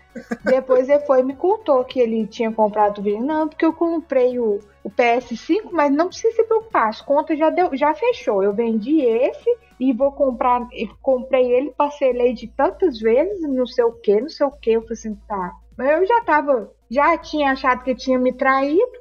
Depois 0.45 0.89
ele 0.89 1.05
foi 1.07 1.21
e 1.21 1.25
me 1.25 1.35
contou 1.35 1.85
que 1.85 1.99
ele 1.99 2.27
tinha 2.27 2.53
comprado 2.53 2.99
o 2.99 3.03
vídeo. 3.03 3.25
Não, 3.25 3.49
porque 3.49 3.65
eu 3.65 3.73
comprei 3.73 4.39
o, 4.39 4.61
o 4.83 4.91
PS5, 4.91 5.71
mas 5.73 5.91
não 5.93 6.09
precisa 6.09 6.35
se 6.35 6.45
preocupar. 6.45 6.89
As 6.89 7.01
contas 7.01 7.39
já, 7.39 7.51
deu, 7.51 7.77
já 7.77 7.93
fechou. 7.95 8.43
Eu 8.43 8.53
vendi 8.53 9.01
esse 9.01 9.51
e 9.81 9.93
vou 9.93 10.13
comprar. 10.13 10.67
e 10.73 10.87
Comprei 11.03 11.51
ele, 11.53 11.75
parcelei 11.77 12.33
de 12.33 12.47
tantas 12.47 12.99
vezes, 13.01 13.43
não 13.43 13.67
sei 13.67 13.85
o 13.85 13.93
que, 13.93 14.21
não 14.21 14.29
sei 14.29 14.47
o 14.47 14.51
que. 14.53 14.71
Eu 14.71 14.83
falei 14.83 14.95
assim, 14.95 15.15
tá. 15.27 15.53
Mas 15.77 15.91
eu 15.91 16.07
já 16.07 16.21
tava. 16.23 16.71
Já 16.91 17.19
tinha 17.19 17.51
achado 17.51 17.83
que 17.83 17.95
tinha 17.95 18.19
me 18.19 18.33
traído, 18.33 18.93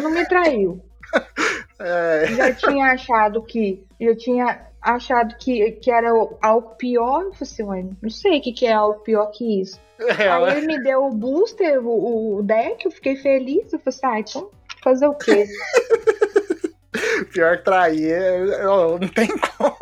não 0.00 0.10
me 0.10 0.26
traiu. 0.28 0.80
É, 1.84 2.26
já 2.34 2.52
tinha 2.54 2.86
achado 2.92 3.42
que. 3.42 3.82
Eu 4.00 4.16
tinha 4.16 4.60
achado 4.80 5.36
que, 5.36 5.72
que 5.72 5.90
era 5.90 6.10
algo 6.40 6.74
pior. 6.76 7.22
Eu 7.22 7.32
falei 7.32 7.36
assim, 7.42 7.62
"Ué, 7.62 7.84
não 8.02 8.10
sei 8.10 8.38
o 8.38 8.42
que, 8.42 8.52
que 8.52 8.66
é 8.66 8.72
algo 8.72 9.00
pior 9.00 9.26
que 9.26 9.60
isso. 9.60 9.78
é, 10.00 10.28
Aí 10.28 10.58
ele 10.58 10.66
me 10.66 10.82
deu 10.82 11.04
o 11.04 11.10
booster, 11.12 11.80
o, 11.86 12.38
o 12.38 12.42
deck, 12.42 12.84
eu 12.84 12.90
fiquei 12.90 13.16
feliz. 13.16 13.72
Eu 13.72 13.78
falei 13.78 13.82
assim, 13.86 14.00
ah, 14.04 14.18
então 14.20 14.50
fazer 14.82 15.06
o 15.06 15.14
quê? 15.14 15.46
pior 17.32 17.58
que 17.58 17.64
trair, 17.64 18.10
é- 18.12 18.62
não 18.64 18.98
tem 18.98 19.28
como. 19.28 19.76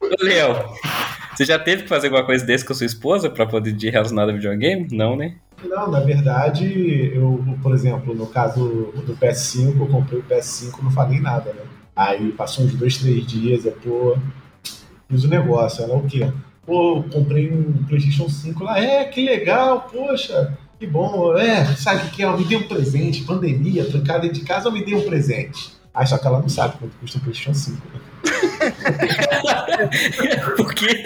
Ô, 0.00 0.24
Léo, 0.24 0.54
você 1.36 1.44
já 1.44 1.58
teve 1.58 1.82
que 1.82 1.88
fazer 1.88 2.08
alguma 2.08 2.24
coisa 2.24 2.44
desse 2.44 2.64
com 2.64 2.72
a 2.72 2.76
sua 2.76 2.86
esposa 2.86 3.30
pra 3.30 3.46
poder 3.46 3.72
de 3.72 3.90
relacionado 3.90 4.30
a 4.30 4.32
videogame? 4.32 4.88
Não, 4.90 5.14
né? 5.16 5.36
Não, 5.64 5.90
na 5.90 6.00
verdade, 6.00 7.12
eu, 7.14 7.44
por 7.62 7.74
exemplo, 7.74 8.14
no 8.14 8.26
caso 8.26 8.92
do 9.06 9.16
PS5, 9.16 9.78
eu 9.78 9.86
comprei 9.86 10.18
o 10.18 10.22
PS5 10.22 10.82
não 10.82 10.90
falei 10.90 11.20
nada, 11.20 11.52
né? 11.52 11.62
Aí 11.94 12.32
passou 12.32 12.64
uns 12.64 12.74
dois, 12.74 12.96
três 12.96 13.26
dias, 13.26 13.66
eu, 13.66 13.72
pô, 13.72 14.16
fiz 15.08 15.24
o 15.24 15.28
negócio. 15.28 15.84
Ela, 15.84 15.96
o 15.96 16.06
quê? 16.06 16.30
Pô, 16.64 17.02
comprei 17.12 17.52
um 17.52 17.84
PlayStation 17.84 18.28
5 18.28 18.64
lá, 18.64 18.78
é, 18.78 19.04
que 19.04 19.24
legal, 19.24 19.88
poxa, 19.92 20.56
que 20.78 20.86
bom, 20.86 21.36
é, 21.36 21.64
sabe 21.76 22.06
o 22.06 22.10
que 22.10 22.22
é? 22.22 22.26
Eu 22.26 22.38
me 22.38 22.44
dei 22.44 22.56
um 22.56 22.68
presente, 22.68 23.24
pandemia, 23.24 23.84
trancada 23.84 24.28
de 24.28 24.40
casa, 24.40 24.68
eu 24.68 24.72
me 24.72 24.84
dei 24.84 24.94
um 24.94 25.02
presente. 25.02 25.79
Aí 25.92 26.06
só 26.06 26.18
que 26.18 26.26
ela 26.26 26.40
não 26.40 26.48
sabe 26.48 26.76
quanto 26.78 26.96
custa 26.98 27.18
um 27.18 27.22
PlayStation 27.22 27.54
5, 27.54 27.82
né? 27.92 28.00
Porque 30.56 31.04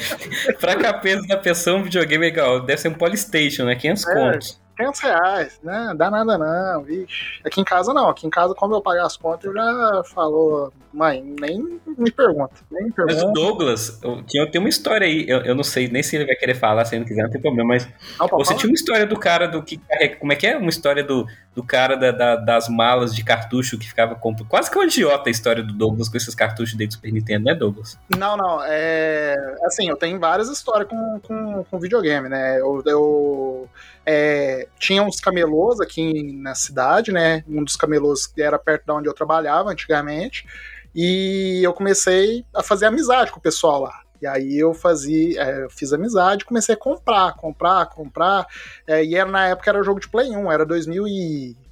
pra 0.61 0.77
cabeça 0.77 1.27
da 1.27 1.37
pessoa, 1.37 1.79
um 1.79 1.83
videogame 1.85 2.27
é 2.27 2.29
igual. 2.29 2.61
Deve 2.61 2.81
ser 2.81 2.88
um 2.88 2.94
Polystation, 2.94 3.64
né? 3.64 3.75
500 3.77 4.07
É. 4.07 4.14
contos. 4.14 4.61
500 4.76 5.00
reais, 5.00 5.60
né? 5.62 5.92
Dá 5.96 6.10
nada 6.10 6.37
não, 6.38 6.82
vixe. 6.82 7.40
Aqui 7.44 7.60
em 7.60 7.64
casa 7.64 7.92
não. 7.94 8.08
Aqui 8.08 8.26
em 8.26 8.30
casa, 8.30 8.54
quando 8.54 8.74
eu 8.74 8.80
pagar 8.82 9.06
as 9.06 9.16
contas, 9.16 9.44
eu 9.44 9.52
já 9.54 10.02
falou, 10.12 10.72
mãe, 10.92 11.22
nem 11.40 11.80
me 11.96 12.10
pergunta. 12.10 12.54
Nem 12.70 12.84
me 12.84 12.92
Mas 12.96 13.06
o 13.06 13.06
pergunta. 13.06 13.32
Douglas, 13.40 14.00
eu, 14.02 14.22
tinha, 14.24 14.50
tenho 14.50 14.62
uma 14.64 14.68
história 14.68 15.06
aí, 15.06 15.24
eu, 15.28 15.38
eu 15.42 15.54
não 15.54 15.64
sei 15.64 15.88
nem 15.88 16.02
se 16.02 16.16
ele 16.16 16.26
vai 16.26 16.34
querer 16.37 16.54
falar, 16.54 16.84
se 16.84 16.94
ele 16.94 17.00
não 17.00 17.08
quiser, 17.08 17.22
não 17.22 17.30
tem 17.30 17.40
problema, 17.40 17.68
mas 17.68 17.87
Não, 18.18 18.26
você 18.28 18.46
falar. 18.46 18.58
tinha 18.60 18.70
uma 18.70 18.74
história 18.74 19.06
do 19.06 19.18
cara 19.18 19.46
do 19.46 19.62
que. 19.62 19.80
Como 20.18 20.32
é 20.32 20.37
que 20.37 20.46
é? 20.46 20.56
Uma 20.56 20.70
história 20.70 21.04
do, 21.04 21.26
do 21.54 21.62
cara 21.62 21.96
da- 21.96 22.10
da- 22.12 22.37
das 22.37 22.68
malas 22.68 23.14
de 23.14 23.22
cartucho 23.24 23.78
que 23.78 23.87
ficava 23.87 24.14
com. 24.14 24.34
Quase 24.48 24.70
que 24.70 24.78
um 24.78 24.82
idiota 24.82 25.28
a 25.28 25.32
história 25.32 25.62
do 25.62 25.72
Douglas 25.72 26.08
com 26.08 26.16
esses 26.16 26.34
cartuchos 26.34 26.74
dele 26.74 26.88
do 26.88 26.94
Super 26.94 27.12
Nintendo, 27.12 27.44
né, 27.44 27.54
Douglas? 27.54 27.98
Não, 28.16 28.37
não. 28.37 28.60
É. 28.64 29.37
Assim, 29.64 29.88
eu 29.88 29.96
tenho 29.96 30.18
várias 30.18 30.48
histórias 30.48 30.88
com, 30.88 31.20
com, 31.20 31.64
com 31.70 31.78
videogame, 31.78 32.28
né? 32.28 32.60
Eu, 32.60 32.82
eu 32.87 33.68
é, 34.07 34.69
tinha 34.79 35.03
uns 35.03 35.21
camelôs 35.21 35.81
aqui 35.81 36.33
na 36.35 36.55
cidade, 36.55 37.12
né? 37.12 37.45
Um 37.49 37.64
dos 37.64 37.77
camelôs 37.77 38.27
que 38.27 38.43
era 38.43 38.59
perto 38.59 38.85
de 38.85 38.93
onde 38.93 39.09
eu 39.09 39.14
trabalhava 39.14 39.71
antigamente. 39.71 40.47
E 40.95 41.61
eu 41.62 41.73
comecei 41.73 42.45
a 42.55 42.62
fazer 42.62 42.87
amizade 42.87 43.33
com 43.33 43.38
o 43.38 43.43
pessoal 43.43 43.83
lá. 43.83 44.01
E 44.23 44.27
aí 44.27 44.59
eu 44.59 44.73
fazia, 44.73 45.43
é, 45.43 45.67
fiz 45.69 45.93
amizade, 45.93 46.45
comecei 46.45 46.75
a 46.75 46.79
comprar, 46.79 47.35
comprar, 47.35 47.87
comprar. 47.87 48.47
É, 48.87 49.05
e 49.05 49.14
era, 49.14 49.31
na 49.31 49.49
época 49.49 49.71
era 49.71 49.83
jogo 49.83 50.01
de 50.01 50.09
Play 50.09 50.31
1, 50.31 50.53
era 50.53 50.64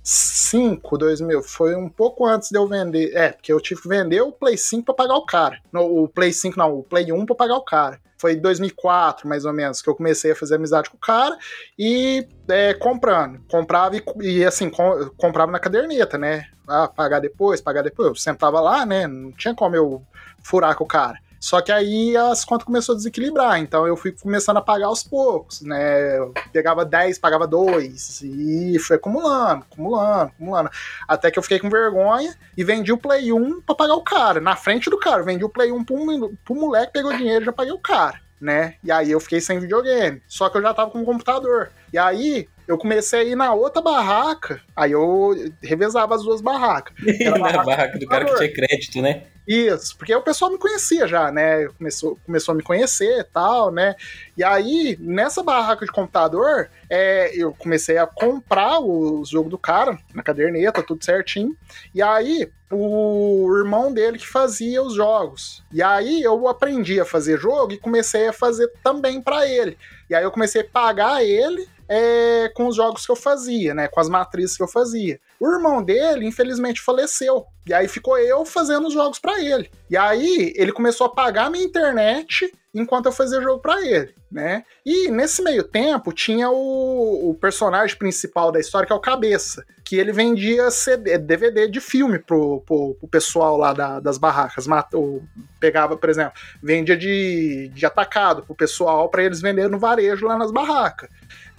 2005, 0.02 0.98
2000. 0.98 1.42
Foi 1.42 1.74
um 1.76 1.88
pouco 1.88 2.26
antes 2.26 2.50
de 2.50 2.58
eu 2.58 2.66
vender. 2.66 3.14
É, 3.14 3.30
porque 3.32 3.52
eu 3.52 3.60
tive 3.60 3.82
que 3.82 3.88
vender 3.88 4.20
o 4.20 4.32
Play 4.32 4.56
5 4.58 4.84
pra 4.84 4.94
pagar 4.94 5.14
o 5.16 5.24
cara. 5.24 5.58
Não, 5.72 5.82
o 5.84 6.08
Play 6.08 6.32
5 6.32 6.58
não, 6.58 6.78
o 6.78 6.82
Play 6.82 7.12
1 7.12 7.24
pra 7.24 7.34
pagar 7.34 7.56
o 7.56 7.64
cara. 7.64 8.00
Foi 8.18 8.34
em 8.34 8.40
2004, 8.40 9.28
mais 9.28 9.44
ou 9.44 9.52
menos, 9.52 9.82
que 9.82 9.88
eu 9.90 9.96
comecei 9.96 10.30
a 10.30 10.36
fazer 10.36 10.54
amizade 10.54 10.88
com 10.90 10.96
o 10.96 11.00
cara 11.00 11.36
e 11.78 12.26
é, 12.48 12.74
comprando. 12.74 13.40
Comprava 13.50 13.96
e, 13.96 14.02
e, 14.20 14.44
assim, 14.44 14.70
com- 14.70 15.10
comprava 15.16 15.50
na 15.50 15.58
caderneta, 15.58 16.16
né? 16.18 16.46
Ah, 16.68 16.86
pagar 16.88 17.20
depois, 17.20 17.60
pagar 17.60 17.82
depois. 17.82 18.08
Eu 18.08 18.14
sentava 18.14 18.60
lá, 18.60 18.86
né? 18.86 19.06
Não 19.08 19.32
tinha 19.32 19.54
como 19.54 19.74
eu 19.74 20.02
furar 20.42 20.76
com 20.76 20.84
o 20.84 20.88
cara. 20.88 21.18
Só 21.42 21.60
que 21.60 21.72
aí 21.72 22.16
as 22.16 22.44
contas 22.44 22.64
começaram 22.64 22.94
a 22.94 22.98
desequilibrar, 22.98 23.58
então 23.58 23.84
eu 23.84 23.96
fui 23.96 24.12
começando 24.12 24.58
a 24.58 24.62
pagar 24.62 24.86
aos 24.86 25.02
poucos, 25.02 25.60
né? 25.60 26.16
Eu 26.16 26.32
pegava 26.52 26.84
10, 26.84 27.18
pagava 27.18 27.48
2, 27.48 28.22
e 28.22 28.78
foi 28.78 28.94
acumulando, 28.94 29.64
acumulando, 29.68 30.30
acumulando. 30.30 30.70
Até 31.08 31.32
que 31.32 31.40
eu 31.40 31.42
fiquei 31.42 31.58
com 31.58 31.68
vergonha 31.68 32.32
e 32.56 32.62
vendi 32.62 32.92
o 32.92 32.96
Play 32.96 33.32
1 33.32 33.60
pra 33.62 33.74
pagar 33.74 33.96
o 33.96 34.04
cara, 34.04 34.40
na 34.40 34.54
frente 34.54 34.88
do 34.88 34.96
cara. 34.96 35.24
Vendi 35.24 35.44
o 35.44 35.48
Play 35.48 35.72
1 35.72 35.84
pro, 35.84 36.32
pro 36.44 36.54
moleque, 36.54 36.92
pegou 36.92 37.12
dinheiro 37.12 37.42
e 37.42 37.46
já 37.46 37.52
paguei 37.52 37.72
o 37.72 37.78
cara, 37.78 38.20
né? 38.40 38.76
E 38.84 38.92
aí 38.92 39.10
eu 39.10 39.18
fiquei 39.18 39.40
sem 39.40 39.58
videogame. 39.58 40.22
Só 40.28 40.48
que 40.48 40.56
eu 40.58 40.62
já 40.62 40.72
tava 40.72 40.92
com 40.92 41.00
um 41.00 41.04
computador. 41.04 41.72
E 41.92 41.98
aí 41.98 42.48
eu 42.66 42.78
comecei 42.78 43.20
a 43.20 43.24
ir 43.24 43.36
na 43.36 43.52
outra 43.52 43.82
barraca, 43.82 44.60
aí 44.74 44.92
eu 44.92 45.34
revezava 45.62 46.14
as 46.14 46.22
duas 46.22 46.40
barracas. 46.40 46.94
Era 47.20 47.38
na 47.38 47.62
barraca 47.62 47.98
do 47.98 48.06
cara 48.06 48.24
que 48.24 48.36
tinha 48.36 48.52
crédito, 48.52 49.02
né? 49.02 49.24
Isso, 49.46 49.96
porque 49.98 50.14
o 50.14 50.22
pessoal 50.22 50.52
me 50.52 50.58
conhecia 50.58 51.06
já, 51.08 51.32
né? 51.32 51.66
Começou, 51.76 52.16
começou 52.24 52.52
a 52.52 52.54
me 52.54 52.62
conhecer 52.62 53.20
e 53.20 53.24
tal, 53.24 53.72
né? 53.72 53.96
E 54.36 54.44
aí, 54.44 54.96
nessa 55.00 55.42
barraca 55.42 55.84
de 55.84 55.90
computador, 55.90 56.70
é, 56.88 57.34
eu 57.34 57.52
comecei 57.52 57.98
a 57.98 58.06
comprar 58.06 58.78
o 58.80 59.24
jogo 59.24 59.50
do 59.50 59.58
cara, 59.58 59.98
na 60.14 60.22
caderneta, 60.22 60.82
tudo 60.82 61.04
certinho. 61.04 61.56
E 61.92 62.00
aí, 62.00 62.48
o 62.70 63.48
irmão 63.58 63.92
dele 63.92 64.16
que 64.16 64.26
fazia 64.26 64.80
os 64.80 64.94
jogos. 64.94 65.64
E 65.72 65.82
aí, 65.82 66.22
eu 66.22 66.46
aprendi 66.46 67.00
a 67.00 67.04
fazer 67.04 67.36
jogo 67.40 67.72
e 67.72 67.78
comecei 67.78 68.28
a 68.28 68.32
fazer 68.32 68.70
também 68.82 69.20
para 69.20 69.44
ele. 69.48 69.76
E 70.08 70.14
aí, 70.14 70.22
eu 70.22 70.30
comecei 70.30 70.60
a 70.60 70.66
pagar 70.72 71.24
ele 71.24 71.68
é, 71.88 72.48
com 72.54 72.66
os 72.66 72.76
jogos 72.76 73.04
que 73.04 73.12
eu 73.12 73.16
fazia, 73.16 73.74
né? 73.74 73.88
Com 73.88 74.00
as 74.00 74.08
matrizes 74.08 74.56
que 74.56 74.62
eu 74.62 74.68
fazia. 74.68 75.20
O 75.40 75.50
irmão 75.50 75.82
dele, 75.82 76.26
infelizmente, 76.26 76.80
faleceu. 76.80 77.46
E 77.66 77.72
aí 77.72 77.86
ficou 77.86 78.18
eu 78.18 78.44
fazendo 78.44 78.88
os 78.88 78.94
jogos 78.94 79.18
para 79.18 79.40
ele. 79.40 79.70
E 79.88 79.96
aí 79.96 80.52
ele 80.56 80.72
começou 80.72 81.06
a 81.06 81.14
pagar 81.14 81.50
minha 81.50 81.64
internet 81.64 82.52
enquanto 82.74 83.06
eu 83.06 83.12
fazia 83.12 83.40
jogo 83.42 83.60
para 83.60 83.86
ele, 83.86 84.14
né? 84.30 84.64
E 84.84 85.10
nesse 85.10 85.42
meio 85.42 85.62
tempo 85.62 86.10
tinha 86.12 86.50
o, 86.50 87.30
o, 87.30 87.34
personagem 87.34 87.96
principal 87.96 88.50
da 88.50 88.58
história, 88.58 88.86
que 88.86 88.92
é 88.92 88.96
o 88.96 89.00
Cabeça, 89.00 89.64
que 89.84 89.96
ele 89.96 90.10
vendia 90.10 90.70
CD, 90.70 91.18
DVD 91.18 91.68
de 91.68 91.80
filme 91.80 92.18
pro, 92.18 92.62
pro, 92.62 92.94
pro 92.94 93.08
pessoal 93.08 93.58
lá 93.58 93.74
da, 93.74 94.00
das 94.00 94.16
barracas. 94.16 94.66
Matou, 94.66 95.22
pegava, 95.60 95.96
por 95.96 96.08
exemplo, 96.08 96.32
vendia 96.62 96.96
de, 96.96 97.70
de 97.74 97.84
atacado 97.84 98.42
pro 98.42 98.54
pessoal 98.54 99.10
para 99.10 99.22
eles 99.22 99.42
venderem 99.42 99.70
no 99.70 99.78
varejo 99.78 100.26
lá 100.26 100.38
nas 100.38 100.50
barracas 100.50 101.10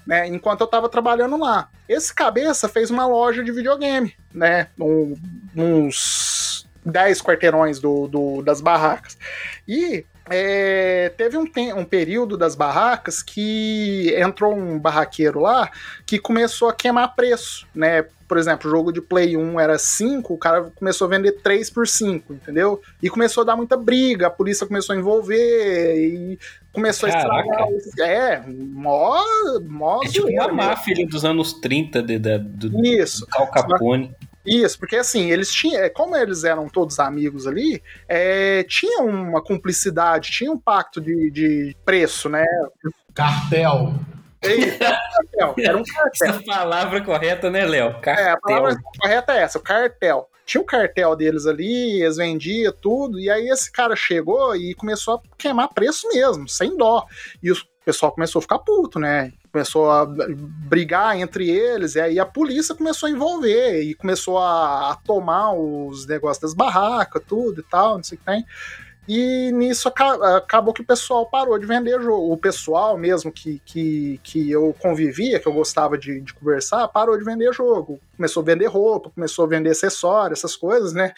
né? 0.05 0.27
Enquanto 0.27 0.61
eu 0.61 0.65
estava 0.65 0.89
trabalhando 0.89 1.37
lá. 1.37 1.69
Esse 1.87 2.13
cabeça 2.13 2.67
fez 2.67 2.89
uma 2.89 3.05
loja 3.05 3.43
de 3.43 3.51
videogame, 3.51 4.13
né? 4.33 4.67
Um, 4.79 5.15
uns 5.55 6.67
10 6.85 7.21
quarteirões 7.21 7.79
do, 7.79 8.07
do, 8.07 8.41
das 8.41 8.61
barracas. 8.61 9.17
E 9.67 10.05
é, 10.29 11.11
teve 11.17 11.37
um, 11.37 11.45
um 11.75 11.85
período 11.85 12.37
das 12.37 12.55
barracas 12.55 13.21
que 13.21 14.13
entrou 14.17 14.55
um 14.55 14.79
barraqueiro 14.79 15.39
lá 15.39 15.69
que 16.05 16.17
começou 16.17 16.69
a 16.69 16.73
queimar 16.73 17.13
preço, 17.15 17.67
né? 17.75 18.05
Por 18.25 18.37
exemplo, 18.37 18.67
o 18.67 18.71
jogo 18.71 18.91
de 18.91 19.01
Play 19.01 19.35
1 19.35 19.59
era 19.59 19.77
5, 19.77 20.33
o 20.33 20.37
cara 20.37 20.71
começou 20.75 21.05
a 21.05 21.09
vender 21.09 21.33
3 21.33 21.69
por 21.69 21.87
5, 21.87 22.33
entendeu? 22.33 22.81
E 23.01 23.09
começou 23.09 23.41
a 23.43 23.45
dar 23.45 23.55
muita 23.55 23.75
briga, 23.77 24.27
a 24.27 24.31
polícia 24.31 24.65
começou 24.65 24.95
a 24.95 24.97
envolver 24.97 25.95
e 25.97 26.39
começou 26.71 27.09
Caraca. 27.09 27.65
a 27.65 27.71
estragar. 27.71 28.09
É, 28.09 28.43
mó. 28.47 29.19
mó 29.67 29.99
é 30.03 30.07
tipo 30.07 30.27
uma 30.27 30.47
máfia 30.47 31.05
dos 31.05 31.25
anos 31.25 31.53
30 31.53 32.01
de, 32.01 32.17
de, 32.17 32.37
do, 32.39 32.85
Isso. 32.85 33.21
do 33.21 33.27
Cal 33.27 33.47
Capone. 33.51 34.15
Isso, 34.45 34.77
porque 34.77 34.97
assim, 34.97 35.31
eles 35.31 35.51
tinham, 35.53 35.81
é, 35.81 35.89
como 35.89 36.15
eles 36.15 36.43
eram 36.43 36.67
todos 36.67 36.99
amigos 36.99 37.47
ali, 37.47 37.81
é, 38.07 38.63
tinha 38.63 39.01
uma 39.01 39.41
cumplicidade, 39.41 40.31
tinha 40.31 40.51
um 40.51 40.59
pacto 40.59 40.99
de, 40.99 41.31
de 41.31 41.75
preço, 41.85 42.27
né? 42.27 42.45
Cartel. 43.13 43.93
Ei, 44.41 44.71
cartel. 44.71 45.55
Era 45.57 45.77
um 45.77 45.83
cartel. 45.87 46.29
Essa 46.29 46.43
palavra 46.43 47.01
correta, 47.01 47.49
né, 47.49 47.65
Léo? 47.65 47.99
Cartel. 48.01 48.25
É, 48.25 48.31
a 48.31 48.37
palavra 48.37 48.75
correta 48.99 49.33
é 49.33 49.41
essa, 49.41 49.57
o 49.57 49.61
cartel. 49.61 50.29
Tinha 50.45 50.61
o 50.61 50.65
cartel 50.65 51.15
deles 51.15 51.45
ali, 51.45 52.01
eles 52.01 52.17
vendiam 52.17 52.73
tudo, 52.73 53.17
e 53.17 53.29
aí 53.29 53.47
esse 53.47 53.71
cara 53.71 53.95
chegou 53.95 54.53
e 54.55 54.73
começou 54.73 55.15
a 55.15 55.21
queimar 55.37 55.69
preço 55.69 56.07
mesmo, 56.09 56.49
sem 56.49 56.75
dó. 56.75 57.05
E 57.41 57.49
o 57.49 57.55
pessoal 57.85 58.11
começou 58.11 58.39
a 58.39 58.41
ficar 58.41 58.59
puto, 58.59 58.99
né? 58.99 59.31
Começou 59.53 59.91
a 59.91 60.03
brigar 60.03 61.15
entre 61.15 61.47
eles, 61.47 61.93
e 61.93 62.01
aí 62.01 62.19
a 62.19 62.25
polícia 62.25 62.73
começou 62.73 63.07
a 63.07 63.11
envolver 63.11 63.83
e 63.83 63.93
começou 63.93 64.39
a, 64.39 64.91
a 64.91 64.95
tomar 64.95 65.53
os 65.53 66.07
negócios 66.07 66.41
das 66.41 66.53
barracas, 66.55 67.21
tudo 67.27 67.61
e 67.61 67.63
tal, 67.63 67.97
não 67.97 68.03
sei 68.03 68.15
o 68.15 68.19
que 68.19 68.25
tem. 68.25 68.43
E 69.07 69.51
nisso 69.51 69.89
acabou 69.89 70.73
que 70.73 70.81
o 70.81 70.85
pessoal 70.85 71.25
parou 71.25 71.59
de 71.59 71.67
vender 71.67 72.01
jogo. 72.01 72.31
O 72.31 72.37
pessoal 72.37 72.97
mesmo 72.97 73.31
que, 73.31 73.61
que, 73.65 74.19
que 74.23 74.49
eu 74.49 74.73
convivia, 74.79 75.39
que 75.39 75.47
eu 75.47 75.53
gostava 75.53 75.97
de, 75.97 76.21
de 76.21 76.33
conversar, 76.33 76.87
parou 76.87 77.17
de 77.17 77.23
vender 77.23 77.53
jogo. 77.53 77.99
Começou 78.15 78.41
a 78.41 78.45
vender 78.45 78.67
roupa, 78.67 79.11
começou 79.11 79.45
a 79.45 79.47
vender 79.49 79.71
acessórios, 79.71 80.39
essas 80.39 80.55
coisas, 80.55 80.93
né? 80.93 81.13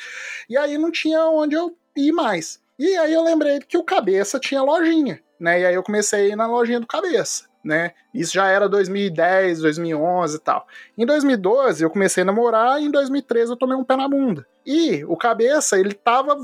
E 0.49 0.57
aí 0.57 0.79
não 0.79 0.91
tinha 0.91 1.25
onde 1.25 1.55
eu 1.55 1.77
ir 1.95 2.11
mais. 2.11 2.59
E 2.77 2.97
aí 2.97 3.13
eu 3.13 3.23
lembrei 3.23 3.59
que 3.59 3.77
o 3.77 3.83
Cabeça 3.83 4.39
tinha 4.39 4.63
lojinha, 4.63 5.21
né? 5.39 5.61
E 5.61 5.65
aí 5.67 5.75
eu 5.75 5.83
comecei 5.83 6.21
a 6.21 6.27
ir 6.29 6.35
na 6.35 6.47
lojinha 6.47 6.79
do 6.79 6.87
Cabeça 6.87 7.54
né? 7.65 7.93
Isso 8.13 8.31
já 8.31 8.47
era 8.47 8.69
2010, 8.69 9.59
2011 9.61 10.35
e 10.35 10.39
tal. 10.39 10.67
Em 10.95 11.05
2012 11.05 11.83
eu 11.83 11.89
comecei 11.89 12.21
a 12.21 12.25
namorar 12.25 12.79
e 12.79 12.85
em 12.85 12.91
2013 12.91 13.51
eu 13.51 13.57
tomei 13.57 13.75
um 13.75 13.83
pé 13.83 13.97
na 13.97 14.07
bunda. 14.07 14.45
E 14.63 15.03
o 15.05 15.17
cabeça, 15.17 15.79
ele 15.79 15.93
tava 15.93 16.37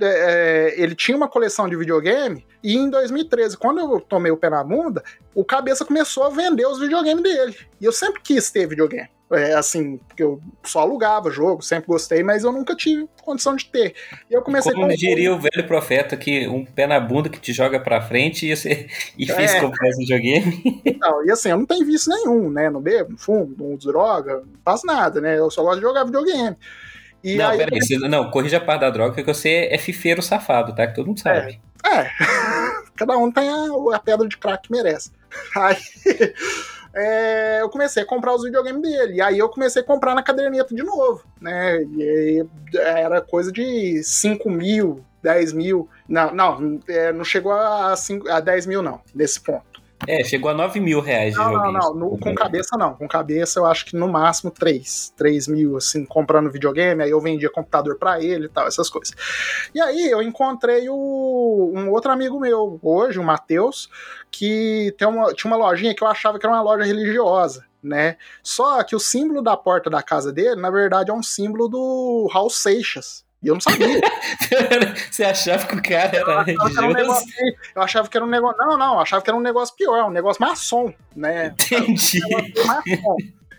é, 0.00 0.74
ele 0.76 0.94
tinha 0.94 1.16
uma 1.16 1.28
coleção 1.28 1.68
de 1.68 1.76
videogame 1.76 2.46
e 2.64 2.76
em 2.76 2.88
2013, 2.88 3.56
quando 3.58 3.80
eu 3.80 4.00
tomei 4.00 4.32
o 4.32 4.36
pé 4.36 4.48
na 4.48 4.64
bunda, 4.64 5.02
o 5.34 5.44
cabeça 5.44 5.84
começou 5.84 6.24
a 6.24 6.30
vender 6.30 6.66
os 6.66 6.78
videogames 6.78 7.22
dele. 7.22 7.56
E 7.78 7.84
eu 7.84 7.92
sempre 7.92 8.22
quis 8.22 8.50
ter 8.50 8.66
videogame. 8.66 9.10
É, 9.32 9.54
assim, 9.54 9.96
porque 9.96 10.22
eu 10.22 10.40
só 10.62 10.80
alugava 10.80 11.30
jogo, 11.30 11.62
sempre 11.62 11.86
gostei, 11.86 12.22
mas 12.22 12.44
eu 12.44 12.52
nunca 12.52 12.76
tive 12.76 13.08
condição 13.22 13.56
de 13.56 13.64
ter. 13.64 13.94
E 14.30 14.34
eu 14.34 14.42
comecei 14.42 14.72
Como 14.72 14.88
diria 14.88 15.32
o 15.34 15.40
velho 15.40 15.66
profeta 15.66 16.16
que 16.16 16.46
um 16.46 16.64
pé 16.64 16.86
na 16.86 17.00
bunda 17.00 17.30
que 17.30 17.40
te 17.40 17.52
joga 17.52 17.80
pra 17.80 18.02
frente 18.02 18.46
e, 18.46 18.54
você, 18.54 18.88
e 19.16 19.30
é. 19.30 19.34
fez 19.34 19.54
comprar 19.54 19.88
esse 19.88 20.00
videogame. 20.00 20.82
Então, 20.84 21.24
e 21.24 21.30
assim, 21.30 21.48
eu 21.48 21.58
não 21.58 21.66
tenho 21.66 21.86
vício 21.86 22.12
nenhum, 22.12 22.50
né? 22.50 22.68
Não 22.68 22.80
bebo, 22.80 23.12
não 23.12 23.18
fumo, 23.18 23.54
não 23.58 23.74
uso 23.74 23.88
droga, 23.88 24.36
não 24.36 24.60
faço 24.64 24.86
nada, 24.86 25.20
né? 25.20 25.38
Eu 25.38 25.50
só 25.50 25.62
gosto 25.62 25.76
de 25.76 25.82
jogar 25.82 26.04
videogame. 26.04 26.56
E 27.24 27.36
não, 27.36 27.50
aí, 27.50 27.58
peraí, 27.58 27.80
você, 27.80 27.96
não, 27.96 28.30
corrija 28.30 28.58
a 28.58 28.60
parte 28.60 28.80
da 28.80 28.90
droga, 28.90 29.14
porque 29.14 29.32
você 29.32 29.68
é 29.70 29.78
fifeiro 29.78 30.20
safado, 30.20 30.74
tá? 30.74 30.86
Que 30.86 30.94
todo 30.94 31.06
mundo 31.06 31.20
sabe. 31.20 31.60
É, 31.84 32.00
é. 32.00 32.10
cada 32.96 33.16
um 33.16 33.30
tem 33.30 33.48
a, 33.48 33.96
a 33.96 33.98
pedra 33.98 34.28
de 34.28 34.36
crack 34.36 34.64
que 34.64 34.72
merece. 34.72 35.10
Aí 35.56 35.76
é, 36.94 37.62
eu 37.62 37.68
comecei 37.68 38.02
a 38.02 38.06
comprar 38.06 38.34
os 38.34 38.42
videogames 38.42 38.82
dele. 38.82 39.14
E 39.14 39.20
aí 39.20 39.38
eu 39.38 39.48
comecei 39.48 39.82
a 39.82 39.84
comprar 39.84 40.14
na 40.14 40.22
caderneta 40.22 40.74
de 40.74 40.82
novo, 40.82 41.24
né? 41.40 41.82
E 41.82 42.44
era 42.74 43.20
coisa 43.20 43.50
de 43.50 44.02
5 44.02 44.50
mil, 44.50 45.04
10 45.22 45.52
mil. 45.52 45.88
Não, 46.08 46.34
não, 46.34 46.80
é, 46.88 47.12
não 47.12 47.24
chegou 47.24 47.52
a, 47.52 47.96
5, 47.96 48.28
a 48.28 48.40
10 48.40 48.66
mil, 48.66 48.82
não, 48.82 49.00
nesse 49.14 49.40
ponto. 49.40 49.71
É, 50.06 50.24
chegou 50.24 50.50
a 50.50 50.54
9 50.54 50.80
mil 50.80 51.00
reais 51.00 51.34
de 51.34 51.38
Não, 51.38 51.52
não, 51.52 51.72
não. 51.72 51.94
No, 51.94 52.18
com 52.18 52.34
cabeça 52.34 52.76
não. 52.76 52.94
Com 52.94 53.06
cabeça 53.06 53.60
eu 53.60 53.66
acho 53.66 53.86
que 53.86 53.96
no 53.96 54.08
máximo 54.08 54.50
3. 54.50 55.12
3 55.16 55.48
mil, 55.48 55.76
assim, 55.76 56.04
comprando 56.04 56.50
videogame. 56.50 57.02
Aí 57.02 57.10
eu 57.10 57.20
vendia 57.20 57.50
computador 57.50 57.96
para 57.98 58.20
ele 58.20 58.46
e 58.46 58.48
tal, 58.48 58.66
essas 58.66 58.90
coisas. 58.90 59.14
E 59.74 59.80
aí 59.80 60.10
eu 60.10 60.22
encontrei 60.22 60.88
o, 60.88 61.72
um 61.74 61.90
outro 61.90 62.10
amigo 62.10 62.40
meu 62.40 62.78
hoje, 62.82 63.18
o 63.18 63.24
Matheus, 63.24 63.88
que 64.30 64.94
tem 64.98 65.06
uma, 65.06 65.32
tinha 65.32 65.50
uma 65.50 65.56
lojinha 65.56 65.94
que 65.94 66.02
eu 66.02 66.08
achava 66.08 66.38
que 66.38 66.46
era 66.46 66.54
uma 66.54 66.62
loja 66.62 66.84
religiosa. 66.84 67.64
Né? 67.82 68.16
Só 68.42 68.82
que 68.84 68.94
o 68.94 69.00
símbolo 69.00 69.42
da 69.42 69.56
porta 69.56 69.90
da 69.90 70.02
casa 70.02 70.32
dele, 70.32 70.60
na 70.60 70.70
verdade, 70.70 71.10
é 71.10 71.14
um 71.14 71.22
símbolo 71.22 71.68
do 71.68 72.28
Raul 72.32 72.48
Seixas. 72.48 73.24
E 73.42 73.48
eu 73.48 73.54
não 73.54 73.60
sabia. 73.60 74.00
Você 75.10 75.24
achava 75.24 75.66
que 75.66 75.74
o 75.74 75.82
cara 75.82 76.16
era 76.16 76.42
religioso? 76.42 76.82
Um 76.82 76.92
negócio, 76.92 77.28
eu 77.74 77.82
achava 77.82 78.08
que 78.08 78.16
era 78.16 78.24
um 78.24 78.30
negócio. 78.30 78.58
Não, 78.58 78.78
não, 78.78 78.94
eu 78.94 79.00
achava 79.00 79.22
que 79.22 79.30
era 79.30 79.36
um 79.36 79.42
negócio 79.42 79.74
pior, 79.74 80.08
um 80.08 80.12
negócio 80.12 80.40
maçom, 80.40 80.94
né? 81.14 81.48
Entendi. 81.48 82.20
Um 82.24 82.66
maçom. 82.66 83.16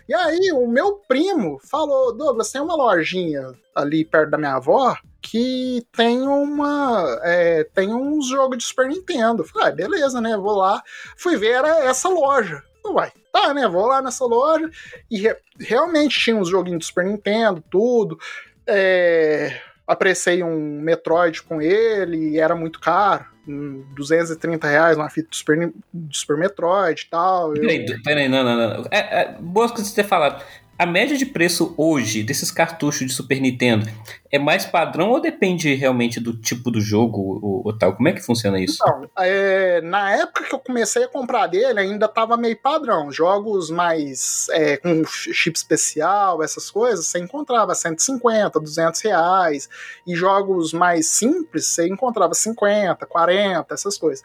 E 0.08 0.14
aí, 0.14 0.52
o 0.52 0.66
meu 0.66 1.02
primo 1.08 1.58
falou: 1.68 2.16
Douglas, 2.16 2.50
tem 2.50 2.60
uma 2.60 2.74
lojinha 2.74 3.52
ali 3.74 4.04
perto 4.04 4.30
da 4.30 4.38
minha 4.38 4.54
avó 4.54 4.96
que 5.24 5.86
tem 5.96 6.20
uma. 6.20 7.18
É, 7.22 7.64
tem 7.64 7.92
uns 7.92 8.28
jogos 8.28 8.58
de 8.58 8.64
Super 8.64 8.86
Nintendo. 8.86 9.42
Eu 9.42 9.46
falei, 9.46 9.68
ah, 9.68 9.72
beleza, 9.72 10.20
né? 10.20 10.36
Vou 10.36 10.56
lá. 10.56 10.82
Fui 11.16 11.36
ver, 11.36 11.52
era 11.52 11.84
essa 11.86 12.10
loja. 12.10 12.62
Uai, 12.84 13.10
tá, 13.32 13.54
né? 13.54 13.66
Vou 13.66 13.86
lá 13.86 14.02
nessa 14.02 14.26
loja. 14.26 14.70
E 15.10 15.18
re 15.18 15.34
realmente 15.58 16.20
tinha 16.20 16.36
uns 16.36 16.50
joguinhos 16.50 16.80
de 16.80 16.86
Super 16.86 17.06
Nintendo, 17.06 17.64
tudo. 17.70 18.18
É, 18.66 19.58
apreciei 19.86 20.42
um 20.42 20.80
Metroid 20.80 21.42
com 21.42 21.60
ele 21.60 22.30
e 22.30 22.38
era 22.38 22.54
muito 22.54 22.80
caro. 22.80 23.26
230 23.46 24.66
reais 24.66 24.96
uma 24.96 25.10
fita 25.10 25.28
do 25.28 25.36
Super, 25.36 25.72
do 25.92 26.16
Super 26.16 26.36
Metroid 26.38 27.02
e 27.02 27.10
tal. 27.10 27.52
Peraí, 27.52 27.86
eu... 27.86 28.02
peraí, 28.02 28.28
não, 28.28 28.42
não, 28.42 28.56
não. 28.56 28.84
É, 28.90 29.20
é, 29.20 29.36
boas 29.38 29.70
coisas 29.70 29.88
você 29.88 30.02
ter 30.02 30.08
falado. 30.08 30.42
A 30.76 30.84
média 30.84 31.16
de 31.16 31.24
preço 31.24 31.72
hoje 31.76 32.24
desses 32.24 32.50
cartuchos 32.50 33.06
de 33.06 33.12
Super 33.12 33.40
Nintendo 33.40 33.86
é 34.30 34.40
mais 34.40 34.66
padrão 34.66 35.10
ou 35.10 35.20
depende 35.20 35.72
realmente 35.74 36.18
do 36.18 36.36
tipo 36.36 36.68
do 36.68 36.80
jogo 36.80 37.38
ou, 37.40 37.62
ou 37.64 37.78
tal? 37.78 37.94
Como 37.94 38.08
é 38.08 38.12
que 38.12 38.20
funciona 38.20 38.58
isso? 38.58 38.78
Então, 38.82 39.08
é, 39.18 39.80
na 39.82 40.12
época 40.16 40.42
que 40.42 40.52
eu 40.52 40.58
comecei 40.58 41.04
a 41.04 41.08
comprar 41.08 41.46
dele, 41.46 41.78
ainda 41.78 42.08
tava 42.08 42.36
meio 42.36 42.60
padrão. 42.60 43.12
Jogos 43.12 43.70
mais 43.70 44.48
é, 44.50 44.76
com 44.76 45.04
chip 45.06 45.56
especial, 45.56 46.42
essas 46.42 46.68
coisas, 46.68 47.06
você 47.06 47.20
encontrava 47.20 47.72
150, 47.72 48.58
200 48.58 49.00
reais. 49.02 49.68
E 50.04 50.16
jogos 50.16 50.72
mais 50.72 51.06
simples, 51.06 51.66
você 51.66 51.86
encontrava 51.86 52.34
50, 52.34 53.06
40, 53.06 53.72
essas 53.72 53.96
coisas. 53.96 54.24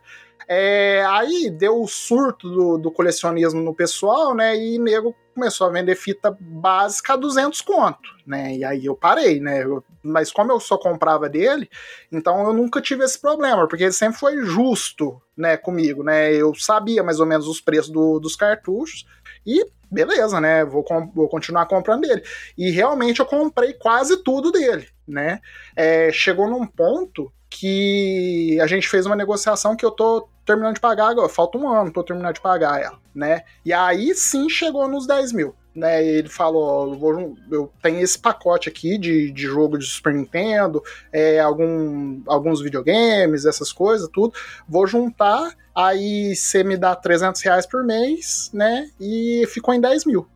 É, 0.52 1.06
aí 1.06 1.48
deu 1.52 1.80
o 1.80 1.88
surto 1.88 2.50
do, 2.50 2.78
do, 2.80 2.92
colecionismo 2.92 3.62
no 3.62 3.72
pessoal, 3.72 4.34
né? 4.34 4.58
E 4.58 4.80
nego 4.80 5.16
começou 5.36 5.68
a 5.68 5.70
vender 5.70 5.96
fita 5.96 6.36
básica 6.42 7.14
a 7.14 7.16
200 7.16 7.62
conto, 7.62 8.10
né? 8.26 8.56
E 8.56 8.66
aí 8.66 8.88
eu 8.88 8.96
parei, 8.96 9.40
né? 9.40 9.64
Eu, 9.64 9.84
mas 10.02 10.32
como 10.32 10.52
eu 10.52 10.60
só 10.60 10.76
comprava 10.76 11.30
dele, 11.30 11.70
então 12.12 12.48
eu 12.48 12.52
nunca 12.52 12.82
tive 12.82 13.04
esse 13.04 13.22
problema, 13.22 13.68
porque 13.68 13.84
ele 13.84 13.92
sempre 13.92 14.20
foi 14.20 14.44
justo, 14.44 15.22
né, 15.38 15.56
comigo, 15.56 16.04
né? 16.04 16.34
Eu 16.34 16.56
sabia 16.56 17.04
mais 17.04 17.20
ou 17.20 17.28
menos 17.28 17.48
os 17.48 17.62
preços 17.62 17.92
do, 17.92 18.20
dos 18.20 18.36
cartuchos 18.36 19.06
e 19.46 19.64
beleza, 19.92 20.42
né? 20.42 20.66
Vou, 20.66 20.84
vou 21.14 21.30
continuar 21.30 21.68
comprando 21.68 22.08
dele. 22.08 22.24
E 22.58 22.72
realmente 22.72 23.20
eu 23.20 23.26
comprei 23.28 23.74
quase 23.74 24.24
tudo 24.24 24.52
dele, 24.52 24.88
né? 25.08 25.42
É, 25.76 26.12
chegou 26.12 26.50
num 26.50 26.66
ponto 26.66 27.32
que 27.50 28.60
a 28.62 28.68
gente 28.68 28.88
fez 28.88 29.06
uma 29.06 29.16
negociação 29.16 29.76
que 29.76 29.86
eu 29.86 29.92
tô 29.92 30.28
terminando 30.50 30.74
de 30.74 30.82
pagar 30.82 31.10
agora, 31.10 31.30
falta 31.30 31.60
um 31.60 31.70
ano 31.70 31.92
pra 31.92 32.00
eu 32.02 32.06
terminar 32.06 32.34
de 32.34 32.42
pagar 32.42 32.82
ela, 32.82 32.98
né? 33.14 33.44
E 33.64 33.72
aí 33.72 34.16
sim 34.16 34.50
chegou 34.50 34.88
nos 34.88 35.06
10 35.06 35.32
mil. 35.32 35.56
Né, 35.76 36.04
ele 36.04 36.28
falou: 36.28 36.92
eu, 36.92 37.00
vou, 37.00 37.38
eu 37.52 37.72
tenho 37.82 38.00
esse 38.00 38.18
pacote 38.18 38.68
aqui 38.68 38.98
de, 38.98 39.32
de 39.32 39.44
jogo 39.44 39.78
de 39.78 39.86
Super 39.86 40.14
Nintendo, 40.14 40.84
é, 41.14 41.40
algum, 41.40 42.22
alguns 42.26 42.60
videogames, 42.62 43.46
essas 43.46 43.72
coisas, 43.72 44.10
tudo. 44.12 44.34
Vou 44.68 44.88
juntar, 44.88 45.56
aí 45.74 46.36
você 46.36 46.64
me 46.64 46.76
dá 46.76 46.96
300 46.96 47.40
reais 47.44 47.68
por 47.68 47.84
mês, 47.86 48.50
né? 48.52 48.90
E 49.00 49.46
ficou 49.48 49.74
em 49.74 49.80
10 49.80 50.06
mil. 50.06 50.28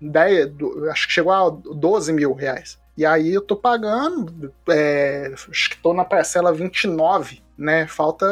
10, 0.00 0.52
acho 0.92 1.08
que 1.08 1.12
chegou 1.12 1.32
a 1.32 1.50
12 1.50 2.12
mil 2.12 2.32
reais. 2.32 2.78
E 2.98 3.06
aí 3.06 3.32
eu 3.32 3.40
tô 3.40 3.54
pagando, 3.54 4.52
é, 4.68 5.30
acho 5.32 5.70
que 5.70 5.76
tô 5.76 5.94
na 5.94 6.04
parcela 6.04 6.52
29, 6.52 7.40
né? 7.56 7.86
Falta 7.86 8.26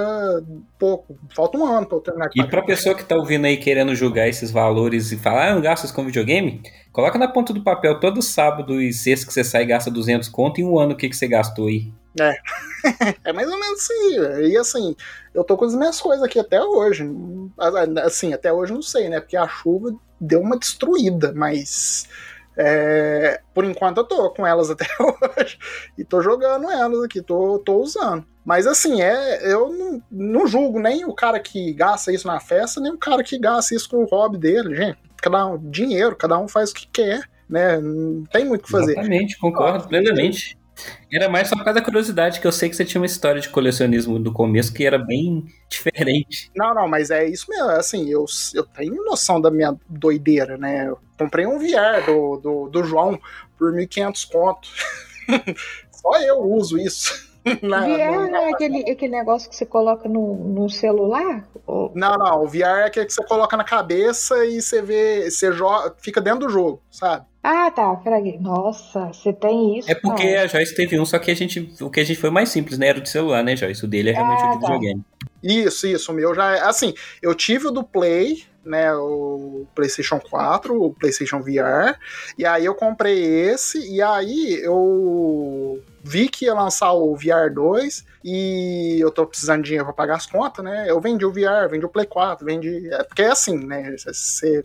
pouco, 0.77 1.17
falta 1.37 1.57
um 1.57 1.65
ano 1.65 1.87
pra 1.87 1.99
eu 1.99 2.01
terminar. 2.01 2.31
E 2.35 2.43
pra 2.43 2.65
pessoa 2.65 2.93
que 2.93 3.05
tá 3.05 3.15
ouvindo 3.15 3.45
aí 3.45 3.59
querendo 3.59 3.95
julgar 3.95 4.27
esses 4.27 4.51
valores 4.51 5.13
e 5.13 5.19
falar, 5.19 5.51
ah, 5.51 5.55
não 5.55 5.61
gastas 5.61 5.93
com 5.93 6.05
videogame, 6.05 6.61
coloca 6.93 7.17
na 7.17 7.29
ponta 7.29 7.53
do 7.53 7.63
papel 7.63 8.01
todo 8.01 8.21
sábado 8.21 8.83
e 8.83 8.93
sexta 8.93 9.25
que 9.25 9.33
você 9.33 9.45
sai 9.45 9.63
e 9.63 9.67
gasta 9.67 9.89
200 9.89 10.29
conto 10.31 10.61
e 10.61 10.65
um 10.65 10.77
ano 10.81 10.95
o 10.95 10.97
que, 10.97 11.09
que 11.09 11.17
você 11.17 11.29
gastou 11.29 11.69
aí. 11.69 11.93
É. 12.21 12.35
é 13.23 13.33
mais 13.33 13.49
ou 13.49 13.61
menos 13.61 13.79
assim. 13.79 14.49
E 14.51 14.57
assim, 14.57 14.97
eu 15.33 15.45
tô 15.45 15.57
com 15.57 15.65
as 15.65 15.77
minhas 15.77 16.01
coisas 16.01 16.25
aqui 16.25 16.41
até 16.41 16.61
hoje. 16.61 17.09
Assim, 18.05 18.33
até 18.33 18.53
hoje 18.53 18.73
não 18.73 18.83
sei, 18.83 19.09
né? 19.09 19.21
Porque 19.21 19.37
a 19.37 19.47
chuva 19.47 19.95
deu 20.21 20.41
uma 20.41 20.59
destruída, 20.59 21.33
mas 21.37 22.09
é, 22.57 23.41
por 23.53 23.65
enquanto 23.65 23.99
eu 23.99 24.05
tô 24.05 24.31
com 24.31 24.47
elas 24.47 24.71
até 24.71 24.87
hoje 24.99 25.59
e 25.97 26.05
tô 26.05 26.23
jogando 26.23 26.71
elas 26.71 27.03
aqui, 27.05 27.21
tô, 27.21 27.59
tô 27.59 27.81
usando. 27.81 28.25
Mas 28.45 28.67
assim, 28.67 29.03
é, 29.03 29.53
eu 29.53 29.69
não, 29.71 30.03
não 30.11 30.47
julgo 30.47 30.79
nem 30.79 31.05
o 31.05 31.15
cara 31.15 31.41
que 31.41 31.73
gasta 31.73 32.13
isso 32.13 32.27
na 32.27 32.41
festa, 32.41 32.81
nem 32.81 32.93
o 32.93 32.99
cara 32.99 33.23
que 33.23 33.39
gasta 33.39 33.75
isso 33.75 33.89
com 33.89 34.05
o 34.05 34.07
hobby 34.07 34.39
dele, 34.39 34.75
gente. 34.75 34.99
Cada 35.17 35.47
um, 35.47 35.59
dinheiro, 35.71 36.15
cada 36.15 36.39
um 36.39 36.47
faz 36.47 36.71
o 36.71 36.75
que 36.75 36.87
quer, 36.87 37.29
né? 37.49 37.79
Não 37.81 38.25
tem 38.25 38.45
muito 38.45 38.63
o 38.63 38.65
que 38.65 38.71
fazer. 38.71 38.93
Exatamente, 38.93 39.39
concordo 39.39 39.89
plenamente. 39.89 40.57
Era 41.13 41.29
mais 41.29 41.49
só 41.49 41.57
por 41.57 41.65
causa 41.65 41.81
da 41.81 41.85
curiosidade, 41.85 42.41
que 42.41 42.47
eu 42.47 42.53
sei 42.53 42.69
que 42.69 42.77
você 42.77 42.85
tinha 42.85 43.01
uma 43.01 43.07
história 43.07 43.41
de 43.41 43.49
colecionismo 43.49 44.19
do 44.19 44.33
começo 44.33 44.73
que 44.73 44.85
era 44.85 44.99
bem 44.99 45.47
diferente. 45.69 46.51
Não, 46.55 46.75
não, 46.75 46.89
mas 46.89 47.11
é 47.11 47.27
isso 47.27 47.47
mesmo. 47.49 47.71
Assim, 47.71 48.09
eu, 48.09 48.25
eu 48.55 48.65
tenho 48.65 49.05
noção 49.05 49.41
da 49.41 49.51
minha 49.51 49.77
doideira, 49.89 50.57
né? 50.57 50.89
Eu 50.89 50.99
comprei 51.19 51.47
um 51.47 51.59
VR 51.59 52.05
do, 52.05 52.37
do, 52.37 52.69
do 52.69 52.85
João 52.85 53.19
por 53.59 53.73
1.500 53.73 54.31
conto. 54.31 54.69
só 55.91 56.21
eu 56.21 56.41
uso 56.41 56.79
isso. 56.79 57.27
Na, 57.63 57.81
VR 57.83 58.29
não 58.29 58.39
é 58.39 58.51
aquele, 58.51 58.91
aquele 58.91 59.13
negócio 59.13 59.49
que 59.49 59.55
você 59.55 59.65
coloca 59.65 60.09
no, 60.09 60.35
no 60.35 60.69
celular? 60.69 61.49
Ou... 61.65 61.93
Não, 61.95 62.19
não. 62.19 62.43
O 62.43 62.49
VR 62.49 62.81
é 62.81 62.85
aquele 62.87 63.07
que 63.07 63.13
você 63.13 63.25
coloca 63.25 63.57
na 63.57 63.63
cabeça 63.63 64.45
e 64.45 64.61
você 64.61 64.83
vê. 64.83 65.31
Você 65.31 65.53
joga, 65.53 65.95
fica 65.99 66.21
dentro 66.21 66.41
do 66.41 66.49
jogo, 66.49 66.83
sabe? 66.91 67.25
Ah, 67.49 67.71
tá, 67.71 67.95
peraí. 67.95 68.37
Nossa, 68.41 69.13
você 69.13 69.33
tem 69.33 69.79
isso? 69.79 69.89
É 69.89 69.95
porque 69.95 70.35
não. 70.35 70.43
a 70.43 70.47
Joyce 70.49 70.75
teve 70.75 70.99
um, 70.99 71.07
só 71.07 71.17
que 71.17 71.31
a 71.31 71.35
gente, 71.35 71.73
o 71.81 71.89
que 71.89 72.01
a 72.01 72.05
gente 72.05 72.19
foi 72.19 72.29
mais 72.29 72.49
simples, 72.49 72.77
né? 72.77 72.89
Era 72.89 72.99
o 72.99 73.01
de 73.01 73.09
celular, 73.09 73.45
né, 73.45 73.55
Joyce? 73.55 73.85
O 73.85 73.89
dele 73.89 74.11
é 74.11 74.15
realmente 74.15 74.43
ah, 74.43 74.47
o 74.47 74.55
de 74.55 74.61
tá. 74.61 74.67
videogame. 74.67 75.05
Isso, 75.45 75.87
isso. 75.87 76.11
O 76.11 76.15
meu 76.17 76.35
já 76.35 76.57
é. 76.57 76.61
Assim, 76.63 76.93
eu 77.23 77.37
tive 77.37 77.69
o 77.69 77.71
do 77.71 77.85
Play, 77.85 78.43
né? 78.65 78.93
O 78.97 79.65
PlayStation 79.77 80.19
4, 80.19 80.83
o 80.83 80.93
PlayStation 80.93 81.41
VR. 81.41 81.97
E 82.37 82.45
aí 82.45 82.65
eu 82.65 82.75
comprei 82.75 83.23
esse, 83.25 83.79
e 83.95 84.03
aí 84.03 84.61
eu 84.61 85.81
vi 86.07 86.29
que 86.29 86.45
ia 86.45 86.55
lançar 86.55 86.93
o 86.93 87.17
VR 87.17 87.53
2 87.53 88.05
e 88.25 88.99
eu 89.01 89.11
tô 89.11 89.27
precisando 89.27 89.63
de 89.63 89.67
dinheiro 89.67 89.87
pra 89.87 89.93
pagar 89.93 90.17
as 90.17 90.27
contas, 90.27 90.65
né? 90.65 90.89
Eu 90.89 91.01
vendi 91.01 91.25
o 91.25 91.33
VR, 91.33 91.69
vendi 91.69 91.85
o 91.85 91.89
Play 91.89 92.07
4, 92.07 92.47
vendi. 92.47 92.89
É, 92.93 93.03
porque 93.03 93.23
é 93.23 93.31
assim, 93.33 93.59
né? 93.59 93.97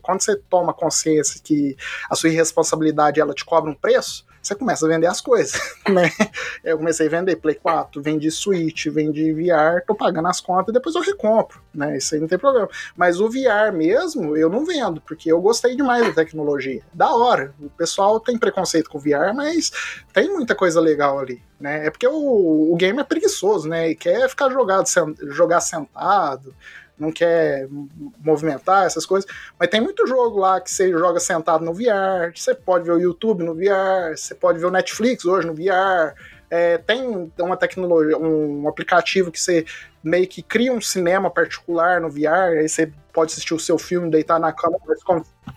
Quando 0.03 0.21
você 0.21 0.35
toma 0.35 0.71
consciência 0.71 1.41
que 1.43 1.75
a 2.09 2.15
sua 2.15 2.29
irresponsabilidade 2.29 3.19
ela 3.19 3.33
te 3.33 3.43
cobra 3.43 3.71
um 3.71 3.75
preço, 3.75 4.23
você 4.41 4.55
começa 4.55 4.85
a 4.85 4.89
vender 4.89 5.07
as 5.07 5.21
coisas, 5.21 5.59
né? 5.87 6.09
Eu 6.63 6.77
comecei 6.77 7.07
a 7.07 7.09
vender 7.09 7.35
Play 7.35 7.55
4, 7.55 8.01
vendi 8.01 8.31
Switch, 8.31 8.87
vendi 8.87 9.31
VR, 9.33 9.85
tô 9.85 9.93
pagando 9.93 10.27
as 10.27 10.41
contas 10.41 10.69
e 10.69 10.73
depois 10.73 10.95
eu 10.95 11.01
recompro, 11.01 11.61
né? 11.73 11.97
Isso 11.97 12.15
aí 12.15 12.21
não 12.21 12.27
tem 12.27 12.37
problema. 12.37 12.67
Mas 12.95 13.19
o 13.19 13.29
VR 13.29 13.71
mesmo, 13.73 14.35
eu 14.35 14.49
não 14.49 14.65
vendo, 14.65 14.99
porque 15.01 15.31
eu 15.31 15.39
gostei 15.41 15.75
demais 15.75 16.05
da 16.07 16.13
tecnologia. 16.13 16.81
Da 16.93 17.13
hora. 17.13 17.53
O 17.59 17.69
pessoal 17.69 18.19
tem 18.19 18.37
preconceito 18.37 18.89
com 18.89 18.99
VR, 18.99 19.33
mas 19.35 19.71
tem 20.13 20.29
muita 20.29 20.55
coisa 20.55 20.81
legal 20.81 21.19
ali, 21.19 21.41
né? 21.59 21.87
É 21.87 21.89
porque 21.91 22.07
o, 22.07 22.73
o 22.73 22.75
game 22.75 22.99
é 22.99 23.03
preguiçoso, 23.03 23.69
né? 23.69 23.89
E 23.89 23.95
quer 23.95 24.27
ficar 24.27 24.49
jogado, 24.49 24.87
jogar 25.29 25.61
sentado, 25.61 26.55
não 26.97 27.11
quer 27.11 27.67
movimentar 28.23 28.85
essas 28.85 29.05
coisas. 29.05 29.29
Mas 29.59 29.69
tem 29.69 29.81
muito 29.81 30.05
jogo 30.05 30.39
lá 30.39 30.61
que 30.61 30.69
você 30.69 30.91
joga 30.91 31.19
sentado 31.19 31.65
no 31.65 31.73
VR, 31.73 32.31
você 32.35 32.53
pode 32.53 32.85
ver 32.85 32.93
o 32.93 32.99
YouTube 32.99 33.43
no 33.43 33.55
VR, 33.55 34.15
você 34.15 34.35
pode 34.35 34.59
ver 34.59 34.67
o 34.67 34.71
Netflix 34.71 35.25
hoje 35.25 35.47
no 35.47 35.53
VR. 35.53 36.15
É, 36.49 36.77
tem 36.77 37.31
uma 37.39 37.55
tecnologia, 37.55 38.17
um 38.17 38.67
aplicativo 38.67 39.31
que 39.31 39.39
você 39.39 39.65
meio 40.03 40.27
que 40.27 40.41
cria 40.41 40.73
um 40.73 40.81
cinema 40.81 41.29
particular 41.29 42.01
no 42.01 42.09
VR, 42.09 42.57
aí 42.59 42.67
você 42.67 42.91
pode 43.13 43.31
assistir 43.31 43.53
o 43.53 43.59
seu 43.59 43.77
filme, 43.77 44.09
deitar 44.09 44.39
na 44.39 44.51
cama. 44.51 44.77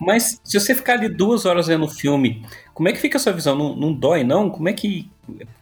Mas 0.00 0.40
se 0.44 0.58
você 0.58 0.74
ficar 0.74 0.94
ali 0.94 1.08
duas 1.08 1.44
horas 1.44 1.66
vendo 1.66 1.84
o 1.84 1.88
filme, 1.88 2.46
como 2.72 2.88
é 2.88 2.92
que 2.92 3.00
fica 3.00 3.16
a 3.16 3.20
sua 3.20 3.32
visão? 3.32 3.56
Não, 3.56 3.74
não 3.74 3.92
dói, 3.92 4.24
não? 4.24 4.50
Como 4.50 4.68
é 4.68 4.72
que. 4.72 5.10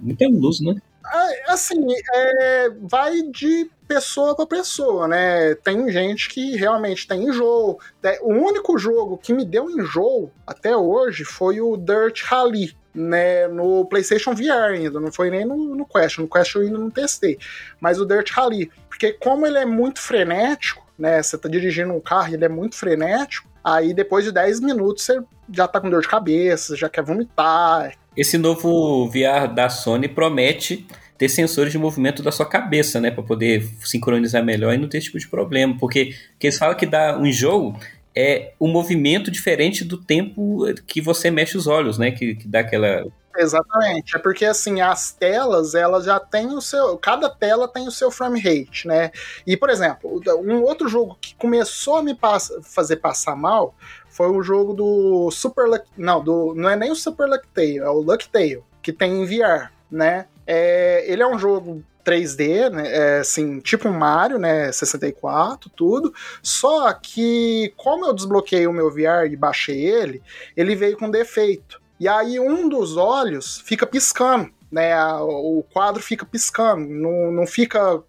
Muita 0.00 0.26
luz, 0.28 0.60
né? 0.60 0.74
É, 1.12 1.52
assim, 1.52 1.86
é, 2.14 2.70
vai 2.80 3.22
de 3.22 3.70
pessoa 3.86 4.34
para 4.34 4.46
pessoa, 4.46 5.06
né? 5.06 5.54
Tem 5.56 5.90
gente 5.90 6.30
que 6.30 6.56
realmente 6.56 7.06
tem 7.06 7.24
enjoo. 7.24 7.78
É, 8.02 8.18
o 8.22 8.30
único 8.30 8.78
jogo 8.78 9.18
que 9.18 9.32
me 9.32 9.44
deu 9.44 9.70
enjoo 9.70 10.30
até 10.46 10.74
hoje 10.74 11.24
foi 11.24 11.60
o 11.60 11.76
Dirt 11.76 12.22
Rally, 12.22 12.74
né, 12.94 13.48
no 13.48 13.86
PlayStation 13.86 14.34
VR 14.34 14.72
ainda, 14.74 15.00
não 15.00 15.10
foi 15.10 15.30
nem 15.30 15.44
no, 15.44 15.74
no 15.74 15.86
Quest. 15.86 16.18
No 16.18 16.28
Quest 16.28 16.54
eu 16.54 16.62
ainda 16.62 16.78
não 16.78 16.90
testei. 16.90 17.38
Mas 17.80 18.00
o 18.00 18.06
Dirt 18.06 18.30
Rally, 18.30 18.70
porque 18.88 19.12
como 19.12 19.46
ele 19.46 19.58
é 19.58 19.66
muito 19.66 20.00
frenético, 20.00 20.86
né? 20.98 21.22
Você 21.22 21.36
tá 21.36 21.48
dirigindo 21.48 21.92
um 21.92 22.00
carro 22.00 22.30
e 22.30 22.34
ele 22.34 22.44
é 22.44 22.48
muito 22.48 22.76
frenético, 22.76 23.50
aí 23.62 23.92
depois 23.92 24.24
de 24.24 24.32
10 24.32 24.60
minutos 24.60 25.04
você 25.04 25.20
já 25.52 25.66
tá 25.66 25.80
com 25.80 25.90
dor 25.90 26.02
de 26.02 26.08
cabeça, 26.08 26.76
já 26.76 26.88
quer 26.88 27.02
vomitar. 27.02 27.92
Esse 28.16 28.36
novo 28.36 29.08
VR 29.08 29.52
da 29.52 29.68
Sony 29.68 30.06
promete 30.06 30.86
ter 31.22 31.28
sensores 31.28 31.70
de 31.70 31.78
movimento 31.78 32.20
da 32.20 32.32
sua 32.32 32.44
cabeça, 32.44 33.00
né? 33.00 33.08
Para 33.08 33.22
poder 33.22 33.64
sincronizar 33.84 34.44
melhor 34.44 34.74
e 34.74 34.76
não 34.76 34.88
ter 34.88 34.98
esse 34.98 35.06
tipo 35.06 35.20
de 35.20 35.28
problema. 35.28 35.76
Porque, 35.78 36.16
porque 36.32 36.48
eles 36.48 36.58
falam 36.58 36.76
que 36.76 36.84
dá 36.84 37.16
um 37.16 37.30
jogo 37.30 37.78
é 38.12 38.54
um 38.60 38.66
movimento 38.66 39.30
diferente 39.30 39.84
do 39.84 39.96
tempo 39.96 40.64
que 40.84 41.00
você 41.00 41.30
mexe 41.30 41.56
os 41.56 41.68
olhos, 41.68 41.96
né? 41.96 42.10
Que, 42.10 42.34
que 42.34 42.48
dá 42.48 42.58
aquela. 42.58 43.06
Exatamente, 43.36 44.16
é 44.16 44.18
porque 44.18 44.44
assim, 44.44 44.80
as 44.80 45.12
telas, 45.12 45.76
elas 45.76 46.04
já 46.04 46.18
têm 46.18 46.48
o 46.48 46.60
seu. 46.60 46.98
Cada 46.98 47.30
tela 47.30 47.68
tem 47.68 47.86
o 47.86 47.92
seu 47.92 48.10
frame 48.10 48.40
rate, 48.40 48.88
né? 48.88 49.12
E, 49.46 49.56
por 49.56 49.70
exemplo, 49.70 50.20
um 50.44 50.60
outro 50.62 50.88
jogo 50.88 51.16
que 51.20 51.36
começou 51.36 51.98
a 51.98 52.02
me 52.02 52.18
fazer 52.64 52.96
passar 52.96 53.36
mal 53.36 53.76
foi 54.10 54.28
o 54.28 54.42
jogo 54.42 54.74
do 54.74 55.30
Super 55.30 55.68
Luck. 55.68 55.86
Não, 55.96 56.22
do, 56.22 56.52
não 56.56 56.68
é 56.68 56.74
nem 56.74 56.90
o 56.90 56.96
Super 56.96 57.28
Luck 57.28 57.46
Tale, 57.54 57.78
é 57.78 57.88
o 57.88 58.00
Luck 58.00 58.28
Tale, 58.28 58.64
que 58.82 58.92
tem 58.92 59.22
em 59.22 59.24
VR, 59.24 59.70
né? 59.88 60.26
É, 60.54 61.10
ele 61.10 61.22
é 61.22 61.26
um 61.26 61.38
jogo 61.38 61.82
3D, 62.04 62.68
né? 62.70 62.84
É, 62.86 63.18
assim, 63.20 63.58
tipo 63.60 63.88
um 63.88 63.98
Mario, 63.98 64.38
né? 64.38 64.70
64, 64.70 65.70
tudo. 65.70 66.12
Só 66.42 66.92
que, 66.92 67.72
como 67.76 68.04
eu 68.04 68.12
desbloqueei 68.12 68.66
o 68.66 68.72
meu 68.72 68.90
VR 68.90 69.30
e 69.30 69.36
baixei 69.36 69.86
ele, 69.86 70.22
ele 70.54 70.74
veio 70.74 70.98
com 70.98 71.10
defeito. 71.10 71.80
E 71.98 72.06
aí 72.06 72.38
um 72.38 72.68
dos 72.68 72.96
olhos 72.96 73.62
fica 73.64 73.86
piscando 73.86 74.50
né? 74.72 74.96
O 75.20 75.62
quadro 75.70 76.02
fica 76.02 76.24
piscando, 76.24 76.88
não, 76.88 77.30
não 77.30 77.46
fica 77.46 78.02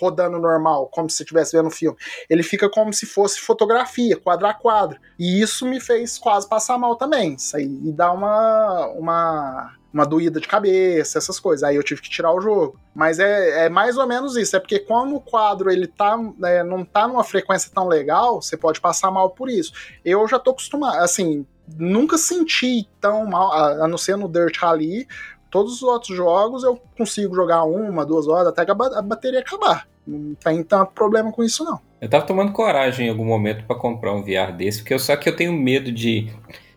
rodando 0.00 0.38
normal, 0.38 0.88
como 0.90 1.10
se 1.10 1.22
estivesse 1.22 1.54
vendo 1.54 1.66
o 1.66 1.70
filme. 1.70 1.98
Ele 2.30 2.42
fica 2.42 2.70
como 2.70 2.90
se 2.92 3.04
fosse 3.04 3.38
fotografia, 3.40 4.16
quadro 4.16 4.46
a 4.46 4.54
quadro. 4.54 4.98
E 5.18 5.42
isso 5.42 5.66
me 5.66 5.78
fez 5.78 6.16
quase 6.16 6.48
passar 6.48 6.78
mal 6.78 6.96
também. 6.96 7.34
Isso 7.34 7.54
aí 7.54 7.80
e 7.84 7.92
dá 7.92 8.10
uma, 8.10 8.86
uma, 8.96 9.74
uma 9.96 10.06
doída 10.06 10.40
de 10.40 10.46
cabeça, 10.46 11.18
essas 11.18 11.40
coisas. 11.40 11.62
Aí 11.62 11.76
eu 11.76 11.82
tive 11.82 12.02
que 12.02 12.10
tirar 12.10 12.32
o 12.32 12.40
jogo. 12.40 12.78
Mas 12.94 13.18
é, 13.18 13.66
é 13.66 13.68
mais 13.68 13.96
ou 13.96 14.06
menos 14.06 14.36
isso. 14.36 14.56
É 14.56 14.60
porque 14.60 14.78
como 14.78 15.16
o 15.16 15.20
quadro 15.20 15.70
ele 15.70 15.86
tá, 15.86 16.18
né, 16.38 16.62
não 16.62 16.84
tá 16.84 17.08
numa 17.08 17.24
frequência 17.24 17.70
tão 17.74 17.88
legal, 17.88 18.42
você 18.42 18.56
pode 18.56 18.80
passar 18.80 19.10
mal 19.10 19.30
por 19.30 19.48
isso. 19.48 19.72
Eu 20.04 20.26
já 20.28 20.38
tô 20.38 20.50
acostumado, 20.50 20.98
assim, 20.98 21.46
nunca 21.78 22.18
senti 22.18 22.88
tão 23.00 23.26
mal, 23.26 23.52
a 23.52 23.88
não 23.88 23.98
ser 23.98 24.16
no 24.16 24.28
Dirt 24.28 24.58
Rally, 24.58 25.06
Todos 25.50 25.76
os 25.76 25.82
outros 25.82 26.14
jogos 26.14 26.64
eu 26.64 26.78
consigo 26.98 27.34
jogar 27.34 27.64
uma, 27.64 28.04
duas 28.04 28.26
horas 28.26 28.48
até 28.48 28.70
a 28.70 29.02
bateria 29.02 29.40
acabar. 29.40 29.88
Não 30.06 30.34
tem 30.34 30.62
tanto 30.62 30.92
problema 30.92 31.32
com 31.32 31.42
isso, 31.42 31.64
não. 31.64 31.80
Eu 32.00 32.10
tava 32.10 32.26
tomando 32.26 32.52
coragem 32.52 33.06
em 33.06 33.10
algum 33.10 33.24
momento 33.24 33.64
para 33.64 33.76
comprar 33.76 34.12
um 34.12 34.22
VR 34.22 34.52
desse, 34.54 34.80
porque 34.80 34.92
eu, 34.92 34.98
só 34.98 35.16
que 35.16 35.28
eu 35.28 35.34
tenho 35.34 35.52
medo 35.52 35.90
de. 35.90 36.30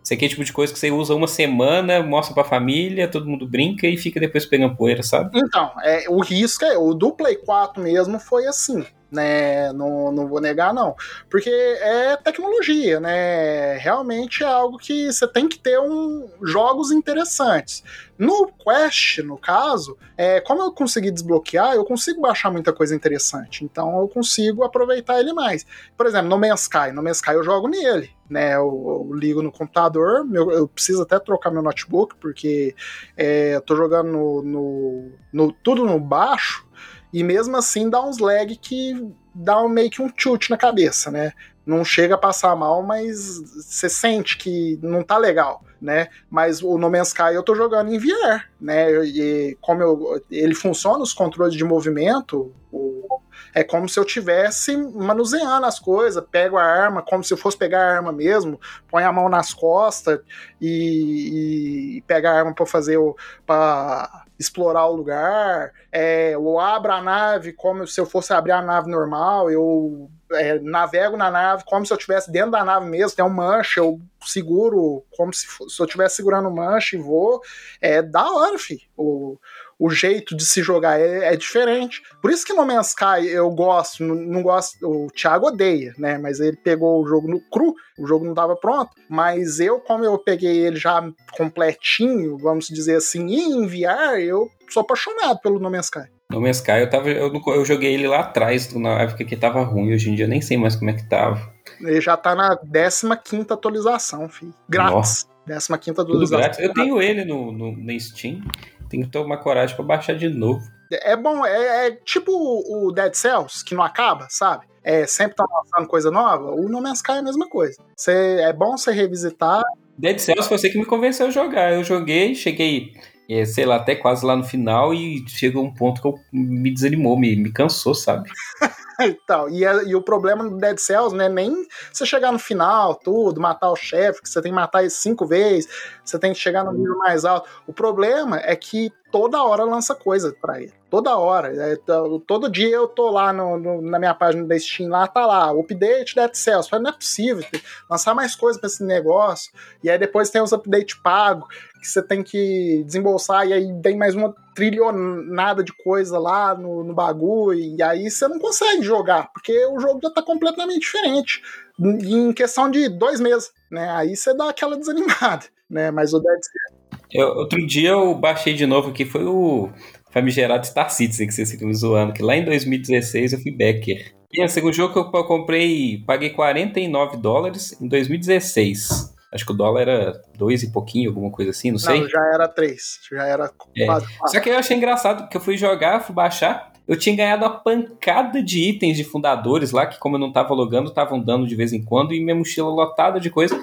Isso 0.10 0.16
aqui 0.16 0.26
é 0.26 0.28
tipo 0.28 0.44
de 0.44 0.52
coisa 0.52 0.74
que 0.74 0.80
você 0.80 0.90
usa 0.90 1.14
uma 1.14 1.28
semana, 1.28 2.02
mostra 2.02 2.34
pra 2.34 2.44
família, 2.44 3.08
todo 3.08 3.28
mundo 3.28 3.48
brinca 3.48 3.86
e 3.86 3.96
fica 3.96 4.20
depois 4.20 4.44
pegando 4.44 4.76
poeira, 4.76 5.04
sabe? 5.04 5.38
Então, 5.38 5.72
é, 5.84 6.06
o 6.10 6.20
risco 6.20 6.66
é. 6.66 6.76
O 6.76 6.96
do 6.96 7.12
Play 7.12 7.36
4 7.36 7.84
mesmo 7.84 8.20
foi 8.20 8.48
assim 8.48 8.84
né? 9.12 9.72
Não, 9.74 10.12
não 10.12 10.28
vou 10.28 10.40
negar, 10.40 10.74
não. 10.74 10.96
Porque 11.30 11.50
é 11.50 12.16
tecnologia, 12.18 13.00
né? 13.00 13.78
Realmente 13.78 14.44
é 14.44 14.48
algo 14.48 14.78
que 14.78 15.12
você 15.12 15.28
tem 15.28 15.48
que 15.48 15.58
ter 15.60 15.80
um, 15.80 16.30
jogos 16.42 16.92
interessantes. 16.92 17.84
No 18.18 18.52
Quest, 18.52 19.20
no 19.20 19.38
caso, 19.38 19.98
é, 20.18 20.42
como 20.42 20.62
eu 20.62 20.72
consegui 20.74 21.10
desbloquear, 21.10 21.74
eu 21.74 21.86
consigo 21.86 22.22
baixar 22.22 22.52
muita 22.52 22.74
coisa 22.74 22.94
interessante. 22.94 23.64
Então 23.64 24.00
eu 24.00 24.08
consigo 24.08 24.64
aproveitar 24.64 25.20
ele 25.20 25.32
mais. 25.32 25.66
Por 25.98 26.06
exemplo, 26.06 26.28
No 26.28 26.38
Man's 26.38 26.64
Sky. 26.64 26.92
No 26.94 27.02
Man's 27.02 27.18
Sky 27.18 27.32
eu 27.32 27.44
jogo 27.44 27.68
nele. 27.68 28.12
Né, 28.30 28.54
eu, 28.54 29.08
eu 29.10 29.16
ligo 29.16 29.42
no 29.42 29.52
computador, 29.52 30.24
meu, 30.24 30.52
eu 30.52 30.68
preciso 30.68 31.02
até 31.02 31.18
trocar 31.18 31.50
meu 31.50 31.64
notebook, 31.64 32.16
porque 32.18 32.76
é, 33.18 33.56
eu 33.56 33.62
tô 33.62 33.76
jogando 33.76 34.12
no, 34.12 34.44
no, 34.44 35.12
no 35.34 35.52
tudo 35.52 35.84
no 35.84 36.00
baixo, 36.00 36.64
e 37.12 37.24
mesmo 37.24 37.58
assim 37.58 37.90
dá 37.90 38.02
uns 38.02 38.20
lag 38.20 38.56
que 38.56 39.12
dá 39.34 39.68
meio 39.68 39.90
que 39.90 40.02
um 40.02 40.12
chute 40.16 40.50
na 40.50 40.58
cabeça, 40.58 41.10
né? 41.10 41.34
Não 41.66 41.86
chega 41.86 42.16
a 42.16 42.18
passar 42.18 42.56
mal, 42.56 42.82
mas 42.82 43.40
você 43.40 43.90
sente 43.90 44.38
que 44.38 44.80
não 44.82 45.04
tá 45.04 45.18
legal, 45.18 45.64
né? 45.82 46.10
Mas 46.30 46.62
o 46.62 46.78
No 46.78 46.90
Man's 46.90 47.10
Sky 47.10 47.34
eu 47.34 47.44
tô 47.44 47.56
jogando 47.56 47.94
em 47.94 47.98
VR, 47.98 48.46
né? 48.60 48.92
E 49.06 49.58
como 49.62 49.82
eu, 49.82 50.24
ele 50.32 50.56
funciona, 50.56 51.04
os 51.04 51.14
controles 51.14 51.54
de 51.54 51.64
movimento, 51.64 52.54
o, 52.72 53.20
é 53.54 53.64
como 53.64 53.88
se 53.88 54.00
eu 54.00 54.06
tivesse 54.06 54.76
manuseando 54.78 55.66
as 55.66 55.80
coisas, 55.80 56.24
pego 56.32 56.58
a 56.58 56.64
arma 56.64 57.02
como 57.02 57.24
se 57.24 57.34
eu 57.34 57.38
fosse 57.38 57.58
pegar 57.58 57.82
a 57.82 57.96
arma 57.96 58.12
mesmo, 58.12 58.60
põe 58.90 59.04
a 59.04 59.12
mão 59.12 59.30
nas 59.30 59.54
costas 59.54 60.20
e, 60.62 61.98
e 61.98 62.02
pega 62.02 62.32
a 62.32 62.38
arma 62.38 62.54
para 62.54 62.66
fazer 62.66 62.98
o 62.98 63.16
para 63.46 64.26
explorar 64.40 64.88
o 64.88 64.96
lugar, 64.96 65.74
é, 65.92 66.34
eu 66.34 66.58
abro 66.60 66.94
a 66.94 67.02
nave 67.02 67.52
como 67.52 67.86
se 67.86 68.00
eu 68.00 68.06
fosse 68.06 68.32
abrir 68.32 68.54
a 68.54 68.62
nave 68.62 68.90
normal, 68.90 69.52
eu 69.52 70.10
é, 70.32 70.58
navego 70.60 71.18
na 71.18 71.30
nave 71.30 71.64
como 71.66 71.86
se 71.86 71.92
eu 71.92 71.98
estivesse 71.98 72.32
dentro 72.32 72.52
da 72.52 72.64
nave 72.64 72.86
mesmo, 72.86 73.16
tem 73.16 73.26
um 73.26 73.30
mancha, 73.30 73.82
eu 73.82 74.00
seguro 74.26 75.04
como 75.18 75.34
se, 75.34 75.46
se 75.46 75.82
eu 75.82 75.86
estivesse 75.86 76.18
segurando 76.18 76.50
mancha 76.52 76.96
e 76.96 77.00
vou. 77.00 77.42
É 77.82 78.02
da 78.02 78.32
hora, 78.32 78.58
fi. 78.58 78.90
O, 78.96 79.38
o 79.80 79.90
jeito 79.90 80.36
de 80.36 80.46
se 80.46 80.62
jogar 80.62 81.00
é, 81.00 81.34
é, 81.34 81.36
diferente. 81.38 82.02
Por 82.22 82.30
isso 82.30 82.46
que 82.46 82.54
No 82.54 82.66
Man's 82.66 82.90
Sky 82.90 83.28
eu 83.28 83.50
gosto, 83.50 84.04
não, 84.04 84.16
não, 84.16 84.44
gosto. 84.44 84.76
O 84.86 85.08
Thiago 85.10 85.48
odeia, 85.48 85.94
né? 85.98 86.18
Mas 86.18 86.42
ele 86.42 86.58
pegou 86.58 87.02
o 87.02 87.08
jogo 87.08 87.30
no 87.30 87.40
cru, 87.50 87.74
o 87.98 88.06
jogo 88.06 88.26
não 88.26 88.34
estava 88.34 88.58
pronto. 88.58 88.92
Mas 89.10 89.60
eu, 89.60 89.80
como 89.80 90.04
eu 90.04 90.18
peguei 90.18 90.58
ele 90.58 90.76
já 90.76 91.02
completinho, 91.32 92.38
vamos 92.38 92.68
dizer 92.68 92.98
assim, 92.98 93.26
e 93.28 93.40
enviar, 93.40 94.20
eu 94.20 94.50
sou 94.70 94.82
apaixonado 94.82 95.40
pelo 95.40 95.60
No 95.60 95.72
Man's 95.72 95.86
Sky. 95.86 96.10
No 96.30 96.42
Man's 96.42 96.58
Sky 96.58 96.82
eu, 96.82 96.90
tava, 96.90 97.10
eu, 97.10 97.32
eu 97.48 97.66
joguei 97.66 97.94
ele 97.94 98.08
lá 98.08 98.20
atrás, 98.20 98.74
na 98.74 99.02
época 99.02 99.24
que 99.24 99.38
tava 99.38 99.64
ruim. 99.64 99.94
Hoje 99.94 100.12
em 100.12 100.16
dia 100.16 100.26
eu 100.26 100.30
nem 100.30 100.42
sei 100.42 100.58
mais 100.58 100.76
como 100.76 100.92
é 100.92 100.94
que 100.94 101.08
tava. 101.08 101.52
Ele 101.80 102.02
já 102.02 102.18
tá 102.18 102.36
na 102.36 102.58
15 102.58 103.48
atualização, 103.50 104.28
filho. 104.28 104.54
Grátis. 104.68 105.28
15 105.48 106.02
atualização. 106.02 106.64
Eu 106.64 106.74
tenho 106.74 107.02
ele 107.02 107.24
no, 107.24 107.52
no, 107.52 107.72
no 107.72 108.00
Steam. 108.00 108.42
Tem 108.90 109.02
que 109.02 109.10
tomar 109.10 109.38
coragem 109.38 109.76
para 109.76 109.86
baixar 109.86 110.14
de 110.14 110.28
novo. 110.30 110.62
É 110.92 111.16
bom, 111.16 111.46
é, 111.46 111.88
é, 111.88 111.92
tipo 111.92 112.32
o 112.32 112.92
Dead 112.92 113.14
Cells, 113.14 113.64
que 113.64 113.76
não 113.76 113.84
acaba, 113.84 114.28
sabe? 114.30 114.66
É, 114.84 115.06
sempre 115.06 115.36
tá 115.36 115.46
lançando 115.46 115.88
coisa 115.88 116.10
nova. 116.10 116.52
O 116.52 116.68
No 116.68 116.82
Man's 116.82 116.98
Sky 116.98 117.12
é 117.12 117.18
a 117.20 117.24
mesma 117.24 117.48
coisa. 117.48 117.78
Cê, 117.96 118.40
é 118.42 118.52
bom 118.52 118.76
você 118.76 118.92
revisitar. 118.92 119.62
Dead 119.98 120.18
Cells 120.18 120.48
foi 120.48 120.58
você 120.58 120.70
que 120.70 120.80
me 120.80 120.86
convenceu 120.86 121.28
a 121.28 121.32
jogar. 121.32 121.74
Eu 121.74 121.84
joguei, 121.84 122.34
cheguei, 122.34 122.94
é, 123.30 123.46
sei 123.46 123.66
lá, 123.66 123.76
até 123.76 123.96
quase 123.96 124.26
lá 124.26 124.36
no 124.36 124.44
final 124.44 124.94
e 124.94 125.24
chegou 125.28 125.64
um 125.64 125.74
ponto 125.74 126.02
que 126.02 126.08
eu, 126.08 126.16
me 126.34 126.74
desanimou, 126.74 127.20
me, 127.20 127.36
me 127.36 127.52
cansou, 127.52 127.94
sabe? 127.94 128.30
então, 129.00 129.48
e, 129.50 129.64
e, 129.64 129.96
o 129.96 130.02
problema 130.02 130.44
do 130.44 130.58
Dead 130.58 130.78
Cells 130.78 131.16
não 131.16 131.26
é 131.26 131.30
nem 131.30 131.68
você 131.92 132.06
chegar 132.06 132.32
no 132.32 132.40
final, 132.40 132.96
tudo, 132.96 133.42
matar 133.42 133.72
o 133.72 133.76
chefe, 133.76 134.22
que 134.22 134.30
você 134.30 134.42
tem 134.42 134.52
que 134.52 134.56
matar 134.56 134.82
ele 134.82 134.90
cinco 134.90 135.26
vezes, 135.26 135.70
você 136.04 136.18
tem 136.18 136.34
que 136.34 136.40
chegar 136.40 136.64
no 136.64 136.74
nível 136.74 136.98
mais 136.98 137.26
alto. 137.26 137.50
O 137.68 137.74
problema 137.74 138.40
é 138.40 138.56
que 138.56 138.92
toda 139.12 139.44
hora 139.44 139.64
lança 139.64 139.96
coisa 139.96 140.36
para 140.42 140.62
ele. 140.62 140.79
Toda 140.90 141.18
hora. 141.18 141.54
É, 141.56 141.78
todo 142.26 142.50
dia 142.50 142.76
eu 142.76 142.88
tô 142.88 143.12
lá 143.12 143.32
no, 143.32 143.60
no, 143.60 143.82
na 143.82 144.00
minha 144.00 144.14
página 144.14 144.46
da 144.46 144.58
Steam, 144.58 144.90
lá 144.90 145.08
tá 145.08 145.26
lá, 145.26 145.52
update 145.52 146.16
Dead 146.16 146.34
Cells. 146.34 146.68
Falei, 146.68 146.84
não 146.84 146.92
é 146.92 146.94
possível, 146.94 147.46
lançar 147.90 148.16
mais 148.16 148.36
coisa 148.36 148.60
para 148.60 148.68
esse 148.68 148.84
negócio. 148.84 149.52
E 149.84 149.90
aí 149.90 149.98
depois 150.00 150.30
tem 150.30 150.42
os 150.42 150.52
updates 150.52 150.96
pagos, 150.96 151.48
que 151.80 151.88
você 151.88 152.02
tem 152.02 152.24
que 152.24 152.84
desembolsar, 152.86 153.48
e 153.48 153.54
aí 153.54 153.68
vem 153.84 153.98
mais 153.98 154.16
uma 154.16 154.34
trilionada 154.56 155.64
de 155.64 155.72
coisa 155.72 156.18
lá 156.18 156.56
no, 156.56 156.84
no 156.84 156.94
bagulho, 156.94 157.60
e 157.60 157.82
aí 157.82 158.10
você 158.10 158.28
não 158.28 158.40
consegue 158.40 158.82
jogar, 158.82 159.32
porque 159.32 159.66
o 159.68 159.80
jogo 159.80 160.00
já 160.02 160.10
tá 160.10 160.22
completamente 160.22 160.82
diferente. 160.82 161.42
Em 161.80 162.34
questão 162.34 162.70
de 162.70 162.90
dois 162.90 163.22
meses, 163.22 163.52
né? 163.72 163.90
Aí 163.92 164.16
você 164.16 164.34
dá 164.34 164.50
aquela 164.50 164.76
desanimada, 164.76 165.46
né? 165.70 165.92
Mas 165.92 166.14
o 166.14 166.20
Dead 166.20 166.40
Cells 166.42 166.80
eu, 167.12 167.28
outro 167.30 167.66
dia 167.66 167.90
eu 167.90 168.14
baixei 168.14 168.54
de 168.54 168.68
novo 168.68 168.90
aqui, 168.90 169.04
foi 169.04 169.24
o 169.26 169.70
famigerado 170.12 170.66
Star 170.66 170.90
Citizen 170.90 171.28
que 171.28 171.34
vocês 171.34 171.52
ficam 171.52 171.68
me 171.68 171.74
zoando, 171.74 172.14
que 172.14 172.22
lá 172.22 172.36
em 172.36 172.46
2016 172.46 173.34
eu 173.34 173.40
fui 173.40 173.52
backer. 173.52 174.14
E 174.32 174.44
esse 174.44 174.62
o 174.62 174.72
jogo 174.72 174.94
que 175.10 175.18
eu 175.18 175.24
comprei, 175.24 176.04
paguei 176.06 176.30
49 176.30 177.18
dólares 177.18 177.80
em 177.82 177.88
2016. 177.88 179.16
Acho 179.32 179.46
que 179.46 179.52
o 179.52 179.56
dólar 179.56 179.82
era 179.82 180.22
dois 180.38 180.64
e 180.64 180.72
pouquinho, 180.72 181.10
alguma 181.10 181.32
coisa 181.32 181.52
assim, 181.52 181.72
não 181.72 181.78
sei. 181.78 182.02
Não, 182.02 182.10
já 182.10 182.32
era 182.34 182.48
três, 182.48 183.00
já 183.12 183.26
era 183.26 183.52
é. 183.78 183.86
quase 183.86 184.08
Só 184.28 184.40
que 184.40 184.50
eu 184.50 184.58
achei 184.58 184.76
engraçado, 184.76 185.30
que 185.30 185.38
eu 185.38 185.42
fui 185.42 185.56
jogar, 185.56 186.00
fui 186.00 186.16
baixar, 186.16 186.72
eu 186.88 186.98
tinha 186.98 187.16
ganhado 187.16 187.46
uma 187.46 187.60
pancada 187.60 188.42
de 188.42 188.60
itens 188.70 188.98
de 188.98 189.04
fundadores 189.04 189.72
lá, 189.72 189.86
que 189.86 190.00
como 190.00 190.16
eu 190.16 190.20
não 190.20 190.32
tava 190.32 190.56
logando, 190.56 190.90
estavam 190.90 191.20
dando 191.20 191.46
de 191.46 191.56
vez 191.56 191.72
em 191.72 191.84
quando, 191.84 192.14
e 192.14 192.20
minha 192.20 192.36
mochila 192.36 192.70
lotada 192.70 193.20
de 193.20 193.30
coisa. 193.30 193.60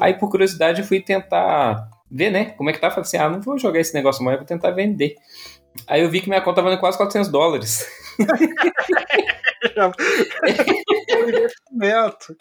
Aí, 0.00 0.14
por 0.14 0.30
curiosidade, 0.30 0.80
eu 0.80 0.86
fui 0.86 1.00
tentar 1.00 1.88
ver, 2.08 2.30
né? 2.30 2.44
Como 2.50 2.70
é 2.70 2.72
que 2.72 2.80
tá? 2.80 2.88
Falei 2.88 3.02
assim, 3.02 3.16
ah, 3.16 3.28
não 3.28 3.40
vou 3.40 3.58
jogar 3.58 3.80
esse 3.80 3.92
negócio 3.92 4.24
mais, 4.24 4.38
vou 4.38 4.46
tentar 4.46 4.70
vender. 4.70 5.16
Aí 5.86 6.02
eu 6.02 6.10
vi 6.10 6.20
que 6.20 6.28
minha 6.28 6.40
conta 6.40 6.62
tava 6.62 6.76
quase 6.78 6.96
400 6.96 7.30
dólares. 7.30 7.86
investimento. 11.28 12.36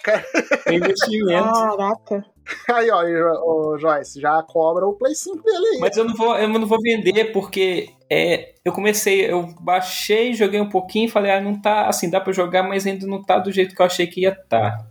investimento. 0.72 1.54
Caraca. 1.54 2.26
Aí, 2.74 2.90
ó, 2.92 3.04
o 3.04 3.78
Joyce, 3.78 4.20
já 4.20 4.42
cobra 4.44 4.88
o 4.88 4.94
Play 4.94 5.14
5 5.14 5.44
dele 5.44 5.68
aí. 5.74 5.80
Mas 5.80 5.96
eu 5.98 6.06
não 6.06 6.16
vou, 6.16 6.36
eu 6.36 6.48
não 6.48 6.66
vou 6.66 6.80
vender 6.82 7.32
porque 7.32 7.90
é, 8.10 8.56
eu 8.66 8.72
comecei, 8.72 9.32
eu 9.32 9.54
baixei, 9.62 10.34
joguei 10.34 10.60
um 10.60 10.70
pouquinho 10.70 11.06
e 11.06 11.12
falei, 11.12 11.32
ah, 11.32 11.42
não 11.42 11.62
tá 11.62 11.88
assim, 11.88 12.10
dá 12.10 12.20
para 12.20 12.34
jogar, 12.34 12.64
mas 12.64 12.88
ainda 12.88 13.06
não 13.06 13.24
tá 13.24 13.38
do 13.38 13.52
jeito 13.52 13.76
que 13.76 13.82
eu 13.82 13.86
achei 13.86 14.08
que 14.08 14.22
ia 14.22 14.30
estar. 14.30 14.78
Tá. 14.78 14.88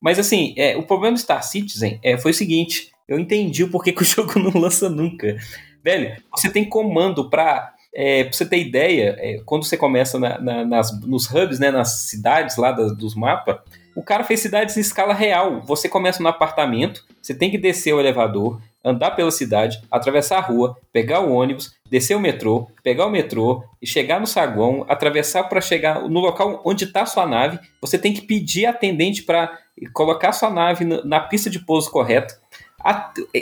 Mas 0.00 0.18
assim, 0.18 0.54
é, 0.56 0.76
o 0.76 0.82
problema 0.84 1.14
do 1.14 1.20
Star 1.20 1.42
Citizen 1.42 2.00
é, 2.02 2.16
foi 2.16 2.30
o 2.30 2.34
seguinte: 2.34 2.90
eu 3.06 3.18
entendi 3.18 3.64
o 3.64 3.70
porquê 3.70 3.92
que 3.92 4.02
o 4.02 4.06
jogo 4.06 4.38
não 4.38 4.60
lança 4.60 4.88
nunca. 4.88 5.36
Velho, 5.84 6.16
você 6.34 6.50
tem 6.50 6.68
comando 6.68 7.28
pra. 7.28 7.74
É, 7.94 8.24
pra 8.24 8.32
você 8.32 8.46
ter 8.46 8.58
ideia, 8.58 9.16
é, 9.18 9.40
quando 9.44 9.64
você 9.64 9.76
começa 9.76 10.18
na, 10.18 10.40
na, 10.40 10.64
nas, 10.64 11.00
nos 11.00 11.28
hubs, 11.30 11.58
né, 11.58 11.70
nas 11.70 12.02
cidades 12.02 12.56
lá 12.56 12.70
das, 12.72 12.96
dos 12.96 13.14
mapas, 13.14 13.58
o 13.94 14.02
cara 14.02 14.24
fez 14.24 14.40
cidades 14.40 14.76
em 14.76 14.80
escala 14.80 15.12
real. 15.12 15.60
Você 15.62 15.88
começa 15.88 16.22
no 16.22 16.28
apartamento, 16.28 17.04
você 17.20 17.34
tem 17.34 17.50
que 17.50 17.58
descer 17.58 17.92
o 17.92 18.00
elevador, 18.00 18.60
andar 18.84 19.10
pela 19.12 19.30
cidade, 19.30 19.82
atravessar 19.90 20.38
a 20.38 20.40
rua, 20.40 20.76
pegar 20.92 21.20
o 21.20 21.32
ônibus, 21.32 21.74
descer 21.90 22.16
o 22.16 22.20
metrô, 22.20 22.68
pegar 22.82 23.06
o 23.06 23.10
metrô 23.10 23.62
e 23.80 23.86
chegar 23.86 24.20
no 24.20 24.26
saguão, 24.26 24.86
atravessar 24.88 25.44
para 25.44 25.60
chegar 25.60 26.08
no 26.08 26.20
local 26.20 26.62
onde 26.64 26.84
está 26.84 27.04
sua 27.04 27.26
nave. 27.26 27.58
Você 27.80 27.98
tem 27.98 28.12
que 28.12 28.22
pedir 28.22 28.66
atendente 28.66 29.22
para 29.22 29.58
colocar 29.92 30.32
sua 30.32 30.50
nave 30.50 30.84
na 30.84 31.20
pista 31.20 31.50
de 31.50 31.58
pouso 31.58 31.90
correta. 31.90 32.38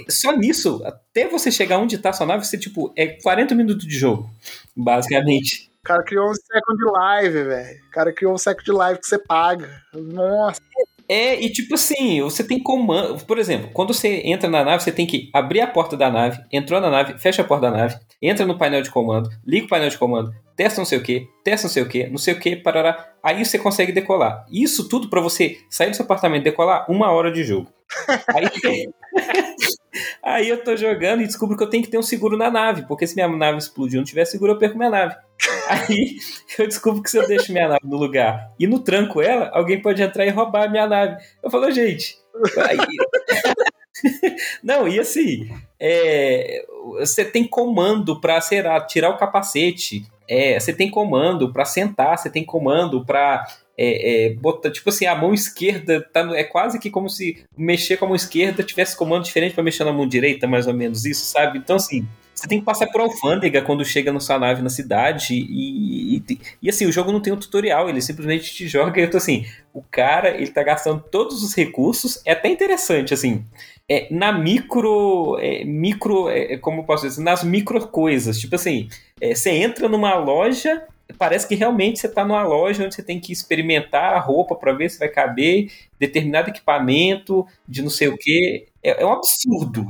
Só 0.08 0.32
nisso, 0.36 0.82
até 0.84 1.28
você 1.28 1.50
chegar 1.50 1.78
onde 1.78 1.96
está 1.96 2.12
sua 2.12 2.26
nave, 2.26 2.44
você 2.44 2.58
tipo 2.58 2.92
é 2.96 3.06
40 3.22 3.54
minutos 3.54 3.86
de 3.86 3.96
jogo, 3.96 4.30
basicamente. 4.76 5.70
O 5.80 5.88
cara 5.88 6.02
criou 6.02 6.30
um 6.30 6.34
Second 6.34 6.84
Live, 6.92 7.44
velho. 7.44 7.78
O 7.86 7.90
cara 7.90 8.12
criou 8.12 8.34
um 8.34 8.38
Second 8.38 8.72
Live 8.72 9.00
que 9.00 9.06
você 9.06 9.18
paga. 9.18 9.82
Nossa. 9.94 10.60
É, 11.08 11.40
e 11.40 11.50
tipo 11.50 11.74
assim, 11.74 12.20
você 12.20 12.44
tem 12.44 12.62
comando. 12.62 13.24
Por 13.24 13.38
exemplo, 13.38 13.70
quando 13.72 13.94
você 13.94 14.20
entra 14.26 14.50
na 14.50 14.62
nave, 14.62 14.82
você 14.82 14.92
tem 14.92 15.06
que 15.06 15.30
abrir 15.32 15.62
a 15.62 15.66
porta 15.66 15.96
da 15.96 16.10
nave, 16.10 16.38
entrou 16.52 16.78
na 16.80 16.90
nave, 16.90 17.18
fecha 17.18 17.40
a 17.40 17.44
porta 17.44 17.70
da 17.70 17.76
nave, 17.76 17.98
entra 18.20 18.44
no 18.44 18.58
painel 18.58 18.82
de 18.82 18.90
comando, 18.90 19.30
liga 19.46 19.64
o 19.64 19.68
painel 19.68 19.88
de 19.88 19.96
comando, 19.96 20.30
testa 20.54 20.78
não 20.78 20.84
sei 20.84 20.98
o 20.98 21.02
que, 21.02 21.26
testa 21.42 21.66
não 21.66 21.72
sei 21.72 21.82
o 21.82 21.88
que, 21.88 22.06
não 22.08 22.18
sei 22.18 22.34
o 22.34 22.38
que, 22.38 22.56
parará. 22.56 23.14
Aí 23.28 23.44
você 23.44 23.58
consegue 23.58 23.92
decolar. 23.92 24.46
Isso 24.50 24.88
tudo 24.88 25.10
para 25.10 25.20
você 25.20 25.58
sair 25.68 25.90
do 25.90 25.96
seu 25.96 26.06
apartamento 26.06 26.40
e 26.40 26.44
decolar 26.44 26.90
uma 26.90 27.12
hora 27.12 27.30
de 27.30 27.44
jogo. 27.44 27.70
Aí, 28.26 28.88
aí 30.24 30.48
eu 30.48 30.64
tô 30.64 30.74
jogando 30.74 31.20
e 31.20 31.26
descubro 31.26 31.54
que 31.54 31.62
eu 31.62 31.68
tenho 31.68 31.84
que 31.84 31.90
ter 31.90 31.98
um 31.98 32.02
seguro 32.02 32.38
na 32.38 32.50
nave, 32.50 32.86
porque 32.88 33.06
se 33.06 33.14
minha 33.14 33.28
nave 33.28 33.58
explodir 33.58 33.96
e 33.96 33.98
não 33.98 34.04
tiver 34.04 34.24
seguro, 34.24 34.52
eu 34.52 34.58
perco 34.58 34.78
minha 34.78 34.88
nave. 34.88 35.14
Aí 35.68 36.16
eu 36.58 36.66
descubro 36.66 37.02
que 37.02 37.10
se 37.10 37.18
eu 37.18 37.28
deixo 37.28 37.52
minha 37.52 37.68
nave 37.68 37.82
no 37.84 37.98
lugar 37.98 38.50
e 38.58 38.66
no 38.66 38.78
tranco 38.78 39.20
ela, 39.20 39.50
alguém 39.52 39.82
pode 39.82 40.02
entrar 40.02 40.24
e 40.24 40.30
roubar 40.30 40.64
a 40.64 40.70
minha 40.70 40.86
nave. 40.86 41.22
Eu 41.42 41.50
falo, 41.50 41.70
gente. 41.70 42.16
Aí... 42.66 42.78
Não, 44.64 44.88
e 44.88 44.98
assim, 44.98 45.50
é, 45.78 46.64
você 46.98 47.26
tem 47.26 47.46
comando 47.46 48.18
para 48.18 48.40
tirar 48.40 49.10
o 49.10 49.18
capacete, 49.18 50.06
é, 50.28 50.60
você 50.60 50.72
tem 50.72 50.90
comando 50.90 51.52
para 51.52 51.64
sentar, 51.64 52.18
você 52.18 52.28
tem 52.28 52.44
comando 52.44 53.04
para 53.04 53.46
é, 53.76 54.26
é, 54.26 54.34
botar, 54.34 54.70
tipo 54.70 54.88
assim, 54.90 55.06
a 55.06 55.14
mão 55.14 55.32
esquerda 55.32 56.00
tá, 56.12 56.20
é 56.36 56.44
quase 56.44 56.78
que 56.78 56.90
como 56.90 57.08
se 57.08 57.44
mexer 57.56 57.96
com 57.96 58.04
a 58.04 58.08
mão 58.08 58.16
esquerda 58.16 58.62
tivesse 58.62 58.96
comando 58.96 59.24
diferente 59.24 59.54
para 59.54 59.62
mexer 59.62 59.84
na 59.84 59.92
mão 59.92 60.06
direita, 60.06 60.46
mais 60.46 60.66
ou 60.66 60.74
menos 60.74 61.04
isso, 61.04 61.24
sabe? 61.24 61.58
Então, 61.58 61.76
assim, 61.76 62.06
você 62.38 62.46
tem 62.46 62.60
que 62.60 62.64
passar 62.64 62.86
por 62.86 63.00
alfândega 63.00 63.62
quando 63.62 63.84
chega 63.84 64.12
na 64.12 64.20
sua 64.20 64.38
nave 64.38 64.62
na 64.62 64.70
cidade. 64.70 65.34
E, 65.34 66.22
e, 66.28 66.38
e, 66.62 66.68
assim, 66.68 66.86
o 66.86 66.92
jogo 66.92 67.10
não 67.10 67.20
tem 67.20 67.32
um 67.32 67.36
tutorial, 67.36 67.88
ele 67.88 68.00
simplesmente 68.00 68.54
te 68.54 68.68
joga. 68.68 69.00
E 69.00 69.04
eu 69.04 69.10
tô 69.10 69.16
assim, 69.16 69.44
o 69.72 69.82
cara, 69.82 70.30
ele 70.30 70.46
tá 70.46 70.62
gastando 70.62 71.02
todos 71.10 71.42
os 71.42 71.52
recursos. 71.52 72.22
É 72.24 72.32
até 72.32 72.48
interessante, 72.48 73.12
assim. 73.12 73.44
É, 73.88 74.06
na 74.10 74.32
micro. 74.32 75.38
É, 75.40 75.64
micro. 75.64 76.28
É, 76.28 76.56
como 76.58 76.80
eu 76.80 76.84
posso 76.84 77.06
dizer? 77.06 77.22
Nas 77.22 77.42
micro 77.42 77.86
coisas. 77.88 78.38
Tipo 78.38 78.56
assim, 78.56 78.88
é, 79.20 79.34
você 79.34 79.50
entra 79.50 79.88
numa 79.88 80.14
loja 80.14 80.82
parece 81.16 81.48
que 81.48 81.54
realmente 81.54 81.98
você 81.98 82.06
está 82.06 82.22
numa 82.22 82.42
loja 82.42 82.84
onde 82.84 82.94
você 82.94 83.02
tem 83.02 83.18
que 83.18 83.32
experimentar 83.32 84.12
a 84.12 84.20
roupa 84.20 84.54
para 84.54 84.74
ver 84.74 84.90
se 84.90 84.98
vai 84.98 85.08
caber 85.08 85.70
determinado 85.98 86.50
equipamento 86.50 87.46
de 87.66 87.80
não 87.80 87.88
sei 87.88 88.08
o 88.08 88.16
que. 88.16 88.66
É, 88.82 89.02
é 89.02 89.06
um 89.06 89.12
absurdo 89.12 89.86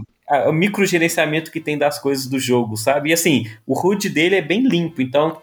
o 0.47 0.53
microgerenciamento 0.53 1.51
que 1.51 1.61
tem 1.61 1.79
das 1.79 1.99
coisas 1.99 2.27
do 2.27 2.39
jogo, 2.39 2.77
sabe? 2.77 3.11
E 3.11 3.13
assim, 3.13 3.47
o 3.67 3.75
HUD 3.75 4.11
dele 4.11 4.37
é 4.37 4.43
bem 4.43 4.61
limpo, 4.61 5.01
então 5.01 5.41